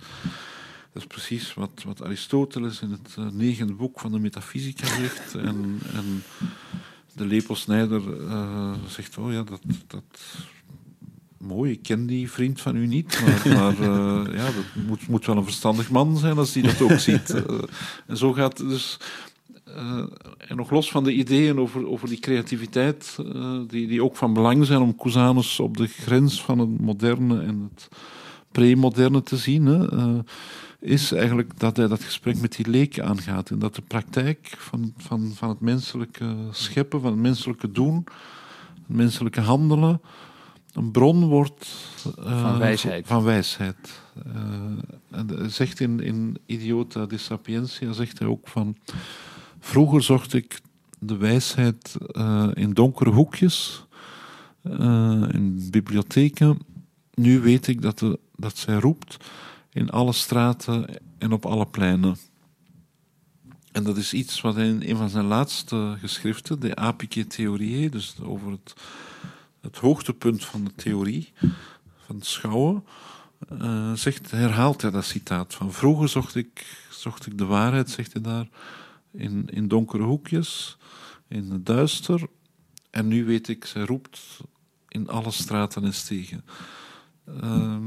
Dat 0.93 1.01
is 1.01 1.07
precies 1.07 1.53
wat, 1.53 1.83
wat 1.85 2.03
Aristoteles 2.03 2.81
in 2.81 2.91
het 2.91 3.15
uh, 3.19 3.25
negende 3.31 3.73
boek 3.73 3.99
van 3.99 4.11
de 4.11 4.19
Metafysica 4.19 4.87
zegt. 4.87 5.35
en, 5.49 5.79
en 5.93 6.23
de 7.13 7.25
lepelsnijder 7.25 8.01
uh, 8.21 8.73
zegt, 8.87 9.17
oh 9.17 9.31
ja, 9.31 9.43
dat, 9.43 9.61
dat, 9.87 10.21
mooi, 11.37 11.71
ik 11.71 11.81
ken 11.81 12.05
die 12.05 12.31
vriend 12.31 12.61
van 12.61 12.75
u 12.75 12.87
niet, 12.87 13.21
maar, 13.25 13.53
maar 13.57 13.79
uh, 13.79 14.35
ja, 14.35 14.45
dat 14.45 14.85
moet, 14.87 15.07
moet 15.07 15.25
wel 15.25 15.37
een 15.37 15.43
verstandig 15.43 15.89
man 15.89 16.17
zijn 16.17 16.37
als 16.37 16.51
die 16.51 16.63
dat 16.63 16.81
ook 16.81 16.99
ziet. 17.09 17.29
Uh, 17.29 17.59
en 18.07 18.17
zo 18.17 18.33
gaat 18.33 18.57
dus... 18.57 18.97
En 20.37 20.55
nog 20.55 20.71
los 20.71 20.91
van 20.91 21.03
de 21.03 21.13
ideeën 21.13 21.59
over, 21.59 21.87
over 21.87 22.07
die 22.07 22.19
creativiteit, 22.19 23.15
die, 23.67 23.87
die 23.87 24.03
ook 24.03 24.15
van 24.15 24.33
belang 24.33 24.65
zijn 24.65 24.81
om 24.81 24.95
Cusanus 24.95 25.59
op 25.59 25.77
de 25.77 25.87
grens 25.87 26.43
van 26.43 26.59
het 26.59 26.79
moderne 26.79 27.41
en 27.41 27.69
het 27.73 27.87
premoderne 28.51 29.23
te 29.23 29.37
zien, 29.37 29.65
hè, 29.65 29.87
is 30.79 31.11
eigenlijk 31.11 31.59
dat 31.59 31.77
hij 31.77 31.87
dat 31.87 32.03
gesprek 32.03 32.41
met 32.41 32.55
die 32.55 32.69
leek 32.69 32.99
aangaat. 32.99 33.49
En 33.49 33.59
dat 33.59 33.75
de 33.75 33.81
praktijk 33.81 34.55
van, 34.57 34.93
van, 34.97 35.31
van 35.35 35.49
het 35.49 35.59
menselijke 35.59 36.35
scheppen, 36.51 37.01
van 37.01 37.11
het 37.11 37.19
menselijke 37.19 37.71
doen, 37.71 37.95
het 38.87 38.97
menselijke 38.97 39.41
handelen, 39.41 40.01
een 40.73 40.91
bron 40.91 41.25
wordt 41.25 41.67
uh, 42.19 42.41
van 42.41 42.57
wijsheid. 42.57 43.07
Van 43.07 43.23
wijsheid. 43.23 44.01
Uh, 44.27 44.33
en 45.09 45.51
zegt 45.51 45.79
in, 45.79 45.99
in 45.99 46.37
Idiota 46.45 47.05
de 47.05 47.17
Sapientia, 47.17 47.91
zegt 47.91 48.19
hij 48.19 48.27
ook 48.27 48.47
van... 48.47 48.77
Vroeger 49.59 50.03
zocht 50.03 50.33
ik 50.33 50.61
de 50.99 51.17
wijsheid 51.17 51.97
uh, 52.11 52.47
in 52.53 52.73
donkere 52.73 53.09
hoekjes, 53.09 53.85
in 55.31 55.67
bibliotheken. 55.71 56.59
Nu 57.13 57.39
weet 57.39 57.67
ik 57.67 57.81
dat, 57.81 57.99
de, 57.99 58.19
dat 58.35 58.57
zij 58.57 58.75
roept 58.75 59.17
in 59.79 59.89
alle 59.89 60.13
straten 60.13 60.85
en 61.17 61.31
op 61.31 61.45
alle 61.45 61.65
pleinen. 61.65 62.17
En 63.71 63.83
dat 63.83 63.97
is 63.97 64.13
iets 64.13 64.41
wat 64.41 64.55
hij 64.55 64.67
in 64.67 64.83
een 64.89 64.97
van 64.97 65.09
zijn 65.09 65.25
laatste 65.25 65.95
geschriften, 65.99 66.59
de 66.59 66.75
Apike 66.75 67.27
Theorie, 67.27 67.89
dus 67.89 68.15
over 68.21 68.51
het 68.51 68.73
het 69.61 69.77
hoogtepunt 69.77 70.45
van 70.45 70.63
de 70.63 70.71
theorie, 70.75 71.33
van 72.05 72.15
het 72.15 72.25
schouwen, 72.25 72.83
uh, 73.53 73.93
zegt, 73.93 74.31
herhaalt 74.31 74.81
hij 74.81 74.91
dat 74.91 75.05
citaat 75.05 75.55
van 75.55 75.73
vroeger 75.73 76.09
zocht 76.09 76.35
ik, 76.35 76.85
zocht 76.89 77.25
ik 77.25 77.37
de 77.37 77.45
waarheid, 77.45 77.89
zegt 77.89 78.13
hij 78.13 78.21
daar, 78.21 78.47
in, 79.11 79.47
in 79.51 79.67
donkere 79.67 80.03
hoekjes, 80.03 80.77
in 81.27 81.51
het 81.51 81.65
duister, 81.65 82.27
en 82.89 83.07
nu 83.07 83.25
weet 83.25 83.47
ik, 83.47 83.65
zij 83.65 83.83
roept 83.83 84.39
in 84.87 85.09
alle 85.09 85.31
straten 85.31 85.83
en 85.83 85.93
stegen. 85.93 86.45
Uh. 87.43 87.77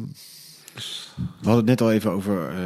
We 0.74 1.48
hadden 1.48 1.56
het 1.56 1.66
net 1.66 1.80
al 1.80 1.92
even 1.92 2.10
over 2.10 2.52
uh, 2.52 2.58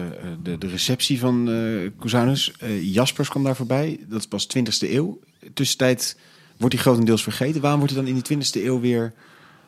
de, 0.42 0.59
de, 0.59 0.66
receptie 0.66 1.18
van 1.18 1.48
uh, 1.48 1.90
Cusanus. 2.00 2.52
Jaspers 2.80 3.28
kwam 3.28 3.44
daar 3.44 3.57
voorbij, 3.57 4.00
dat 4.09 4.18
is 4.18 4.26
pas 4.26 4.48
20e 4.57 4.90
eeuw. 4.90 5.20
Tussentijd 5.54 6.16
Wordt 6.57 6.74
die 6.74 6.84
grotendeels 6.84 7.22
vergeten? 7.22 7.61
Waarom 7.61 7.78
wordt 7.78 7.94
hij 7.94 8.04
dan 8.04 8.14
in 8.14 8.22
die 8.22 8.36
20e 8.36 8.64
eeuw 8.64 8.80
weer 8.80 9.12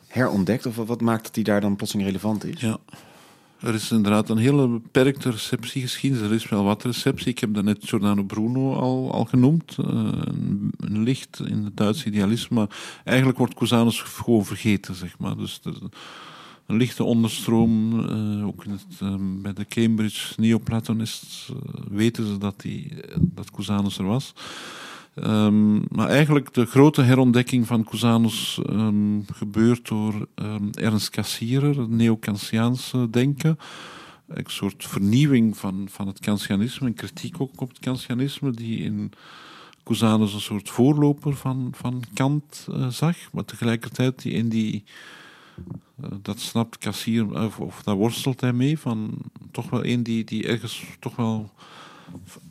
herontdekt? 0.07 0.67
Of 0.67 0.77
wat 0.77 1.01
maakt 1.01 1.25
dat 1.25 1.35
hij 1.35 1.45
daar 1.45 1.61
dan 1.61 1.77
plotseling 1.77 2.09
relevant 2.09 2.45
is? 2.45 2.61
Ja. 2.61 2.79
Er 3.61 3.75
is 3.75 3.91
inderdaad 3.91 4.29
een 4.29 4.39
hele 4.39 4.69
beperkte 4.69 5.31
receptiegeschiedenis. 5.31 6.29
Er 6.29 6.35
is 6.35 6.49
wel 6.49 6.65
wat 6.65 6.83
receptie. 6.83 7.29
Ik 7.29 7.39
heb 7.39 7.55
daarnet 7.55 7.79
Giordano 7.81 8.23
Bruno 8.23 8.75
al, 8.75 9.13
al 9.13 9.25
genoemd. 9.25 9.77
Een, 9.77 10.71
een, 10.77 11.03
licht 11.03 11.41
in 11.45 11.65
het 11.65 11.77
Duitse 11.77 12.07
idealisme. 12.07 12.57
Maar 12.57 12.69
eigenlijk 13.05 13.39
wordt 13.39 13.55
Cusanus 13.55 14.01
gewoon 14.01 14.45
vergeten, 14.45 14.95
zeg 14.95 15.19
maar. 15.19 15.37
Dus 15.37 15.61
een 16.69 16.77
lichte 16.77 17.05
onderstroom. 17.05 18.01
Uh, 18.01 18.47
ook 18.47 18.65
uh, 18.65 19.15
bij 19.19 19.53
de 19.53 19.67
Cambridge 19.67 20.35
Neoplatonist 20.37 21.53
weten 21.91 22.27
ze 22.27 22.39
dat, 22.39 22.61
die, 22.61 22.93
dat 23.19 23.51
Cusanus 23.51 23.99
er 23.99 24.05
was. 24.05 24.33
Um, 25.15 25.85
maar 25.91 26.09
eigenlijk 26.09 26.55
de 26.55 26.67
grote 26.67 27.03
herontdekking 27.03 27.67
van 27.67 27.85
Cusanus 27.85 28.61
um, 28.71 29.25
gebeurt 29.33 29.89
door 29.89 30.29
um, 30.35 30.71
Ernst 30.73 31.11
Cassirer, 31.11 31.81
het 31.81 31.91
neo-Kantiaanse 31.91 33.11
denken. 33.11 33.59
Een 34.27 34.45
soort 34.47 34.87
vernieuwing 34.87 35.57
van, 35.57 35.87
van 35.91 36.07
het 36.07 36.21
Kantianisme, 36.21 36.87
een 36.87 36.95
kritiek 36.95 37.41
ook 37.41 37.61
op 37.61 37.69
het 37.69 37.79
Kantianisme, 37.79 38.51
die 38.51 38.79
in 38.79 39.13
Cusanus 39.85 40.35
een 40.35 40.41
soort 40.41 40.71
voorloper 40.71 41.37
van, 41.37 41.73
van 41.75 42.05
Kant 42.15 42.69
zag, 42.89 43.17
maar 43.33 43.45
tegelijkertijd 43.45 44.23
die 44.23 44.33
in 44.33 44.49
die. 44.49 44.85
Dat 46.23 46.41
snapt 46.41 46.79
Cassirer, 46.79 47.45
of, 47.45 47.61
of 47.61 47.83
daar 47.83 47.95
worstelt 47.95 48.41
hij 48.41 48.53
mee, 48.53 48.79
van 48.79 49.19
toch 49.51 49.71
wel 49.71 49.85
een 49.85 50.03
die, 50.03 50.25
die 50.25 50.47
ergens 50.47 50.85
toch 51.01 51.17
wel 51.17 51.51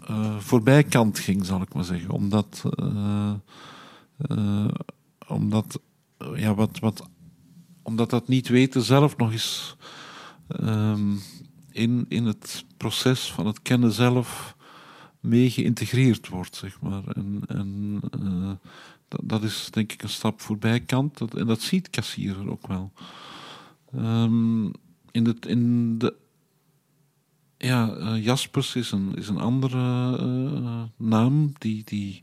uh, 0.10 0.38
voorbij 0.38 0.84
kant 0.84 1.20
ging, 1.20 1.46
zal 1.46 1.62
ik 1.62 1.74
maar 1.74 1.84
zeggen. 1.84 2.10
Omdat, 2.10 2.64
uh, 2.80 3.34
omdat, 5.28 5.80
ja, 6.36 6.56
wat, 6.56 6.80
wat, 6.80 7.10
omdat 7.82 8.10
dat 8.10 8.28
niet 8.28 8.48
weten 8.48 8.82
zelf 8.82 9.18
nog 9.18 9.32
eens 9.32 9.76
um, 10.62 11.20
in, 11.72 12.06
in 12.10 12.26
het 12.26 12.66
proces 12.78 13.32
van 13.32 13.46
het 13.46 13.62
kennen 13.62 13.92
zelf 13.92 14.56
mee 15.20 15.50
geïntegreerd 15.50 16.28
wordt, 16.28 16.56
zeg 16.56 16.82
maar. 16.82 17.04
En, 17.08 17.42
en 17.48 18.02
dat, 19.08 19.20
dat, 19.24 19.44
is 19.44 19.68
denk 19.72 19.92
ik 19.92 20.04
een 20.04 20.10
stap 20.10 20.42
voorbij 20.42 20.80
kant. 20.80 21.22
En 21.36 21.48
dat 21.48 21.62
ziet 21.62 21.90
Kassierer 21.90 22.52
ook 22.52 22.68
wel. 22.68 22.92
Um, 23.96 24.72
in, 25.12 25.26
het, 25.26 25.46
in 25.46 25.98
de 25.98 26.16
ja, 27.58 27.98
uh, 27.98 28.24
Jaspers 28.24 28.76
is 28.76 28.92
een, 28.92 29.16
is 29.16 29.28
een 29.28 29.40
andere 29.40 30.18
uh, 30.22 30.82
naam 30.96 31.54
die, 31.58 31.82
die 31.86 32.22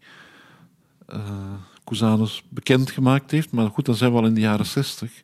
uh, 1.12 1.52
Cusanus 1.84 2.42
bekend 2.48 2.90
gemaakt 2.90 3.30
heeft. 3.30 3.52
Maar 3.52 3.70
goed, 3.70 3.86
dan 3.86 3.94
zijn 3.94 4.12
we 4.12 4.18
al 4.18 4.26
in 4.26 4.34
de 4.34 4.40
jaren 4.40 4.66
zestig. 4.66 5.22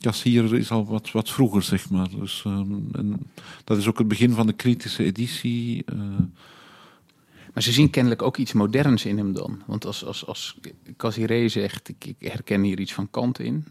Kassier 0.00 0.54
is 0.54 0.70
al 0.70 0.86
wat, 0.86 1.10
wat 1.10 1.30
vroeger, 1.30 1.62
zeg 1.62 1.90
maar. 1.90 2.08
Dus, 2.10 2.44
um, 2.46 2.88
en 2.92 3.30
dat 3.64 3.78
is 3.78 3.86
ook 3.86 3.98
het 3.98 4.08
begin 4.08 4.32
van 4.32 4.46
de 4.46 4.52
kritische 4.52 5.04
editie. 5.04 5.84
Maar 7.52 7.62
ze 7.62 7.72
zien 7.72 7.90
kennelijk 7.90 8.22
ook 8.22 8.36
iets 8.36 8.52
moderns 8.52 9.04
in 9.04 9.18
hem 9.18 9.32
dan. 9.32 9.62
Want 9.66 9.86
als, 9.86 10.04
als, 10.04 10.26
als 10.26 10.58
Casiré 10.96 11.48
zegt, 11.48 11.88
ik, 11.88 12.14
herken 12.18 12.62
hier 12.62 12.80
iets 12.80 12.94
van 12.94 13.10
Kant 13.10 13.38
in. 13.38 13.64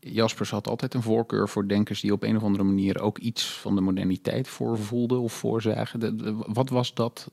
Jaspers 0.00 0.50
had 0.50 0.68
altijd 0.68 0.94
een 0.94 1.02
voorkeur 1.02 1.48
voor 1.48 1.68
denkers 1.68 2.00
die 2.00 2.12
op 2.12 2.22
een 2.22 2.36
of 2.36 2.42
andere 2.42 2.64
manier 2.64 3.00
ook 3.00 3.18
iets 3.18 3.44
van 3.44 3.74
de 3.74 3.80
moderniteit 3.80 4.48
voorvoelden 4.48 5.20
of 5.20 5.32
voorzagen. 5.32 6.44
wat 6.46 6.70
was 6.70 6.94
dat? 6.94 7.30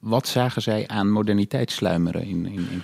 Wat 0.00 0.28
zagen 0.28 0.62
zij 0.62 0.88
aan 0.88 1.10
moderniteit 1.10 1.70
sluimeren 1.70 2.22
in, 2.22 2.46
in, 2.46 2.66
in? 2.70 2.82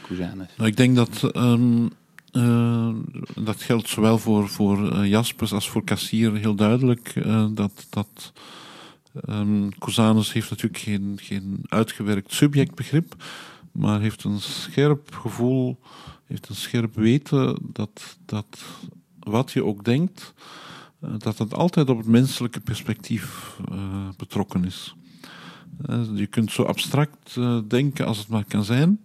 Nou, 0.57 0.69
ik 0.69 0.77
denk 0.77 0.97
dat... 0.97 1.37
Um... 1.37 1.91
Uh, 2.33 2.95
dat 3.35 3.63
geldt 3.63 3.89
zowel 3.89 4.19
voor, 4.19 4.49
voor 4.49 4.93
uh, 4.93 5.09
Jaspers 5.09 5.53
als 5.53 5.71
voor 5.71 5.85
Cassier 5.85 6.35
heel 6.35 6.55
duidelijk. 6.55 7.15
Uh, 7.15 7.47
dat, 7.51 7.87
dat 7.91 8.33
Um, 9.29 9.71
heeft 10.33 10.51
natuurlijk 10.51 10.79
geen, 10.79 11.19
geen 11.23 11.61
uitgewerkt 11.69 12.33
subjectbegrip, 12.33 13.15
maar 13.73 14.01
heeft 14.01 14.25
een 14.25 14.41
scherp 14.41 15.15
gevoel, 15.15 15.79
heeft 16.25 16.49
een 16.49 16.55
scherp 16.55 16.95
weten 16.95 17.59
dat, 17.73 18.19
dat 18.25 18.65
wat 19.19 19.53
je 19.53 19.65
ook 19.65 19.85
denkt, 19.85 20.35
uh, 21.01 21.11
dat 21.19 21.39
het 21.39 21.55
altijd 21.55 21.89
op 21.89 21.97
het 21.99 22.07
menselijke 22.07 22.61
perspectief 22.61 23.57
uh, 23.73 24.09
betrokken 24.17 24.65
is. 24.65 24.95
Uh, 25.91 26.01
je 26.15 26.27
kunt 26.27 26.53
zo 26.53 26.63
abstract 26.63 27.35
denken 27.69 28.07
als 28.07 28.19
het 28.19 28.29
maar 28.29 28.45
kan 28.45 28.65
zijn. 28.65 29.01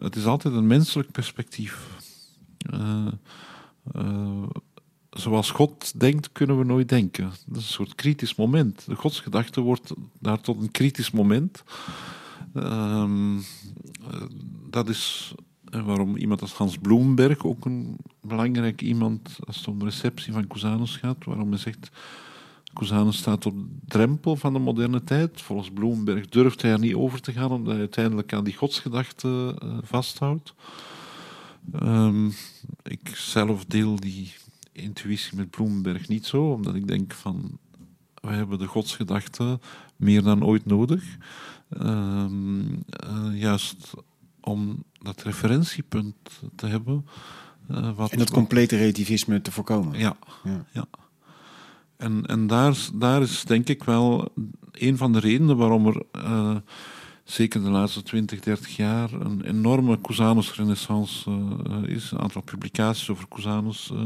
het 0.00 0.16
is 0.16 0.24
altijd 0.24 0.54
een 0.54 0.66
menselijk 0.66 1.10
perspectief 1.10 1.94
zoals 5.16 5.50
God 5.50 6.00
denkt, 6.00 6.32
kunnen 6.32 6.58
we 6.58 6.64
nooit 6.64 6.88
denken. 6.88 7.24
Dat 7.46 7.56
is 7.56 7.66
een 7.66 7.72
soort 7.72 7.94
kritisch 7.94 8.34
moment. 8.34 8.86
De 8.86 8.94
godsgedachte 8.94 9.60
wordt 9.60 9.92
daar 10.20 10.40
tot 10.40 10.62
een 10.62 10.70
kritisch 10.70 11.10
moment. 11.10 11.62
Um, 12.54 13.44
dat 14.70 14.88
is 14.88 15.34
waarom 15.70 16.16
iemand 16.16 16.40
als 16.40 16.52
Hans 16.52 16.78
Bloemberg, 16.78 17.44
ook 17.44 17.64
een 17.64 17.96
belangrijk 18.20 18.82
iemand 18.82 19.38
als 19.46 19.56
het 19.56 19.68
om 19.68 19.78
de 19.78 19.84
receptie 19.84 20.32
van 20.32 20.46
Cusanus 20.46 20.96
gaat, 20.96 21.24
waarom 21.24 21.50
hij 21.50 21.58
zegt, 21.58 21.90
Cusanus 22.74 23.16
staat 23.16 23.46
op 23.46 23.54
de 23.54 23.66
drempel 23.86 24.36
van 24.36 24.52
de 24.52 24.58
moderne 24.58 25.04
tijd. 25.04 25.40
Volgens 25.42 25.70
Bloemberg 25.70 26.28
durft 26.28 26.62
hij 26.62 26.70
er 26.70 26.78
niet 26.78 26.94
over 26.94 27.20
te 27.20 27.32
gaan, 27.32 27.50
omdat 27.50 27.72
hij 27.72 27.78
uiteindelijk 27.80 28.32
aan 28.32 28.44
die 28.44 28.56
godsgedachte 28.56 29.58
uh, 29.64 29.78
vasthoudt. 29.82 30.54
Um, 31.82 32.32
ik 32.82 33.16
zelf 33.16 33.64
deel 33.64 33.96
die 33.96 34.32
intuïtie 34.76 35.36
met 35.36 35.50
Bloemberg 35.50 36.08
niet 36.08 36.26
zo, 36.26 36.52
omdat 36.52 36.74
ik 36.74 36.86
denk 36.86 37.12
van 37.12 37.58
we 38.20 38.32
hebben 38.32 38.58
de 38.58 38.66
godsgedachte 38.66 39.60
meer 39.96 40.22
dan 40.22 40.44
ooit 40.44 40.66
nodig. 40.66 41.04
Uh, 41.70 42.24
uh, 43.04 43.40
juist 43.40 43.94
om 44.40 44.84
dat 44.92 45.22
referentiepunt 45.22 46.14
te 46.54 46.66
hebben. 46.66 47.06
Uh, 47.70 47.96
wat 47.96 48.10
en 48.10 48.18
dat 48.18 48.30
complete 48.30 48.76
relativisme 48.76 49.40
te 49.40 49.52
voorkomen. 49.52 49.98
Ja, 49.98 50.16
ja. 50.44 50.64
ja. 50.72 50.86
En, 51.96 52.26
en 52.26 52.46
daar, 52.46 52.76
daar 52.94 53.22
is 53.22 53.44
denk 53.44 53.68
ik 53.68 53.84
wel 53.84 54.32
een 54.72 54.96
van 54.96 55.12
de 55.12 55.18
redenen 55.18 55.56
waarom 55.56 55.86
er 55.86 56.02
uh, 56.16 56.56
zeker 57.26 57.62
de 57.62 57.70
laatste 57.70 58.02
20, 58.02 58.40
30 58.40 58.76
jaar 58.76 59.12
een 59.12 59.42
enorme 59.44 60.00
Cusanus-renaissance 60.00 61.30
uh, 61.30 61.94
is. 61.94 62.10
Een 62.10 62.18
aantal 62.18 62.42
publicaties 62.42 63.10
over 63.10 63.24
Cusanus 63.28 63.90
uh, 63.92 64.00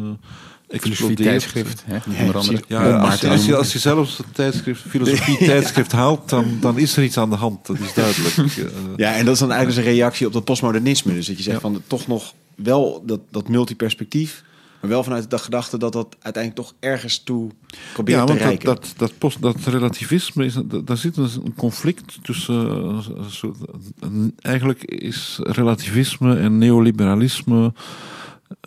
explodeert. 0.68 1.22
tijdschrift, 1.22 1.84
hè? 1.86 1.98
onder 2.20 2.36
andere. 2.36 2.62
Ja, 2.68 2.98
als, 2.98 3.20
je, 3.20 3.28
als, 3.28 3.46
je, 3.46 3.56
als 3.56 3.72
je 3.72 3.78
zelfs 3.78 4.16
het 4.16 4.34
tijdschrift, 4.34 4.82
filosofie-tijdschrift 4.90 5.92
haalt, 5.92 6.28
dan, 6.28 6.56
dan 6.60 6.78
is 6.78 6.96
er 6.96 7.02
iets 7.02 7.18
aan 7.18 7.30
de 7.30 7.36
hand. 7.36 7.66
Dat 7.66 7.78
is 7.78 7.94
duidelijk. 7.94 8.36
ja, 8.96 9.14
en 9.14 9.24
dat 9.24 9.34
is 9.34 9.40
dan 9.40 9.50
eigenlijk 9.50 9.66
dus 9.66 9.76
een 9.76 9.98
reactie 9.98 10.26
op 10.26 10.32
dat 10.32 10.44
postmodernisme. 10.44 11.14
Dus 11.14 11.26
dat 11.26 11.36
je 11.36 11.42
zegt 11.42 11.56
ja. 11.56 11.62
van 11.62 11.82
toch 11.86 12.06
nog 12.06 12.34
wel 12.54 13.02
dat, 13.06 13.20
dat 13.30 13.48
multiperspectief 13.48 14.44
maar 14.80 14.90
wel 14.90 15.02
vanuit 15.02 15.30
de 15.30 15.38
gedachte 15.38 15.78
dat 15.78 15.92
dat 15.92 16.16
uiteindelijk 16.20 16.66
toch 16.66 16.74
ergens 16.80 17.22
toe 17.22 17.50
probeert 17.92 18.18
ja, 18.18 18.24
te 18.24 18.32
want 18.32 18.44
reiken. 18.44 18.66
Dat, 18.66 18.82
dat, 18.82 18.94
dat, 18.96 19.18
post, 19.18 19.42
dat 19.42 19.56
relativisme, 19.56 20.44
is, 20.44 20.58
daar 20.84 20.96
zit 20.96 21.16
een 21.16 21.54
conflict 21.56 22.18
tussen... 22.22 22.66
Uh, 24.00 24.28
eigenlijk 24.40 24.84
is 24.84 25.38
relativisme 25.42 26.36
en 26.36 26.58
neoliberalisme... 26.58 27.72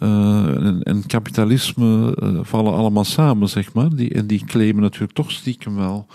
Uh, 0.03 0.45
en, 0.45 0.84
en, 0.84 1.05
kapitalisme 1.07 2.18
uh, 2.24 2.39
vallen 2.41 2.74
allemaal 2.74 3.03
samen, 3.03 3.49
zeg 3.49 3.74
maar. 3.74 3.95
Die, 3.95 4.14
en 4.14 4.28
die 4.28 4.45
claimen 4.45 4.82
natuurlijk 4.82 5.14
toch 5.14 5.32
stiekem 5.32 5.76
wel 5.76 6.07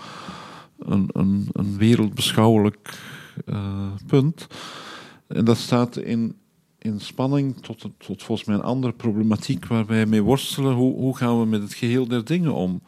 een, 0.79 1.09
een, 1.11 1.49
een 1.51 1.77
wereldbeschouwelijk 1.77 2.99
punt. 4.07 4.47
En 5.27 5.45
dat 5.45 5.57
staat 5.57 5.97
in, 5.97 6.35
in 6.79 6.99
spanning 6.99 7.61
tot, 7.61 7.81
tot 7.97 8.23
volgens 8.23 8.47
mij 8.47 8.55
een 8.55 8.61
andere 8.61 8.93
problematiek 8.93 9.65
waar 9.65 9.85
wij 9.85 10.05
mee 10.05 10.21
worstelen. 10.21 10.73
Hoe, 10.73 10.95
hoe 10.95 11.17
gaan 11.17 11.39
we 11.39 11.45
met 11.45 11.61
het 11.61 11.73
geheel 11.73 12.07
der 12.07 12.25
dingen 12.25 12.53
om? 12.53 12.81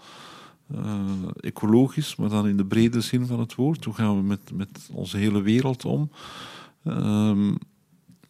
Uh, 0.76 1.02
ecologisch, 1.40 2.16
maar 2.16 2.30
dan 2.30 2.48
in 2.48 2.58
de 2.58 2.66
brede 2.66 3.02
zin 3.02 3.26
van 3.26 3.40
het 3.40 3.56
woord. 3.56 3.86
Hoe 3.86 3.94
gaan 3.94 4.16
we 4.16 4.24
met, 4.24 4.52
met 4.54 4.90
onze 4.94 5.18
hele 5.18 5.42
wereld 5.42 5.86
om? 5.86 6.12
Uh, 6.84 7.52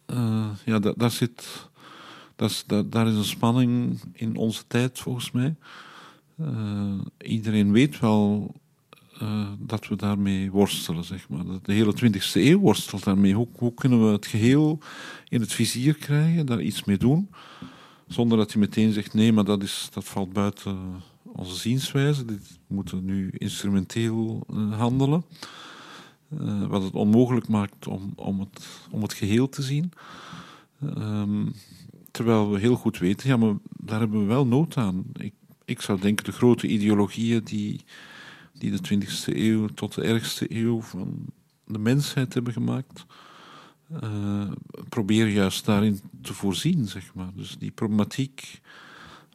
uh, 0.06 0.48
ja, 0.64 0.78
da, 0.78 0.92
daar 0.96 1.10
zit... 1.10 1.70
Dat, 2.36 2.64
da, 2.66 2.82
daar 2.82 3.08
is 3.08 3.16
een 3.16 3.24
spanning 3.24 4.00
in 4.12 4.36
onze 4.36 4.66
tijd, 4.66 4.98
volgens 4.98 5.30
mij. 5.30 5.54
iedereen 7.18 7.72
weet 7.72 8.00
wel 8.00 8.54
uh, 9.22 9.48
dat 9.58 9.88
we 9.88 9.96
daarmee 9.96 10.50
worstelen, 10.50 11.04
zeg 11.04 11.28
maar. 11.28 11.44
De 11.62 11.72
hele 11.72 11.94
20e 12.04 12.32
eeuw 12.32 12.58
worstelt 12.58 13.04
daarmee. 13.04 13.34
Hoe, 13.34 13.48
hoe, 13.52 13.74
kunnen 13.74 14.06
we 14.06 14.12
het 14.12 14.26
geheel 14.26 14.78
in 15.28 15.40
het 15.40 15.52
vizier 15.52 15.94
krijgen, 15.94 16.46
daar 16.46 16.60
iets 16.60 16.84
mee 16.84 16.96
doen, 16.96 17.30
zonder 18.06 18.38
dat 18.38 18.52
je 18.52 18.58
meteen 18.58 18.92
zegt, 18.92 19.14
nee, 19.14 19.32
maar 19.32 19.44
dat, 19.44 19.62
is, 19.62 19.88
dat 19.92 20.04
valt 20.04 20.32
buiten 20.32 20.78
onze 21.22 21.56
zienswijze. 21.56 22.24
Dit 22.24 22.58
moeten 22.66 23.04
nu 23.04 23.30
instrumenteel 23.38 24.46
uh, 24.50 24.78
handelen. 24.78 25.24
Uh, 26.40 26.66
wat 26.66 26.82
het 26.82 26.94
onmogelijk 26.94 27.48
maakt 27.48 27.86
om, 27.86 28.12
om, 28.16 28.40
het, 28.40 28.66
om 28.90 29.02
het 29.02 29.12
geheel 29.12 29.48
te 29.48 29.62
zien. 29.62 29.92
Um, 30.98 31.52
terwijl 32.10 32.50
we 32.50 32.58
heel 32.58 32.76
goed 32.76 32.98
weten, 32.98 33.28
ja, 33.28 33.36
maar 33.36 33.54
daar 33.70 33.98
hebben 33.98 34.20
we 34.20 34.26
wel 34.26 34.46
nood 34.46 34.76
aan. 34.76 35.04
Ik, 35.12 35.34
ik 35.64 35.80
zou 35.80 36.00
denken, 36.00 36.24
de 36.24 36.32
grote 36.32 36.66
ideologieën 36.66 37.44
die 37.44 37.80
die 38.62 38.80
de 38.80 39.06
20e 39.06 39.36
eeuw 39.36 39.66
tot 39.66 39.94
de 39.94 40.02
ergste 40.02 40.56
eeuw 40.56 40.80
van 40.80 41.24
de 41.66 41.78
mensheid 41.78 42.34
hebben 42.34 42.52
gemaakt, 42.52 43.06
uh, 44.02 44.50
proberen 44.88 45.32
juist 45.32 45.64
daarin 45.64 46.00
te 46.22 46.34
voorzien, 46.34 46.88
zeg 46.88 47.14
maar. 47.14 47.30
Dus 47.34 47.56
die 47.58 47.70
problematiek 47.70 48.60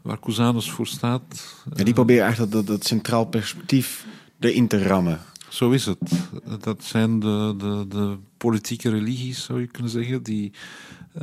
waar 0.01 0.19
Cusanus 0.19 0.71
voor 0.71 0.88
staat. 0.88 1.55
Ja, 1.75 1.84
die 1.84 1.93
proberen 1.93 2.23
eigenlijk 2.23 2.51
dat, 2.51 2.67
dat, 2.67 2.78
dat 2.78 2.88
centraal 2.88 3.25
perspectief 3.25 4.05
erin 4.39 4.67
te 4.67 4.84
rammen. 4.84 5.19
Zo 5.49 5.69
is 5.71 5.86
het. 5.86 6.30
Dat 6.59 6.84
zijn 6.84 7.19
de, 7.19 7.53
de, 7.57 7.86
de 7.89 8.17
politieke 8.38 8.89
religies, 8.89 9.43
zou 9.43 9.59
je 9.59 9.67
kunnen 9.67 9.91
zeggen, 9.91 10.23
die, 10.23 10.51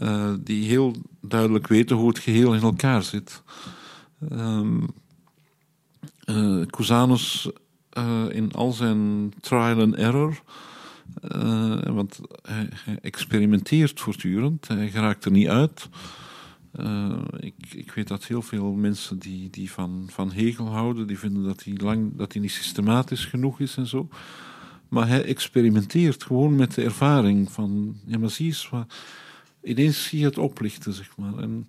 uh, 0.02 0.34
die 0.40 0.64
heel 0.64 0.94
duidelijk 1.20 1.66
weten 1.66 1.96
hoe 1.96 2.08
het 2.08 2.18
geheel 2.18 2.54
in 2.54 2.62
elkaar 2.62 3.02
zit. 3.02 3.42
Um, 4.32 4.86
uh, 6.24 6.66
Cusanus 6.66 7.48
uh, 7.98 8.24
in 8.28 8.52
al 8.52 8.72
zijn 8.72 9.32
trial 9.40 9.80
and 9.80 9.94
error. 9.94 10.42
Uh, 11.34 11.82
want 11.82 12.20
hij, 12.42 12.68
experimenteert 13.02 14.00
voortdurend, 14.00 14.68
hij 14.68 14.90
geraakt 14.90 15.24
er 15.24 15.30
niet 15.30 15.48
uit. 15.48 15.88
Uh, 16.80 17.18
ik, 17.36 17.54
ik, 17.74 17.92
weet 17.92 18.08
dat 18.08 18.24
heel 18.24 18.42
veel 18.42 18.72
mensen 18.72 19.18
die, 19.18 19.50
die 19.50 19.70
van, 19.70 20.08
van 20.10 20.32
Hegel 20.32 20.66
houden, 20.66 21.06
die 21.06 21.18
vinden 21.18 21.44
dat 21.44 21.64
hij, 21.64 21.74
lang, 21.76 22.16
dat 22.16 22.32
hij 22.32 22.42
niet 22.42 22.50
systematisch 22.50 23.24
genoeg 23.24 23.60
is 23.60 23.76
en 23.76 23.86
zo. 23.86 24.08
Maar 24.88 25.08
hij 25.08 25.24
experimenteert 25.24 26.24
gewoon 26.24 26.56
met 26.56 26.74
de 26.74 26.82
ervaring 26.82 27.52
van, 27.52 27.96
ja 28.06 28.18
maar 28.18 28.30
zie 28.30 28.46
eens, 28.46 28.68
wat, 28.68 28.94
ineens 29.62 30.04
zie 30.04 30.18
je 30.18 30.24
het 30.24 30.38
oplichten, 30.38 30.92
zeg 30.92 31.16
maar. 31.16 31.38
En, 31.38 31.68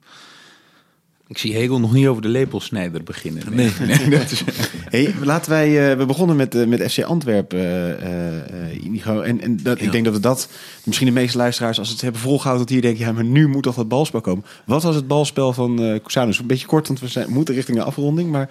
ik 1.27 1.37
zie 1.37 1.53
Hegel 1.53 1.79
nog 1.79 1.93
niet 1.93 2.07
over 2.07 2.21
de 2.21 2.27
lepelsnijder 2.27 3.03
beginnen. 3.03 3.43
Nee, 3.51 3.71
nee. 3.79 4.09
dat 4.09 4.31
is... 4.31 4.43
hey, 4.95 5.13
laten 5.23 5.51
wij. 5.51 5.91
Uh, 5.91 5.97
we 5.97 6.05
begonnen 6.05 6.35
met, 6.35 6.55
uh, 6.55 6.67
met 6.67 6.91
FC 6.91 7.03
Antwerpen, 7.03 7.59
uh, 7.59 8.83
Inigo. 8.83 9.21
En, 9.21 9.41
en 9.41 9.59
dat, 9.63 9.79
ja. 9.79 9.85
ik 9.85 9.91
denk 9.91 10.05
dat 10.05 10.13
we 10.13 10.19
dat. 10.19 10.49
Misschien 10.83 11.07
de 11.07 11.13
meeste 11.13 11.37
luisteraars, 11.37 11.79
als 11.79 11.89
het 11.89 12.01
hebben 12.01 12.21
volgehouden, 12.21 12.65
tot 12.65 12.75
hier 12.75 12.83
denken: 12.83 13.05
ja, 13.05 13.11
maar 13.11 13.23
nu 13.23 13.47
moet 13.47 13.63
toch 13.63 13.75
dat 13.75 13.87
balspel 13.87 14.21
komen. 14.21 14.45
Wat 14.65 14.83
was 14.83 14.95
het 14.95 15.07
balspel 15.07 15.53
van 15.53 15.81
uh, 15.81 15.99
Cusanus? 16.03 16.39
Een 16.39 16.47
beetje 16.47 16.67
kort, 16.67 16.87
want 16.87 16.99
we 16.99 17.07
zijn, 17.07 17.29
moeten 17.29 17.55
richting 17.55 17.77
een 17.77 17.83
afronding. 17.83 18.31
Maar 18.31 18.49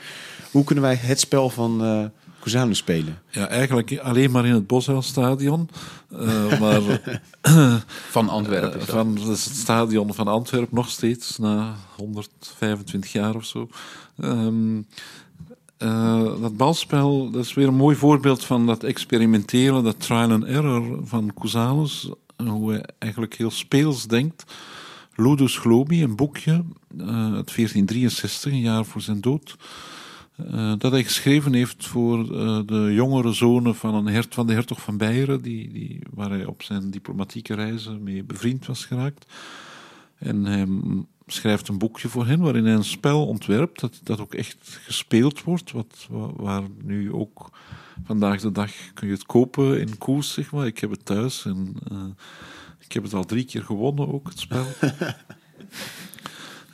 hoe 0.50 0.64
kunnen 0.64 0.84
wij 0.84 0.94
het 0.94 1.20
spel 1.20 1.50
van. 1.50 2.10
Spelen? 2.70 3.22
Ja, 3.30 3.48
eigenlijk 3.48 3.98
alleen 3.98 4.30
maar 4.30 4.46
in 4.46 4.54
het 4.54 4.66
Boshuilstadion. 4.66 5.68
Uh, 6.12 6.60
maar, 6.60 6.80
van 8.10 8.28
Antwerpen? 8.28 8.80
Uh, 8.80 8.86
van 8.86 9.18
het 9.18 9.38
stadion 9.38 10.14
van 10.14 10.28
Antwerpen 10.28 10.74
nog 10.74 10.88
steeds, 10.88 11.38
na 11.38 11.74
125 11.96 13.12
jaar 13.12 13.34
of 13.34 13.44
zo. 13.44 13.68
Um, 14.18 14.86
uh, 15.78 16.40
dat 16.40 16.56
balspel, 16.56 17.30
dat 17.30 17.44
is 17.44 17.54
weer 17.54 17.68
een 17.68 17.74
mooi 17.74 17.96
voorbeeld 17.96 18.44
van 18.44 18.66
dat 18.66 18.82
experimenteren, 18.82 19.84
dat 19.84 20.00
trial 20.00 20.30
and 20.30 20.44
error 20.44 21.00
van 21.04 21.32
Cusanus. 21.40 22.10
Hoe 22.36 22.70
hij 22.70 22.84
eigenlijk 22.98 23.34
heel 23.34 23.50
speels 23.50 24.06
denkt. 24.06 24.44
Ludus 25.14 25.58
Globi, 25.58 26.02
een 26.02 26.16
boekje 26.16 26.52
uit 26.98 27.54
1463, 27.54 28.52
een 28.52 28.60
jaar 28.60 28.84
voor 28.84 29.00
zijn 29.00 29.20
dood. 29.20 29.56
Uh, 30.36 30.72
dat 30.78 30.92
hij 30.92 31.04
geschreven 31.04 31.52
heeft 31.52 31.86
voor 31.86 32.18
uh, 32.18 32.60
de 32.66 32.92
jongere 32.94 33.32
zonen 33.32 33.74
van, 33.74 33.94
een 33.94 34.06
hert, 34.06 34.34
van 34.34 34.46
de 34.46 34.52
hertog 34.52 34.80
van 34.80 34.96
Beieren, 34.96 35.42
die, 35.42 35.72
die, 35.72 36.02
waar 36.10 36.30
hij 36.30 36.44
op 36.44 36.62
zijn 36.62 36.90
diplomatieke 36.90 37.54
reizen 37.54 38.02
mee 38.02 38.24
bevriend 38.24 38.66
was 38.66 38.84
geraakt. 38.84 39.32
En 40.18 40.44
hij 40.44 40.66
schrijft 41.26 41.68
een 41.68 41.78
boekje 41.78 42.08
voor 42.08 42.26
hen 42.26 42.40
waarin 42.40 42.64
hij 42.64 42.74
een 42.74 42.84
spel 42.84 43.26
ontwerpt 43.26 43.80
dat, 43.80 44.00
dat 44.02 44.20
ook 44.20 44.34
echt 44.34 44.80
gespeeld 44.84 45.42
wordt, 45.42 45.72
wat, 45.72 46.08
waar 46.36 46.62
nu 46.82 47.12
ook 47.12 47.50
vandaag 48.04 48.40
de 48.40 48.52
dag 48.52 48.72
kun 48.94 49.06
je 49.06 49.12
het 49.12 49.26
kopen 49.26 49.80
in 49.80 49.98
koers, 49.98 50.32
zeg 50.32 50.52
maar. 50.52 50.66
Ik 50.66 50.78
heb 50.78 50.90
het 50.90 51.04
thuis 51.04 51.44
en 51.44 51.76
uh, 51.92 52.04
ik 52.78 52.92
heb 52.92 53.02
het 53.02 53.14
al 53.14 53.24
drie 53.24 53.44
keer 53.44 53.62
gewonnen 53.62 54.12
ook, 54.12 54.28
het 54.28 54.38
spel. 54.38 54.66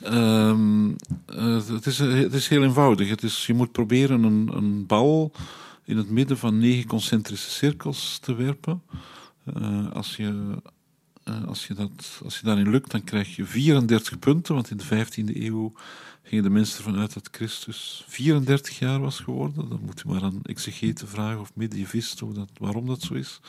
Um, 0.05 0.95
uh, 1.35 1.67
het, 1.67 1.85
is, 1.85 1.97
het 1.99 2.33
is 2.33 2.47
heel 2.47 2.63
eenvoudig. 2.63 3.09
Het 3.09 3.23
is, 3.23 3.45
je 3.45 3.53
moet 3.53 3.71
proberen 3.71 4.23
een, 4.23 4.49
een 4.53 4.85
bal 4.85 5.31
in 5.83 5.97
het 5.97 6.09
midden 6.09 6.37
van 6.37 6.57
negen 6.57 6.87
concentrische 6.87 7.49
cirkels 7.49 8.19
te 8.19 8.35
werpen. 8.35 8.81
Uh, 9.57 9.91
als, 9.91 10.15
je, 10.15 10.55
als, 11.45 11.67
je 11.67 11.73
dat, 11.73 12.21
als 12.23 12.39
je 12.39 12.45
daarin 12.45 12.69
lukt, 12.69 12.91
dan 12.91 13.03
krijg 13.03 13.35
je 13.35 13.45
34 13.45 14.19
punten. 14.19 14.55
Want 14.55 14.69
in 14.69 14.77
de 14.77 15.05
15e 15.05 15.35
eeuw 15.35 15.73
gingen 16.23 16.43
de 16.43 16.49
mensen 16.49 16.77
ervan 16.77 16.99
uit 16.99 17.13
dat 17.13 17.29
Christus 17.31 18.05
34 18.07 18.79
jaar 18.79 18.99
was 18.99 19.19
geworden. 19.19 19.69
Dan 19.69 19.79
moet 19.85 20.01
je 20.03 20.11
maar 20.11 20.23
aan 20.23 20.39
exegeten 20.43 21.07
vragen 21.07 21.39
of 21.39 21.51
medievisten 21.55 22.33
dat, 22.33 22.49
waarom 22.57 22.87
dat 22.87 23.01
zo 23.01 23.13
is. 23.13 23.39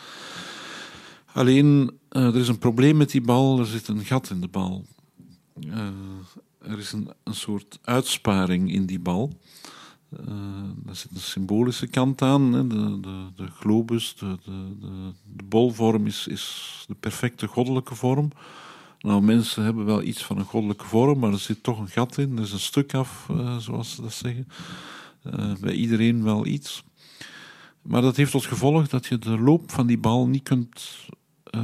Alleen, 1.32 1.98
er 2.09 2.36
is 2.36 2.48
een 2.48 2.59
probleem 2.59 2.96
met 2.96 3.11
die 3.11 3.20
bal. 3.20 3.59
Er 3.59 3.66
zit 3.66 3.88
een 3.88 4.05
gat 4.05 4.30
in 4.30 4.40
de 4.40 4.48
bal. 4.48 4.84
Uh, 5.61 5.88
er 6.59 6.78
is 6.78 6.92
een, 6.92 7.11
een 7.22 7.34
soort 7.34 7.78
uitsparing 7.82 8.72
in 8.72 8.86
die 8.86 9.00
bal. 9.00 9.32
Uh, 10.20 10.26
daar 10.76 10.96
zit 10.96 11.11
een 11.11 11.20
symbolische 11.20 11.86
kant 11.86 12.22
aan. 12.22 12.53
Hè. 12.53 12.66
De, 12.66 13.00
de, 13.00 13.26
de 13.36 13.46
globus, 13.46 14.16
de, 14.16 14.38
de, 14.44 14.66
de, 15.36 15.44
bolvorm 15.44 16.07
is, 16.07 16.26
is 16.26 16.84
de 16.88 16.94
perfecte 16.94 17.46
goddelijke 17.46 17.94
vorm. 17.94 18.30
Nou, 19.00 19.22
mensen 19.22 19.64
hebben 19.64 19.84
wel 19.84 20.03
iets 20.03 20.24
van 20.24 20.38
een 20.38 20.44
goddelijke 20.44 20.84
vorm, 20.84 21.18
maar 21.18 21.32
er 21.32 21.38
zit 21.38 21.62
toch 21.62 21.78
een 21.78 21.88
gat 21.88 22.18
in. 22.18 22.36
Er 22.36 22.42
is 22.42 22.53
een 22.53 22.61
stuk 22.61 22.94
af, 22.94 23.28
uh, 23.30 23.57
zoals 23.57 23.94
ze 23.94 24.03
dat 24.03 24.12
zeggen. 24.12 24.48
Bij 25.61 25.72
iedereen 25.72 26.24
wel 26.24 26.46
iets. 26.46 26.84
Maar 27.82 28.03
dat 28.03 28.16
heeft 28.16 28.30
tot 28.30 28.44
gevolg 28.44 28.88
dat 28.88 29.07
je 29.07 29.18
de 29.18 29.38
loop 29.38 29.70
van 29.70 29.86
die 29.86 29.98
bal 29.98 30.26
niet 30.26 30.42
kunt 30.42 31.07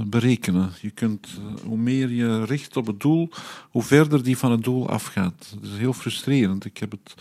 berekenen. 0.07 0.73
Je 0.81 0.91
kunt, 0.91 1.29
uh, 1.39 1.61
hoe 1.65 1.79
meer 1.79 2.11
je 2.11 2.45
richt 2.45 2.77
op 2.77 2.87
het 2.87 3.01
doel, 3.01 3.29
hoe 3.71 3.83
verder 3.83 4.23
die 4.23 4.39
van 4.39 4.51
het 4.51 4.65
doel 4.65 4.89
afgaat. 4.89 5.55
Dat 5.61 5.71
is 5.71 5.79
heel 5.79 5.93
frustrerend. 5.93 6.65
Ik 6.65 6.79
heb 6.79 6.91
het 6.91 7.15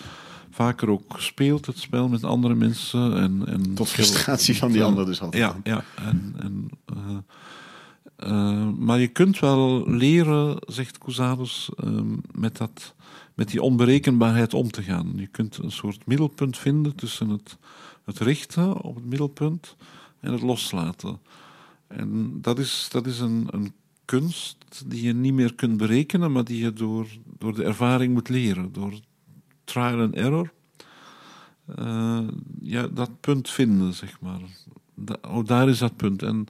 vaker 0.58 0.90
ook 0.90 1.16
speelt, 1.18 1.66
het 1.66 1.80
spel 1.80 2.08
met 2.08 2.24
andere 2.24 2.56
mensen. 2.56 3.18
En, 3.18 3.44
en 3.48 3.74
Tot 3.74 3.90
frustratie 3.90 4.58
van 4.58 4.72
die 4.72 4.84
anderen 4.84 5.06
dus 5.06 5.22
altijd. 5.22 5.44
Ja, 5.44 5.56
ja. 5.64 5.84
En, 5.96 6.36
en, 6.40 6.70
eh, 6.86 7.18
eh, 8.16 8.70
maar 8.78 9.00
je 9.00 9.08
kunt 9.08 9.40
wel 9.40 9.90
leren, 9.90 10.58
zegt 10.68 10.98
Cusanus, 10.98 11.70
ehm, 11.76 12.16
met, 12.32 12.58
dat, 12.58 12.94
met 13.34 13.50
die 13.50 13.62
onberekenbaarheid 13.62 14.54
om 14.54 14.72
te 14.72 14.84
gaan. 14.84 15.14
Je 15.16 15.28
kunt 15.28 15.58
een 15.58 15.72
soort 15.72 16.06
middelpunt 16.06 16.58
vinden 16.58 16.96
tussen 16.96 17.30
het, 17.30 17.58
het 18.06 18.20
richten 18.20 18.82
op 18.82 18.96
het 18.96 19.06
middelpunt 19.06 19.76
en 20.20 20.32
het 20.32 20.42
loslaten. 20.42 21.20
En 21.88 22.38
dat 22.42 22.60
is, 22.60 22.88
dat 22.92 23.06
is 23.06 23.20
een, 23.20 23.48
een 23.52 23.74
kunst 24.06 24.84
die 24.86 25.02
je 25.02 25.14
niet 25.14 25.34
meer 25.34 25.56
kunt 25.56 25.78
berekenen, 25.78 26.32
maar 26.32 26.44
die 26.44 26.64
je 26.64 26.74
door, 26.74 27.08
door 27.38 27.56
de 27.56 27.64
ervaring 27.64 28.14
moet 28.14 28.30
leren. 28.30 28.74
Door 28.74 28.94
trial 29.64 30.02
and 30.02 30.16
error. 30.16 30.52
Eh, 31.76 32.28
ja, 32.62 32.88
dat 32.88 33.20
punt 33.20 33.50
vinden, 33.50 33.94
zeg 33.94 34.20
maar. 34.20 34.42
Oh, 35.22 35.46
daar 35.46 35.70
is 35.70 35.78
dat 35.78 35.96
punt. 35.96 36.24
En, 36.24 36.48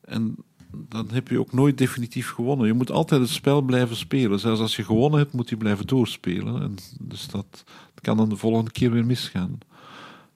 en 0.00 0.36
dan 0.72 1.08
heb 1.10 1.28
je 1.28 1.38
ook 1.38 1.52
nooit 1.52 1.78
definitief 1.78 2.30
gewonnen. 2.30 2.66
Je 2.66 2.72
moet 2.72 2.90
altijd 2.90 3.20
het 3.20 3.30
spel 3.30 3.62
blijven 3.62 3.96
spelen. 3.96 4.38
Zelfs 4.38 4.60
als 4.60 4.76
je 4.76 4.84
gewonnen 4.84 5.18
hebt, 5.18 5.32
moet 5.32 5.48
je 5.48 5.56
blijven 5.56 5.86
doorspelen. 5.86 6.62
En 6.62 6.74
dus 7.00 7.28
dat 7.28 7.64
kan 8.00 8.16
dan 8.16 8.28
de 8.28 8.36
volgende 8.36 8.70
keer 8.70 8.90
weer 8.90 9.06
misgaan. 9.06 9.58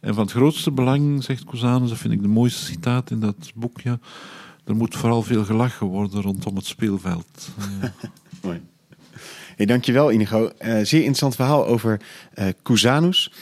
En 0.05 0.15
van 0.15 0.23
het 0.23 0.33
grootste 0.33 0.71
belang, 0.71 1.25
zegt 1.25 1.45
Cusanus, 1.45 1.89
dat 1.89 1.99
vind 1.99 2.13
ik 2.13 2.23
de 2.23 2.29
mooiste 2.29 2.65
citaat 2.65 3.11
in 3.11 3.21
dat 3.21 3.53
boekje. 3.55 3.99
Er 4.65 4.77
moet 4.77 4.97
vooral 4.97 5.23
veel 5.23 5.45
gelachen 5.45 5.87
worden 5.87 6.23
rondom 6.23 6.57
het 6.57 6.67
speelveld. 6.67 7.27
Eh, 7.81 7.89
Mooi. 8.43 8.63
Hey, 9.57 9.67
dankjewel 9.67 10.11
Inigo. 10.11 10.49
Eh, 10.59 10.69
zeer 10.69 10.99
interessant 10.99 11.35
verhaal 11.35 11.67
over 11.67 12.01
Cusanus. 12.63 13.33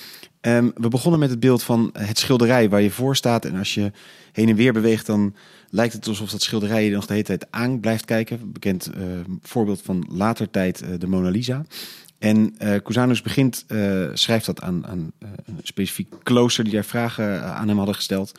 Ehm, 0.40 0.70
we 0.74 0.88
begonnen 0.88 1.20
met 1.20 1.30
het 1.30 1.40
beeld 1.40 1.62
van 1.62 1.90
het 1.92 2.18
schilderij 2.18 2.68
waar 2.68 2.82
je 2.82 2.90
voor 2.90 3.16
staat. 3.16 3.44
En 3.44 3.58
als 3.58 3.74
je 3.74 3.92
heen 4.32 4.48
en 4.48 4.56
weer 4.56 4.72
beweegt, 4.72 5.06
dan 5.06 5.34
lijkt 5.70 5.92
het 5.92 6.06
alsof 6.06 6.30
dat 6.30 6.42
schilderij 6.42 6.84
je 6.84 6.90
nog 6.90 7.06
de 7.06 7.12
hele 7.12 7.24
tijd 7.24 7.46
aan 7.50 7.80
blijft 7.80 8.04
kijken. 8.04 8.52
Bekend 8.52 8.86
eh, 8.86 9.02
voorbeeld 9.42 9.82
van 9.82 10.06
later 10.10 10.50
tijd, 10.50 10.84
de 10.98 11.06
Mona 11.06 11.28
Lisa. 11.28 11.64
En 12.22 12.54
eh 12.58 12.76
Cusanus 12.82 13.22
begint, 13.22 13.64
eh, 13.68 14.08
schrijft 14.12 14.46
dat 14.46 14.60
aan, 14.60 14.84
eh, 15.18 15.28
een 15.44 15.58
specifiek 15.62 16.14
klooster 16.22 16.64
die 16.64 16.72
daar 16.72 16.84
vragen 16.84 17.44
aan 17.44 17.68
hem 17.68 17.76
hadden 17.76 17.94
gesteld. 17.94 18.38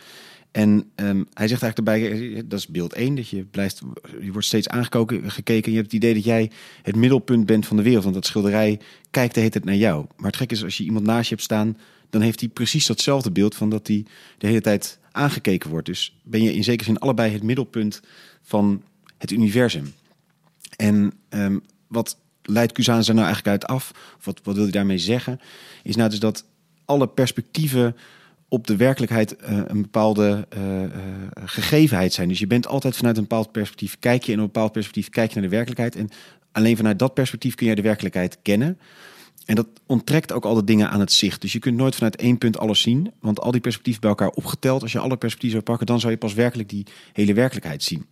En 0.52 0.92
ehm, 0.96 1.24
hij 1.34 1.48
zegt 1.48 1.64
eigenlijk 1.64 2.14
eh, 2.14 2.42
dat 2.46 2.60
is 2.60 2.68
beeld 2.68 2.94
1, 2.94 3.16
dat 3.16 3.30
je 3.30 3.44
blijft, 3.44 3.82
je 4.22 4.32
wordt 4.32 4.48
steeds 4.48 4.68
aangekoken, 4.68 5.32
gekeken. 5.32 5.64
En 5.64 5.72
je 5.72 5.78
hebt 5.78 5.92
het 5.92 6.02
idee 6.02 6.14
dat 6.14 6.24
jij 6.24 6.52
het 6.82 6.96
middelpunt 6.96 7.46
bent 7.46 7.66
van 7.66 7.78
de 7.78 7.84
wereld. 7.84 8.04
Want 8.04 8.16
dat 8.16 8.26
schilderij 8.26 8.80
kijkt 9.12 9.34
de 9.34 9.40
hele 9.40 9.52
tijd 9.52 9.66
naar 9.66 9.76
jou. 9.76 10.06
Maar 10.16 10.28
het 10.28 10.36
gek 10.36 10.52
is, 10.52 10.64
als 10.64 10.78
je 10.78 10.84
iemand 10.84 11.06
naast 11.06 11.30
je 11.30 11.36
hebt 11.36 11.46
staan, 11.46 11.78
dan 12.10 12.22
heeft 12.22 12.40
hij 12.40 12.50
precies 12.50 12.86
datzelfde 12.86 13.32
beeld 13.32 13.56
van 13.56 13.70
dat 13.70 13.88
hij 13.88 14.06
de 14.38 14.48
hele 14.48 14.62
tijd 14.62 15.00
aangekeken 15.12 15.70
wordt. 15.70 15.86
Dus 15.86 16.20
ben 16.24 16.44
je 16.44 16.54
in 16.54 16.64
zekere 16.64 16.90
zin 16.90 17.00
allebei 17.00 17.34
het 17.34 17.44
middelpunt 17.44 18.02
van 18.42 18.84
het 19.18 19.32
universum. 19.32 19.94
En 20.76 21.14
ehm, 21.30 21.58
wat 21.88 22.18
leidt 22.44 22.72
Cusanus 22.72 23.08
er 23.08 23.14
nou 23.14 23.26
eigenlijk 23.26 23.62
uit 23.62 23.72
af? 23.72 23.92
Wat, 24.24 24.40
wat 24.44 24.56
wil 24.56 24.64
hij 24.64 24.72
daarmee 24.72 24.98
zeggen? 24.98 25.40
Is 25.84 25.96
nou 25.96 26.10
dus 26.10 26.20
dat 26.20 26.46
alle 26.86 27.08
perspectieven 27.08 27.96
op 28.48 28.68
de 28.68 28.76
werkelijkheid 28.76 29.36
eh, 29.36 29.58
een 29.66 29.82
bepaalde 29.82 30.48
eh, 30.50 30.84
eh, 30.84 30.90
gegevenheid 31.46 32.14
zijn. 32.14 32.28
Dus 32.28 32.40
je 32.40 32.48
bent 32.48 32.68
altijd 32.68 32.96
vanuit 32.96 33.18
een 33.18 33.24
bepaald 33.24 33.52
perspectief, 33.52 34.00
kijk 34.00 34.24
je 34.24 34.32
in 34.32 34.38
een 34.38 34.46
bepaald 34.46 34.72
perspectief, 34.72 35.10
kijk 35.10 35.30
je 35.30 35.40
naar 35.40 35.50
de 35.50 35.56
werkelijkheid. 35.56 35.96
En 35.96 36.10
alleen 36.52 36.78
vanuit 36.78 37.00
dat 37.00 37.14
perspectief 37.14 37.56
kun 37.56 37.68
je 37.68 37.76
de 37.76 37.82
werkelijkheid 37.82 38.38
kennen. 38.42 38.78
En 39.46 39.56
dat 39.56 39.68
onttrekt 39.86 40.32
ook 40.32 40.46
al 40.46 40.54
de 40.54 40.64
dingen 40.64 40.90
aan 40.90 41.00
het 41.00 41.12
zicht. 41.12 41.42
Dus 41.42 41.54
je 41.54 41.60
kunt 41.60 41.78
nooit 41.78 41.96
vanuit 41.96 42.16
één 42.16 42.38
punt 42.38 42.58
alles 42.58 42.82
zien. 42.82 43.12
Want 43.20 43.40
al 43.40 43.52
die 43.52 43.62
perspectieven 43.62 44.02
bij 44.02 44.10
elkaar 44.10 44.30
opgeteld, 44.30 44.82
als 44.82 44.92
je 44.92 45.00
alle 45.00 45.18
perspectieven 45.18 45.60
zou 45.60 45.64
pakken, 45.64 45.86
dan 45.86 46.00
zou 46.00 46.12
je 46.12 46.18
pas 46.18 46.34
werkelijk 46.34 46.70
die 46.70 46.86
hele 47.14 47.34
werkelijkheid 47.34 47.84
zien. 47.84 48.06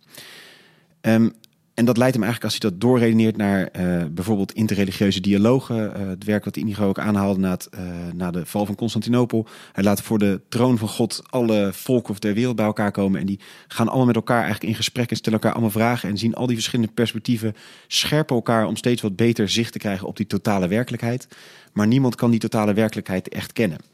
Ehm, 1.00 1.28
en 1.74 1.84
dat 1.84 1.96
leidt 1.96 2.14
hem 2.14 2.22
eigenlijk, 2.22 2.52
als 2.52 2.62
hij 2.62 2.70
dat 2.70 2.80
doorredeneert 2.80 3.36
naar 3.36 3.66
eh, 3.66 4.04
bijvoorbeeld 4.10 4.52
interreligieuze 4.52 5.20
dialogen. 5.20 5.94
eh, 5.94 6.06
het 6.08 6.24
werk 6.24 6.44
wat 6.44 6.56
Inigo 6.56 6.88
ook 6.88 6.98
aanhaalde 6.98 7.40
na, 7.40 7.50
het, 7.50 7.66
eh, 7.66 7.80
na 8.14 8.30
de 8.30 8.46
val 8.46 8.66
van 8.66 8.74
Constantinopel. 8.74 9.46
Hij 9.72 9.84
laat 9.84 10.02
voor 10.02 10.18
de 10.18 10.40
troon 10.48 10.78
van 10.78 10.88
God 10.88 11.22
alle 11.30 11.70
volken 11.72 12.20
der 12.20 12.34
wereld 12.34 12.56
bij 12.56 12.64
elkaar 12.64 12.90
komen. 12.90 13.20
En 13.20 13.26
die 13.26 13.40
gaan 13.68 13.88
allemaal 13.88 14.06
met 14.06 14.16
elkaar 14.16 14.40
eigenlijk 14.42 14.68
in 14.68 14.74
gesprek 14.74 15.10
en 15.10 15.16
stellen 15.16 15.38
elkaar 15.38 15.52
allemaal 15.52 15.70
vragen. 15.70 16.08
En 16.08 16.18
zien 16.18 16.34
al 16.34 16.46
die 16.46 16.56
verschillende 16.56 16.92
perspectieven 16.92 17.54
scherpen 17.86 18.36
elkaar 18.36 18.66
om 18.66 18.76
steeds 18.76 19.02
wat 19.02 19.16
beter 19.16 19.48
zicht 19.48 19.72
te 19.72 19.78
krijgen 19.78 20.06
op 20.06 20.16
die 20.16 20.26
totale 20.26 20.68
werkelijkheid. 20.68 21.28
Maar 21.72 21.86
niemand 21.86 22.14
kan 22.14 22.30
die 22.30 22.40
totale 22.40 22.74
werkelijkheid 22.74 23.28
echt 23.28 23.52
kennen. 23.52 23.91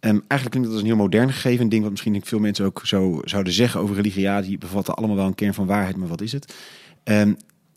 Ehm, 0.00 0.18
eigenlijk 0.28 0.50
klinkt 0.50 0.64
dat 0.64 0.70
als 0.70 0.80
een 0.80 0.86
heel 0.86 0.96
modern 0.96 1.32
gegeven. 1.32 1.62
Een 1.62 1.68
ding 1.68 1.82
wat 1.82 1.90
misschien 1.90 2.20
veel 2.24 2.38
mensen 2.38 2.64
ook 2.64 2.80
zo 2.84 3.20
zouden 3.24 3.52
zeggen 3.52 3.80
over 3.80 3.96
religie. 3.96 4.22
Ja, 4.22 4.40
die 4.40 4.58
bevatten 4.58 4.94
allemaal 4.94 5.16
wel 5.16 5.26
een 5.26 5.34
kern 5.34 5.54
van 5.54 5.66
waarheid, 5.66 5.96
maar 5.96 6.08
wat 6.08 6.20
is 6.20 6.32
het? 6.32 6.54
Ehm, 7.04 7.32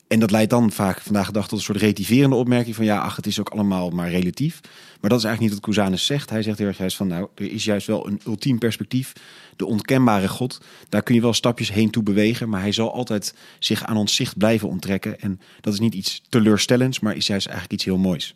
en 0.09 0.19
dat 0.19 0.31
leidt 0.31 0.49
dan 0.49 0.71
vaak 0.71 1.01
vandaag 1.01 1.27
de 1.27 1.33
dag 1.33 1.47
tot 1.47 1.57
een 1.57 1.63
soort 1.63 1.77
relativerende 1.77 2.35
opmerking 2.35 2.75
van 2.75 2.85
ja, 2.85 2.99
ach, 2.99 3.15
het 3.15 3.25
is 3.25 3.39
ook 3.39 3.49
allemaal 3.49 3.89
maar 3.89 4.09
relatief. 4.09 4.59
Maar 5.01 5.09
dat 5.09 5.19
is 5.19 5.25
eigenlijk 5.25 5.39
niet 5.39 5.51
wat 5.51 5.75
Cusanus 5.75 6.05
zegt. 6.05 6.29
Hij 6.29 6.43
zegt 6.43 6.57
heel 6.57 6.67
erg 6.67 6.77
juist 6.77 6.97
van 6.97 7.07
nou, 7.07 7.27
er 7.35 7.51
is 7.51 7.63
juist 7.63 7.87
wel 7.87 8.07
een 8.07 8.21
ultiem 8.25 8.57
perspectief, 8.57 9.13
de 9.55 9.65
onkenbare 9.65 10.27
God. 10.27 10.61
Daar 10.89 11.03
kun 11.03 11.15
je 11.15 11.21
wel 11.21 11.33
stapjes 11.33 11.71
heen 11.71 11.89
toe 11.89 12.03
bewegen, 12.03 12.49
maar 12.49 12.61
hij 12.61 12.71
zal 12.71 12.93
altijd 12.93 13.33
zich 13.59 13.83
aan 13.83 13.97
ons 13.97 14.15
zicht 14.15 14.37
blijven 14.37 14.69
onttrekken. 14.69 15.19
En 15.19 15.39
dat 15.61 15.73
is 15.73 15.79
niet 15.79 15.93
iets 15.93 16.21
teleurstellends, 16.29 16.99
maar 16.99 17.15
is 17.15 17.27
juist 17.27 17.45
eigenlijk 17.45 17.75
iets 17.75 17.85
heel 17.85 17.97
moois. 17.97 18.33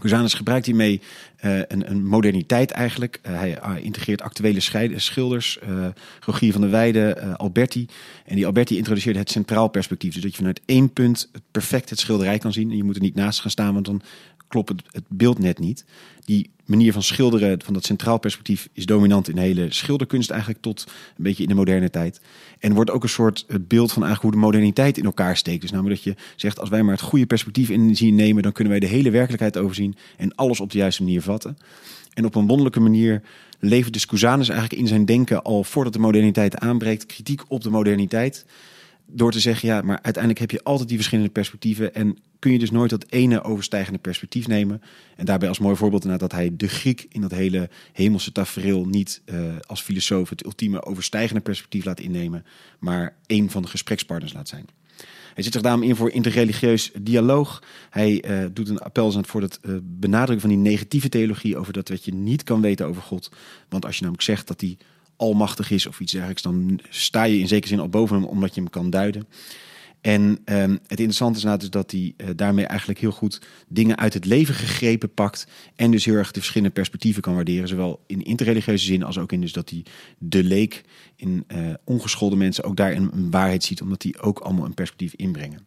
Cusanus 0.00 0.34
gebruikt 0.34 0.66
hiermee 0.66 1.00
eh, 1.36 1.58
een, 1.58 1.90
een 1.90 2.06
moderniteit 2.06 2.70
eigenlijk. 2.70 3.18
Eh, 3.22 3.38
hij 3.38 3.60
ah, 3.60 3.84
integreert 3.84 4.22
actuele 4.22 4.60
schilders, 4.96 5.58
eh 5.58 5.86
Rogier 6.20 6.52
van 6.52 6.60
der 6.60 6.70
Weijden, 6.70 7.38
Alberti. 7.38 7.86
En 8.24 8.34
die 8.34 8.46
Alberti 8.46 8.76
introduceerde 8.76 9.18
het 9.18 9.30
centraal 9.30 9.68
perspectief. 9.68 10.12
Dus 10.12 10.22
dat 10.22 10.30
je 10.30 10.36
vanuit 10.36 10.60
één 10.64 10.92
punt 10.92 11.30
perfect 11.50 11.90
het 11.90 11.98
schilderij 11.98 12.38
kan 12.38 12.52
zien. 12.52 12.70
En 12.70 12.76
je 12.76 12.84
moet 12.84 12.96
er 12.96 13.02
niet 13.02 13.14
naast 13.14 13.40
gaan 13.40 13.50
staan, 13.50 13.74
want 13.74 13.86
dan 13.86 14.02
klopt 14.48 14.68
het, 14.68 14.82
het 14.90 15.04
beeld 15.08 15.38
net 15.38 15.58
niet. 15.58 15.84
Die 16.24 16.50
manier 16.68 16.92
van 16.92 17.02
schilderen, 17.02 17.62
van 17.62 17.74
dat 17.74 17.84
centraal 17.84 18.18
perspectief, 18.18 18.68
is 18.72 18.86
dominant 18.86 19.28
in 19.28 19.34
de 19.34 19.40
hele 19.40 19.72
schilderkunst 19.72 20.30
eigenlijk 20.30 20.62
tot 20.62 20.84
een 21.16 21.22
beetje 21.22 21.42
in 21.42 21.48
de 21.48 21.54
moderne 21.54 21.90
tijd. 21.90 22.20
En 22.58 22.74
wordt 22.74 22.90
ook 22.90 23.02
een 23.02 23.08
soort 23.08 23.46
beeld 23.48 23.92
van 23.92 24.02
eigenlijk 24.04 24.22
hoe 24.22 24.30
de 24.30 24.46
moderniteit 24.46 24.98
in 24.98 25.04
elkaar 25.04 25.36
steekt. 25.36 25.60
Dus 25.60 25.70
namelijk 25.70 26.04
dat 26.04 26.14
je 26.14 26.22
zegt, 26.36 26.60
als 26.60 26.68
wij 26.68 26.82
maar 26.82 26.94
het 26.94 27.02
goede 27.02 27.26
perspectief 27.26 27.68
in 27.70 27.96
zien 27.96 28.14
nemen, 28.14 28.42
dan 28.42 28.52
kunnen 28.52 28.72
wij 28.72 28.80
de 28.80 28.94
hele 28.94 29.10
werkelijkheid 29.10 29.58
overzien 29.58 29.96
en 30.16 30.34
alles 30.34 30.60
op 30.60 30.70
de 30.70 30.78
juiste 30.78 31.02
manier 31.02 31.22
vatten. 31.22 31.58
En 32.14 32.24
op 32.24 32.34
een 32.34 32.46
wonderlijke 32.46 32.80
manier 32.80 33.22
levert 33.58 33.92
dus 33.92 34.06
Cusanus 34.06 34.48
eigenlijk 34.48 34.80
in 34.80 34.88
zijn 34.88 35.04
denken 35.04 35.42
al 35.42 35.64
voordat 35.64 35.92
de 35.92 35.98
moderniteit 35.98 36.58
aanbreekt 36.58 37.06
kritiek 37.06 37.42
op 37.48 37.62
de 37.62 37.70
moderniteit. 37.70 38.46
Door 39.10 39.32
te 39.32 39.40
zeggen, 39.40 39.68
ja, 39.68 39.82
maar 39.82 39.98
uiteindelijk 40.02 40.38
heb 40.38 40.50
je 40.50 40.62
altijd 40.62 40.88
die 40.88 40.96
verschillende 40.96 41.30
perspectieven. 41.30 41.94
En 41.94 42.18
kun 42.38 42.52
je 42.52 42.58
dus 42.58 42.70
nooit 42.70 42.90
dat 42.90 43.06
ene 43.08 43.42
overstijgende 43.42 43.98
perspectief 43.98 44.46
nemen. 44.46 44.82
En 45.16 45.24
daarbij 45.24 45.48
als 45.48 45.58
mooi 45.58 45.76
voorbeeld 45.76 46.18
dat 46.18 46.32
hij 46.32 46.50
de 46.56 46.68
Griek 46.68 47.06
in 47.08 47.20
dat 47.20 47.30
hele 47.30 47.70
hemelse 47.92 48.32
tafereel 48.32 48.84
niet 48.84 49.22
eh, 49.24 49.40
als 49.66 49.82
filosoof 49.82 50.28
het 50.28 50.44
ultieme 50.44 50.84
overstijgende 50.84 51.40
perspectief 51.40 51.84
laat 51.84 52.00
innemen. 52.00 52.44
Maar 52.78 53.16
één 53.26 53.50
van 53.50 53.62
de 53.62 53.68
gesprekspartners 53.68 54.32
laat 54.32 54.48
zijn. 54.48 54.66
Hij 55.34 55.42
zit 55.46 55.52
zich 55.52 55.62
daarom 55.62 55.82
in 55.82 55.96
voor 55.96 56.10
interreligieus 56.10 56.90
dialoog. 57.00 57.62
Hij 57.90 58.22
eh, 58.22 58.46
doet 58.52 58.68
een 58.68 58.78
appel 58.78 59.24
voor 59.24 59.42
het 59.42 59.60
eh, 59.60 59.72
benadrukken 59.82 60.40
van 60.40 60.48
die 60.48 60.70
negatieve 60.70 61.08
theologie 61.08 61.56
over 61.56 61.72
dat 61.72 61.88
wat 61.88 62.04
je 62.04 62.14
niet 62.14 62.42
kan 62.42 62.60
weten 62.60 62.86
over 62.86 63.02
God. 63.02 63.30
Want 63.68 63.84
als 63.84 63.94
je 63.94 64.00
namelijk 64.00 64.24
zegt 64.24 64.46
dat 64.46 64.60
hij 64.60 64.76
almachtig 65.18 65.70
is 65.70 65.86
of 65.86 66.00
iets 66.00 66.12
dergelijks, 66.12 66.42
dan 66.42 66.80
sta 66.88 67.24
je 67.24 67.38
in 67.38 67.48
zekere 67.48 67.68
zin 67.68 67.80
al 67.80 67.88
boven 67.88 68.16
hem 68.16 68.24
omdat 68.24 68.54
je 68.54 68.60
hem 68.60 68.70
kan 68.70 68.90
duiden. 68.90 69.26
En 70.00 70.38
ehm, 70.44 70.70
het 70.70 70.98
interessante 70.98 71.38
is 71.38 71.44
nou 71.44 71.68
dat 71.68 71.90
hij 71.90 72.14
eh, 72.16 72.28
daarmee 72.36 72.66
eigenlijk 72.66 73.00
heel 73.00 73.10
goed 73.10 73.40
dingen 73.68 73.98
uit 73.98 74.14
het 74.14 74.24
leven 74.24 74.54
gegrepen 74.54 75.14
pakt. 75.14 75.46
En 75.76 75.90
dus 75.90 76.04
heel 76.04 76.14
erg 76.14 76.30
de 76.30 76.40
verschillende 76.40 76.74
perspectieven 76.74 77.22
kan 77.22 77.34
waarderen. 77.34 77.68
Zowel 77.68 78.04
in 78.06 78.22
interreligieuze 78.22 78.84
zin 78.84 79.02
als 79.02 79.18
ook 79.18 79.32
in 79.32 79.40
dus 79.40 79.52
dat 79.52 79.70
hij 79.70 79.84
de 80.18 80.44
leek 80.44 80.84
in 81.16 81.44
eh, 81.46 81.58
ongeschoolde 81.84 82.36
mensen 82.36 82.64
ook 82.64 82.76
daarin 82.76 83.10
een 83.12 83.30
waarheid 83.30 83.64
ziet. 83.64 83.82
Omdat 83.82 84.00
die 84.00 84.20
ook 84.20 84.38
allemaal 84.38 84.64
een 84.64 84.74
perspectief 84.74 85.14
inbrengen. 85.14 85.66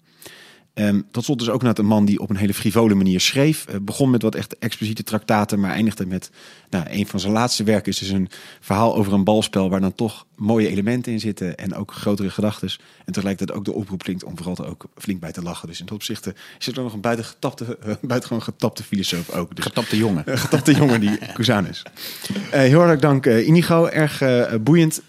Ehm, 0.82 1.02
tot 1.12 1.24
slot 1.24 1.40
dus 1.40 1.50
ook 1.50 1.62
naar 1.62 1.78
een 1.78 1.86
man 1.86 2.06
die 2.06 2.20
op 2.20 2.30
een 2.30 2.36
hele 2.36 2.54
frivole 2.54 2.96
manier 2.96 3.20
schreef. 3.20 3.66
Eh, 3.66 3.76
begon 3.82 4.10
met 4.10 4.22
wat 4.22 4.36
echt 4.36 4.58
expliciete 4.58 5.04
traktaten, 5.04 5.60
maar 5.60 5.72
eindigde 5.72 6.06
met 6.06 6.32
nou, 6.70 6.86
een 6.90 7.08
van 7.08 7.20
zijn 7.20 7.34
laatste 7.34 7.64
werken. 7.64 7.92
Is 7.92 7.98
dus 7.98 8.10
een 8.10 8.30
verhaal 8.60 8.96
over 8.96 9.14
een 9.14 9.24
balspel 9.24 9.70
waar 9.70 9.82
dan 9.82 9.96
toch 9.96 10.26
mooie 10.36 10.68
elementen 10.68 11.12
in 11.12 11.20
zitten 11.20 11.58
en 11.58 11.76
ook 11.76 11.94
grotere 11.94 12.30
gedachten. 12.30 12.70
En 13.06 13.14
tegelijkertijd 13.14 13.58
ook 13.58 13.66
de 13.66 13.74
oproep 13.74 14.04
klinkt 14.04 14.24
om 14.24 14.38
vooral 14.38 14.58
er 14.58 14.70
ook 14.70 14.86
flink 14.98 15.20
bij 15.20 15.32
te 15.32 15.42
lachen. 15.42 15.68
Dus 15.68 15.80
in 15.80 15.86
dat 15.86 15.96
opzicht 15.96 16.28
eh, 16.28 16.34
is 16.60 16.68
er 16.68 16.84
nog 16.84 16.94
een 16.94 17.02
buiten 17.02 17.26
getapte, 17.26 17.78
uh, 17.86 17.94
buitengewoon 18.02 18.44
getapte 18.44 18.84
filosoof 18.84 19.30
ook. 19.30 19.56
Dus, 19.56 19.66
Getapte 19.66 19.98
jongen. 19.98 20.24
getapte 20.38 20.74
jongen 20.74 21.00
die 21.00 21.18
Cusanus. 21.34 21.84
Uh, 22.32 22.50
heel 22.50 22.78
hartelijk 22.78 23.02
dank 23.02 23.26
uh, 23.26 23.48
Inigo, 23.48 23.86
erg 23.86 24.24
boeiend. 24.62 25.02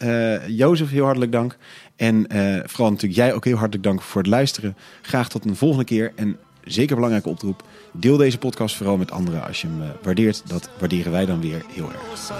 Jozef, 0.46 0.90
heel 0.90 1.04
hartelijk 1.04 1.32
dank. 1.32 1.56
En 2.02 2.26
uh, 2.36 2.60
vooral 2.64 2.90
natuurlijk 2.90 3.20
jij 3.20 3.34
ook 3.34 3.44
heel 3.44 3.56
hartelijk 3.56 3.84
dank 3.84 4.02
voor 4.02 4.20
het 4.20 4.30
luisteren. 4.30 4.76
Graag 5.02 5.28
tot 5.28 5.44
een 5.44 5.56
volgende 5.56 5.84
keer. 5.84 6.12
En 6.14 6.36
zeker 6.64 6.94
belangrijke 6.94 7.28
oproep. 7.28 7.62
Deel 7.92 8.16
deze 8.16 8.38
podcast 8.38 8.76
vooral 8.76 8.96
met 8.96 9.10
anderen 9.10 9.46
als 9.46 9.60
je 9.60 9.66
hem 9.66 9.82
eh, 9.82 9.88
waardeert. 10.02 10.42
Dat 10.46 10.70
waarderen 10.78 11.12
wij 11.12 11.26
dan 11.26 11.40
weer 11.40 11.64
heel 11.68 11.90
erg. 11.92 12.30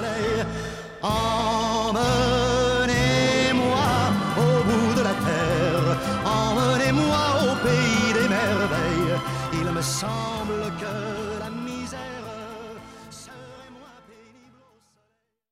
Ah, 1.01 1.62